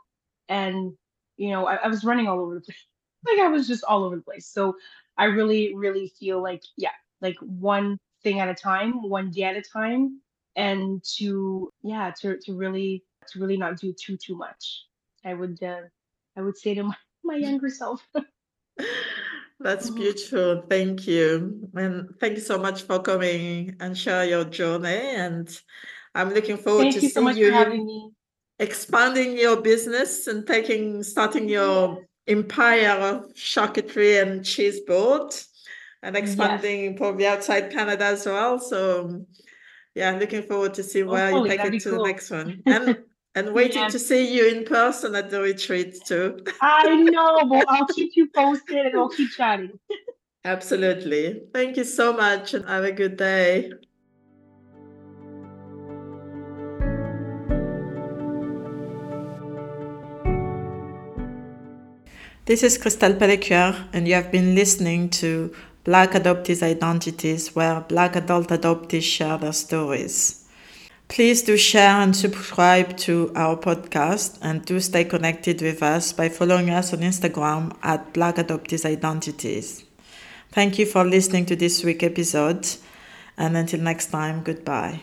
and 0.49 0.93
you 1.37 1.51
know, 1.51 1.67
I, 1.67 1.75
I 1.75 1.87
was 1.87 2.03
running 2.03 2.27
all 2.27 2.39
over 2.39 2.55
the 2.55 2.61
place. 2.61 2.77
like 3.27 3.39
I 3.39 3.47
was 3.47 3.67
just 3.67 3.83
all 3.83 4.03
over 4.03 4.15
the 4.15 4.21
place. 4.23 4.47
So 4.47 4.75
I 5.17 5.25
really, 5.25 5.75
really 5.75 6.11
feel 6.19 6.41
like, 6.41 6.63
yeah, 6.77 6.91
like 7.21 7.35
one 7.41 7.97
thing 8.23 8.39
at 8.39 8.49
a 8.49 8.55
time, 8.55 9.07
one 9.07 9.31
day 9.31 9.43
at 9.43 9.55
a 9.55 9.61
time, 9.61 10.21
and 10.55 11.03
to 11.17 11.71
yeah, 11.83 12.11
to 12.21 12.37
to 12.45 12.53
really 12.53 13.03
to 13.29 13.39
really 13.39 13.57
not 13.57 13.77
do 13.79 13.93
too 13.93 14.17
too 14.17 14.35
much. 14.35 14.85
I 15.25 15.33
would 15.33 15.61
uh, 15.61 15.81
I 16.37 16.41
would 16.41 16.57
say 16.57 16.75
to 16.75 16.83
my, 16.83 16.95
my 17.23 17.35
younger 17.47 17.69
self. 17.69 18.07
That's 19.59 19.89
mm-hmm. 19.89 19.99
beautiful. 19.99 20.63
Thank 20.69 21.07
you. 21.07 21.69
And 21.75 22.09
thank 22.19 22.35
you 22.35 22.41
so 22.41 22.59
much 22.59 22.83
for 22.83 22.99
coming 22.99 23.75
and 23.79 23.97
share 23.97 24.23
your 24.25 24.45
journey. 24.45 25.15
And 25.15 25.49
I'm 26.13 26.33
looking 26.33 26.57
forward 26.57 26.83
thank 26.83 26.95
to 26.95 27.01
you 27.01 27.09
seeing 27.09 27.33
so 27.33 27.39
you 27.39 28.13
expanding 28.59 29.37
your 29.37 29.61
business 29.61 30.27
and 30.27 30.45
taking 30.45 31.03
starting 31.03 31.47
your 31.49 32.05
empire 32.27 32.89
of 32.89 33.33
charcuterie 33.33 34.21
and 34.21 34.43
cheese 34.43 34.81
board 34.81 35.33
and 36.03 36.15
expanding 36.15 36.83
yes. 36.83 36.93
probably 36.97 37.27
outside 37.27 37.71
Canada 37.71 38.05
as 38.05 38.25
well. 38.25 38.59
So 38.59 39.25
yeah, 39.95 40.11
looking 40.11 40.43
forward 40.43 40.75
to 40.75 40.83
see 40.83 41.03
where 41.03 41.31
Hopefully, 41.31 41.51
you 41.51 41.57
take 41.57 41.73
it 41.73 41.79
to 41.81 41.89
cool. 41.89 42.03
the 42.03 42.07
next 42.07 42.29
one. 42.29 42.61
And 42.65 42.97
and 43.37 43.53
waiting 43.53 43.83
yes. 43.83 43.91
to 43.91 43.99
see 43.99 44.35
you 44.35 44.47
in 44.47 44.65
person 44.65 45.13
at 45.13 45.29
the 45.29 45.39
retreat 45.39 46.03
too. 46.03 46.43
I 46.61 46.95
know, 46.95 47.45
but 47.45 47.65
I'll 47.69 47.85
keep 47.85 48.15
you 48.15 48.27
posted 48.29 48.87
and 48.87 48.95
I'll 48.97 49.09
keep 49.09 49.29
chatting. 49.29 49.79
Absolutely. 50.43 51.43
Thank 51.53 51.77
you 51.77 51.83
so 51.83 52.13
much 52.13 52.55
and 52.55 52.67
have 52.67 52.83
a 52.83 52.91
good 52.91 53.15
day. 53.15 53.73
This 62.45 62.63
is 62.63 62.77
Christelle 62.77 63.19
Pellecuer, 63.19 63.75
and 63.91 64.07
you 64.07 64.13
have 64.15 64.31
been 64.31 64.55
listening 64.55 65.09
to 65.21 65.53
Black 65.83 66.11
Adoptees 66.11 66.63
Identities, 66.63 67.53
where 67.53 67.81
Black 67.81 68.15
adult 68.15 68.47
adoptees 68.47 69.03
share 69.03 69.37
their 69.37 69.51
stories. 69.51 70.36
Please 71.09 71.41
do 71.41 71.55
share 71.57 72.01
and 72.01 72.15
subscribe 72.15 72.97
to 72.97 73.31
our 73.35 73.55
podcast 73.55 74.37
and 74.41 74.63
do 74.65 74.79
stay 74.79 75.05
connected 75.05 75.61
with 75.61 75.81
us 75.81 76.11
by 76.11 76.29
following 76.29 76.69
us 76.69 76.93
on 76.93 76.99
Instagram 76.99 77.75
at 77.81 78.13
Black 78.13 78.35
Adoptees 78.35 78.85
Identities. 78.85 79.85
Thank 80.51 80.77
you 80.77 80.85
for 80.85 81.05
listening 81.05 81.45
to 81.45 81.55
this 81.55 81.83
week's 81.83 82.03
episode 82.03 82.67
and 83.37 83.55
until 83.55 83.79
next 83.79 84.07
time, 84.07 84.43
goodbye. 84.43 85.01